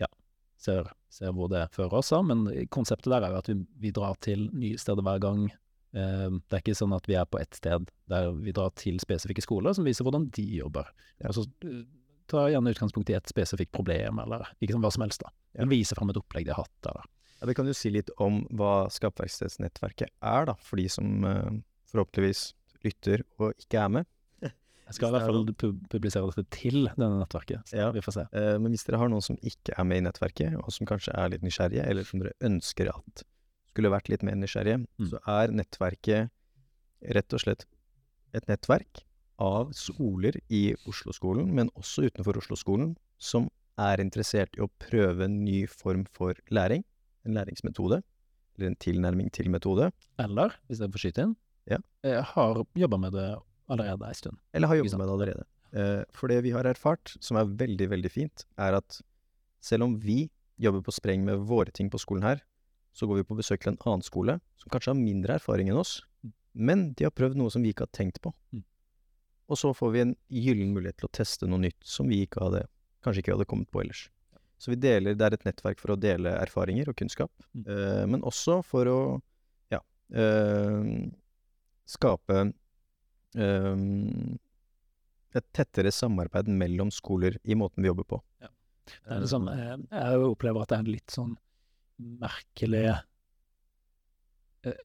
ja, 0.00 0.08
ser, 0.56 0.88
ser 1.12 1.34
hvor 1.36 1.50
det 1.52 1.66
fører 1.76 1.98
oss, 2.00 2.14
da. 2.14 2.22
Men 2.24 2.46
konseptet 2.72 3.12
der 3.12 3.26
er 3.26 3.34
jo 3.34 3.42
at 3.42 3.50
vi, 3.52 3.58
vi 3.82 3.92
drar 3.92 4.16
til 4.24 4.46
nye 4.56 4.80
steder 4.80 5.04
hver 5.04 5.20
gang. 5.26 5.44
Um, 5.92 6.40
det 6.48 6.56
er 6.56 6.64
ikke 6.64 6.78
sånn 6.80 6.96
at 6.96 7.10
vi 7.10 7.18
er 7.20 7.28
på 7.28 7.42
ett 7.42 7.60
sted 7.60 7.92
der 8.08 8.32
vi 8.40 8.56
drar 8.56 8.72
til 8.76 8.96
spesifikke 9.00 9.44
skoler 9.44 9.76
som 9.76 9.84
viser 9.84 10.08
hvordan 10.08 10.30
de 10.32 10.46
jobber. 10.62 10.88
Ja. 11.20 11.28
Altså, 11.28 11.44
ta 12.32 12.46
gjerne 12.50 12.72
utgangspunkt 12.72 13.12
i 13.12 13.18
et 13.18 13.28
spesifikt 13.28 13.74
problem, 13.76 14.22
eller 14.24 14.48
ikke 14.62 14.72
sånn 14.78 14.84
hva 14.84 14.94
som 14.96 15.04
helst, 15.04 15.28
da. 15.28 15.34
Ja. 15.52 15.60
Eller 15.60 15.74
vise 15.76 15.98
fram 15.98 16.08
et 16.12 16.24
opplegg 16.24 16.48
de 16.48 16.56
har 16.56 16.64
hatt 16.64 16.88
da. 16.88 17.04
Ja, 17.46 17.52
Vi 17.52 17.54
kan 17.54 17.68
jo 17.70 17.74
si 17.78 17.90
litt 17.94 18.10
om 18.18 18.40
hva 18.58 18.88
Skapverkstedsnettverket 18.90 20.10
er, 20.26 20.46
da, 20.50 20.54
for 20.58 20.80
de 20.82 20.88
som 20.90 21.22
uh, 21.24 21.50
forhåpentligvis 21.92 22.48
lytter 22.84 23.22
og 23.38 23.54
ikke 23.62 23.78
er 23.84 23.92
med. 24.00 24.06
Jeg 24.86 24.94
skal 24.94 25.08
i 25.08 25.14
hvert 25.16 25.24
er 25.26 25.32
fall 25.34 25.48
pu- 25.58 25.88
publisere 25.90 26.28
dette 26.30 26.44
til 26.54 26.84
denne 26.94 27.16
nettverket, 27.18 27.72
Ja. 27.74 27.88
vi 27.90 28.02
får 28.04 28.14
se. 28.20 28.24
Uh, 28.34 28.58
Men 28.62 28.70
hvis 28.74 28.84
dere 28.86 28.98
har 29.02 29.08
noen 29.10 29.22
som 29.24 29.38
ikke 29.42 29.74
er 29.78 29.84
med 29.88 29.98
i 29.98 30.04
nettverket, 30.06 30.54
og 30.60 30.70
som 30.74 30.86
kanskje 30.86 31.14
er 31.18 31.32
litt 31.32 31.42
nysgjerrige, 31.42 31.86
eller 31.90 32.04
som 32.06 32.20
dere 32.22 32.34
ønsker 32.46 32.90
at 32.92 33.24
skulle 33.72 33.90
vært 33.90 34.08
litt 34.08 34.22
mer 34.22 34.34
nysgjerrige, 34.38 34.86
Mm. 34.98 35.08
så 35.10 35.18
er 35.26 35.50
nettverket 35.52 36.30
rett 37.14 37.32
og 37.34 37.40
slett 37.42 37.66
et 38.34 38.46
nettverk 38.46 39.02
av 39.38 39.72
skoler 39.74 40.38
i 40.50 40.74
Oslo-skolen, 40.88 41.50
men 41.52 41.68
også 41.76 42.06
utenfor 42.08 42.38
Oslo-skolen, 42.38 42.96
som 43.18 43.50
er 43.78 43.98
interessert 44.00 44.54
i 44.56 44.62
å 44.64 44.70
prøve 44.80 45.24
en 45.26 45.44
ny 45.44 45.66
form 45.66 46.06
for 46.08 46.34
læring, 46.50 46.84
en 47.26 47.34
læringsmetode, 47.36 48.02
eller 48.56 48.66
en 48.70 48.76
tilnærming 48.80 49.30
til 49.32 49.50
metode, 49.50 49.90
Eller, 50.18 50.54
hvis 50.68 50.80
jeg 50.80 50.90
får 50.94 51.02
skyte 51.04 51.22
inn, 51.26 51.36
Ja. 51.68 51.78
har 52.22 52.64
jobba 52.76 52.96
med 52.98 53.12
det 53.12 53.36
allerede 53.68 54.06
ei 54.08 54.14
stund. 54.14 54.38
eller 54.54 54.68
har 54.68 54.76
jobba 54.76 54.98
med 54.98 55.06
det 55.08 55.14
allerede. 55.18 55.44
Eh, 55.74 56.04
For 56.12 56.28
det 56.28 56.42
vi 56.44 56.50
har 56.54 56.62
erfart, 56.64 57.16
som 57.20 57.36
er 57.36 57.44
veldig, 57.44 57.88
veldig 57.90 58.10
fint, 58.10 58.44
er 58.56 58.74
at 58.76 59.00
selv 59.60 59.82
om 59.82 59.98
vi 59.98 60.30
jobber 60.58 60.80
på 60.82 60.92
spreng 60.94 61.24
med 61.24 61.38
våre 61.38 61.70
ting 61.72 61.90
på 61.90 61.98
skolen 61.98 62.22
her, 62.22 62.40
så 62.94 63.06
går 63.06 63.16
vi 63.16 63.24
på 63.24 63.36
besøk 63.36 63.60
til 63.60 63.72
en 63.72 63.78
annen 63.84 64.02
skole 64.02 64.40
som 64.56 64.70
kanskje 64.70 64.94
har 64.94 64.94
mindre 64.94 65.34
erfaring 65.34 65.68
enn 65.68 65.76
oss, 65.76 66.02
Mm. 66.24 66.32
men 66.54 66.92
de 66.94 67.04
har 67.04 67.10
prøvd 67.10 67.34
noe 67.36 67.50
som 67.50 67.62
vi 67.62 67.72
ikke 67.74 67.80
har 67.84 67.92
tenkt 67.92 68.20
på. 68.22 68.32
Mm. 68.54 68.62
Og 69.50 69.56
så 69.58 69.74
får 69.76 69.92
vi 69.92 70.00
en 70.00 70.16
gyllen 70.30 70.72
mulighet 70.72 70.96
til 70.96 71.08
å 71.08 71.12
teste 71.12 71.46
noe 71.46 71.58
nytt 71.58 71.82
som 71.84 72.08
vi 72.08 72.24
ikke 72.26 72.40
hadde, 72.42 72.66
kanskje 73.04 73.22
ikke 73.22 73.36
hadde 73.36 73.44
kommet 73.46 73.70
på 73.70 73.82
ellers. 73.82 74.08
Så 74.58 74.70
vi 74.72 74.76
deler, 74.80 75.14
det 75.14 75.26
er 75.26 75.34
et 75.36 75.44
nettverk 75.44 75.78
for 75.82 75.92
å 75.92 75.98
dele 76.00 76.32
erfaringer 76.40 76.88
og 76.88 76.96
kunnskap, 76.96 77.30
Mm. 77.54 77.66
eh, 77.68 78.06
men 78.08 78.22
også 78.22 78.62
for 78.64 78.84
å, 78.88 79.22
ja, 79.70 79.80
eh, 80.12 81.10
skape 81.86 82.38
eh, 83.36 83.76
et 85.36 85.46
tettere 85.52 85.92
samarbeid 85.92 86.48
mellom 86.48 86.88
skoler 86.90 87.36
i 87.44 87.54
måten 87.54 87.82
vi 87.84 87.88
jobber 87.90 88.04
på. 88.14 88.22
Det 88.40 89.12
er 89.12 89.20
liksom, 89.20 89.48
jeg 89.50 90.20
opplever 90.24 90.62
at 90.62 90.68
det 90.70 90.76
er 90.78 90.84
en 90.84 90.92
litt 90.94 91.10
sånn 91.12 91.36
merkelig 92.00 92.84
eh, 94.64 94.80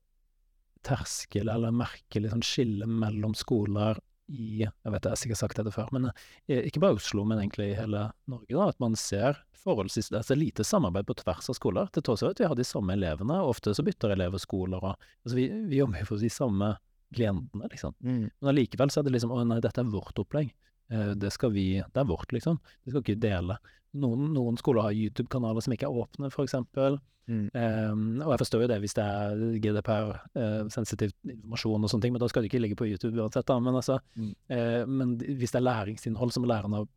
terskel, 0.84 1.48
eller 1.54 1.72
merkelig 1.72 2.32
sånn 2.34 2.44
skille 2.44 2.88
mellom 2.90 3.34
skoler 3.38 4.00
i 4.30 4.62
Jeg 4.64 4.92
vet 4.94 5.04
jeg 5.06 5.12
har 5.12 5.20
sikkert 5.20 5.42
sagt 5.42 5.58
dette 5.58 5.74
før, 5.74 5.90
men 5.92 6.10
eh, 6.12 6.62
ikke 6.68 6.80
bare 6.84 7.00
Oslo, 7.00 7.24
men 7.28 7.40
egentlig 7.42 7.72
i 7.72 7.78
hele 7.80 8.12
Norge. 8.32 8.52
da, 8.54 8.68
At 8.70 8.80
man 8.80 8.96
ser 9.00 9.40
forholdsvis 9.62 10.12
altså 10.18 10.36
lite 10.38 10.64
samarbeid 10.66 11.06
på 11.06 11.18
tvers 11.20 11.50
av 11.52 11.58
skoler, 11.58 11.90
til 11.94 12.04
tross 12.06 12.24
for 12.24 12.34
at 12.34 12.40
vi 12.42 12.48
har 12.50 12.56
de 12.58 12.66
samme 12.66 12.94
elevene. 12.94 13.42
og 13.42 13.56
Ofte 13.56 13.74
så 13.78 13.84
bytter 13.86 14.16
elever 14.16 14.42
skoler. 14.42 14.82
og 14.82 14.96
altså 15.26 15.36
Vi, 15.38 15.50
vi 15.70 15.82
jobber 15.82 16.00
jo 16.02 16.06
for 16.14 16.18
de 16.24 16.30
samme 16.34 16.72
klientene, 17.14 17.68
liksom. 17.70 17.94
Men 18.42 18.50
allikevel 18.54 18.90
så 18.90 19.02
er 19.02 19.10
det 19.10 19.14
liksom 19.18 19.32
Å 19.36 19.44
nei, 19.46 19.60
dette 19.60 19.82
er 19.84 19.92
vårt 19.92 20.18
opplegg. 20.24 20.54
Eh, 20.92 21.14
Det 21.16 21.32
skal 21.34 21.52
vi 21.56 21.66
Det 21.82 22.02
er 22.02 22.10
vårt, 22.10 22.32
liksom. 22.36 22.60
Det 22.84 22.92
skal 22.94 23.02
ikke 23.06 23.20
dele. 23.22 23.58
Noen, 23.94 24.30
noen 24.34 24.58
skoler 24.60 24.86
har 24.88 24.96
YouTube-kanaler 24.96 25.62
som 25.64 25.74
ikke 25.74 25.88
er 25.90 25.98
åpne, 26.04 26.30
eksempel. 26.32 27.00
Mm. 27.28 27.50
Um, 27.54 28.22
og 28.26 28.32
jeg 28.34 28.40
forstår 28.42 28.62
jo 28.64 28.68
det 28.72 28.78
hvis 28.82 28.96
det 28.98 29.04
er 29.06 29.42
GDPR-sensitiv 29.64 31.12
informasjon 31.28 31.86
og 31.86 31.92
sånne 31.92 32.02
ting, 32.06 32.14
men 32.16 32.24
da 32.24 32.28
skal 32.32 32.44
det 32.44 32.50
ikke 32.52 32.62
ligge 32.64 32.78
på 32.80 32.88
YouTube 32.90 33.16
uansett, 33.22 33.46
da. 33.48 33.60
Men 33.60 33.78
altså 33.78 34.00
Mm. 34.16 34.34
uh, 34.52 34.86
Men 34.88 35.18
hvis 35.18 35.52
det 35.52 35.60
er 35.62 35.68
læringsinnhold 35.70 36.32
som 36.32 36.44
læreren 36.44 36.74
har 36.74 36.88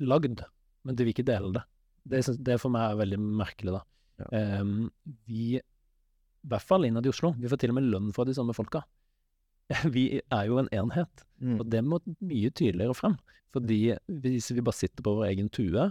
lagd, 0.00 0.42
men 0.84 0.94
de 0.96 1.04
vil 1.04 1.14
ikke 1.14 1.24
dele 1.26 1.52
det, 1.52 1.62
det, 2.06 2.44
det 2.44 2.60
for 2.60 2.70
meg 2.70 2.90
er 2.92 3.00
veldig 3.04 3.18
merkelig, 3.18 3.72
da. 3.72 3.82
Ja. 4.32 4.60
Um, 4.60 4.90
vi, 5.26 5.56
i 5.56 6.48
hvert 6.48 6.62
fall 6.62 6.84
innad 6.84 7.04
i 7.06 7.10
Oslo, 7.10 7.32
vi 7.38 7.48
får 7.48 7.58
til 7.58 7.70
og 7.70 7.74
med 7.80 7.88
lønn 7.90 8.12
fra 8.14 8.24
de 8.24 8.34
samme 8.34 8.54
folka. 8.54 8.82
Vi 9.94 10.08
er 10.20 10.48
jo 10.48 10.60
en 10.62 10.70
enhet. 10.74 11.24
Mm. 11.42 11.60
Og 11.60 11.70
det 11.70 11.82
må 11.84 12.00
mye 12.24 12.50
tydeligere 12.50 12.96
frem. 12.96 13.16
Fordi 13.54 13.96
hvis 14.22 14.50
vi 14.52 14.64
bare 14.64 14.76
sitter 14.76 15.04
på 15.04 15.14
vår 15.16 15.30
egen 15.30 15.48
tue, 15.48 15.90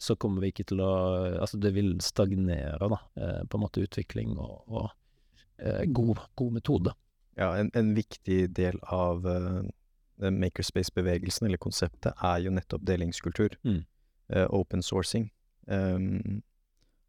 så 0.00 0.16
kommer 0.16 0.44
vi 0.44 0.50
ikke 0.52 0.66
til 0.68 0.80
å 0.84 0.92
Altså, 1.40 1.60
det 1.60 1.74
vil 1.76 1.94
stagnere, 2.04 2.88
da. 2.92 2.98
Eh, 3.16 3.42
på 3.48 3.58
en 3.58 3.64
måte 3.64 3.84
utvikling 3.84 4.36
og, 4.38 4.62
og 4.68 4.88
eh, 5.58 5.84
god, 5.92 6.24
god 6.36 6.56
metode. 6.56 6.94
Ja, 7.40 7.54
en, 7.56 7.70
en 7.74 7.94
viktig 7.96 8.50
del 8.56 8.76
av 8.92 9.24
uh, 9.24 9.62
makerspace-bevegelsen, 10.20 11.46
eller 11.48 11.60
konseptet, 11.62 12.12
er 12.16 12.42
jo 12.44 12.52
nettopp 12.52 12.84
delingskultur. 12.88 13.56
Mm. 13.64 13.84
Uh, 14.32 14.46
open 14.56 14.84
sourcing. 14.84 15.30
Um, 15.70 16.42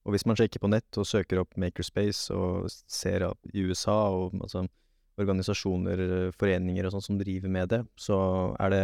og 0.06 0.16
hvis 0.16 0.26
man 0.26 0.38
sjekker 0.40 0.62
på 0.62 0.70
nett 0.72 0.98
og 0.98 1.08
søker 1.08 1.42
opp 1.42 1.58
makerspace 1.60 2.34
og 2.34 2.70
ser 2.72 3.28
at 3.28 3.52
i 3.54 3.66
USA 3.68 3.98
og 4.16 4.38
altså, 4.40 4.64
organisasjoner, 5.20 6.32
foreninger 6.38 6.86
og 6.88 6.94
sånn 6.96 7.04
som 7.10 7.18
driver 7.20 7.50
med 7.52 7.70
det, 7.70 7.82
så 8.00 8.18
er 8.60 8.70
det 8.74 8.84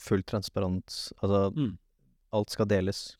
fullt 0.00 0.26
transparent. 0.26 1.12
Altså, 1.22 1.52
Mm. 1.56 1.78
alt 2.32 2.50
skal 2.50 2.66
deles. 2.66 3.16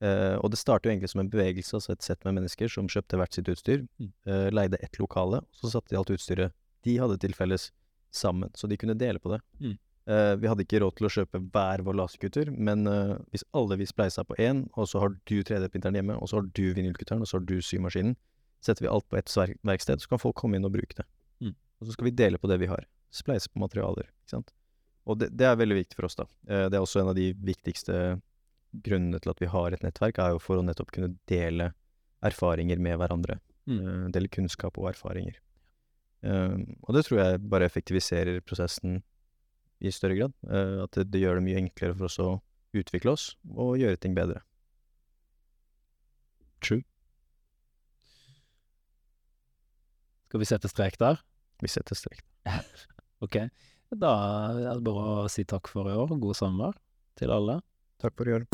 Uh, 0.00 0.38
og 0.44 0.50
det 0.50 0.58
starter 0.58 0.88
jo 0.88 0.94
egentlig 0.96 1.10
som 1.10 1.20
en 1.20 1.30
bevegelse, 1.30 1.74
altså 1.74 1.90
et 1.92 2.02
sett 2.02 2.24
med 2.24 2.34
mennesker 2.38 2.68
som 2.70 2.86
kjøpte 2.86 3.16
hvert 3.18 3.34
sitt 3.34 3.48
utstyr, 3.48 3.88
Mm. 3.98 4.12
uh, 4.28 4.48
leide 4.50 4.78
ett 4.82 4.96
lokale, 4.98 5.38
og 5.42 5.46
så 5.52 5.70
satte 5.72 5.90
de 5.90 5.96
alt 5.96 6.10
utstyret 6.10 6.52
de 6.84 6.96
hadde 6.98 7.18
til 7.18 7.32
felles 7.32 7.72
sammen, 8.12 8.48
så 8.54 8.68
de 8.68 8.76
kunne 8.76 8.94
dele 8.96 9.18
på 9.18 9.30
det. 9.34 9.40
Mm. 9.60 9.78
Uh, 10.08 10.36
vi 10.36 10.46
hadde 10.48 10.64
ikke 10.64 10.80
råd 10.80 10.94
til 10.96 11.06
å 11.06 11.10
kjøpe 11.10 11.50
hver 11.50 11.82
vår 11.82 11.94
laserkutter, 11.94 12.50
men 12.56 12.84
hvis 13.30 13.42
alle 13.52 13.76
vi 13.76 13.84
spleisa 13.86 14.24
på 14.24 14.36
én, 14.38 14.68
og 14.78 14.86
så 14.86 15.00
har 15.00 15.08
du 15.26 15.42
3D-printeren 15.42 15.94
hjemme, 15.98 16.16
og 16.22 16.28
så 16.28 16.36
har 16.40 16.46
du 16.54 16.72
vinylkutteren, 16.74 17.20
og 17.20 17.26
så 17.26 17.38
har 17.38 17.44
du 17.44 17.58
symaskinen, 17.60 18.16
setter 18.62 18.82
vi 18.86 18.88
alt 18.88 19.08
på 19.10 19.18
ett 19.18 19.26
verksted, 19.64 19.98
så 20.00 20.08
kan 20.08 20.18
folk 20.18 20.36
komme 20.36 20.54
inn 20.56 20.64
og 20.64 20.72
bruke 20.72 20.94
det. 20.94 21.04
Og 21.78 21.86
så 21.86 21.94
skal 21.94 22.08
vi 22.08 22.16
dele 22.18 22.40
på 22.40 22.50
det 22.50 22.58
vi 22.62 22.70
har. 22.70 22.86
Spleise 23.14 23.50
på 23.50 23.62
materialer, 23.62 24.08
ikke 24.22 24.36
sant. 24.36 24.54
Og 25.08 25.18
det, 25.20 25.30
det 25.38 25.46
er 25.48 25.58
veldig 25.58 25.78
viktig 25.80 25.96
for 25.96 26.08
oss, 26.08 26.18
da. 26.18 26.26
Eh, 26.48 26.66
det 26.68 26.76
er 26.76 26.84
også 26.84 27.02
en 27.02 27.12
av 27.12 27.18
de 27.18 27.30
viktigste 27.32 28.18
grunnene 28.84 29.20
til 29.22 29.32
at 29.32 29.40
vi 29.40 29.48
har 29.48 29.72
et 29.72 29.84
nettverk, 29.84 30.20
er 30.20 30.34
jo 30.34 30.42
for 30.42 30.60
å 30.60 30.64
nettopp 30.64 30.92
kunne 30.92 31.14
dele 31.30 31.72
erfaringer 32.24 32.80
med 32.82 32.98
hverandre. 33.00 33.38
Mm. 33.68 33.78
eh, 33.78 34.08
dele 34.16 34.32
kunnskap 34.32 34.76
og 34.80 34.90
erfaringer. 34.92 35.38
Eh, 36.26 36.58
og 36.82 36.96
det 36.96 37.06
tror 37.06 37.22
jeg 37.22 37.46
bare 37.48 37.68
effektiviserer 37.68 38.42
prosessen 38.44 39.00
i 39.78 39.92
større 39.94 40.18
grad. 40.18 40.32
at 40.82 40.90
det, 40.96 41.04
det 41.12 41.20
gjør 41.22 41.38
det 41.38 41.44
mye 41.46 41.60
enklere 41.60 41.94
for 41.94 42.08
oss 42.08 42.18
å 42.18 42.40
utvikle 42.74 43.12
oss 43.14 43.36
og 43.54 43.76
gjøre 43.78 44.00
ting 44.02 44.16
bedre. 44.16 44.42
True. 46.58 46.82
Skal 50.26 50.42
vi 50.42 50.48
sette 50.50 50.68
strek 50.68 50.98
der? 50.98 51.22
Vi 51.62 51.72
setter 51.72 51.98
strek. 51.98 52.22
Ok. 53.18 53.34
Da 53.98 54.10
er 54.52 54.76
det 54.76 54.84
bare 54.86 55.24
å 55.24 55.30
si 55.32 55.42
takk 55.48 55.66
for 55.72 55.90
i 55.90 55.96
år. 55.98 56.12
God 56.22 56.38
sommer 56.38 56.76
til 57.18 57.34
alle. 57.34 57.58
Takk 57.98 58.14
for 58.14 58.30
i 58.30 58.36
år. 58.38 58.46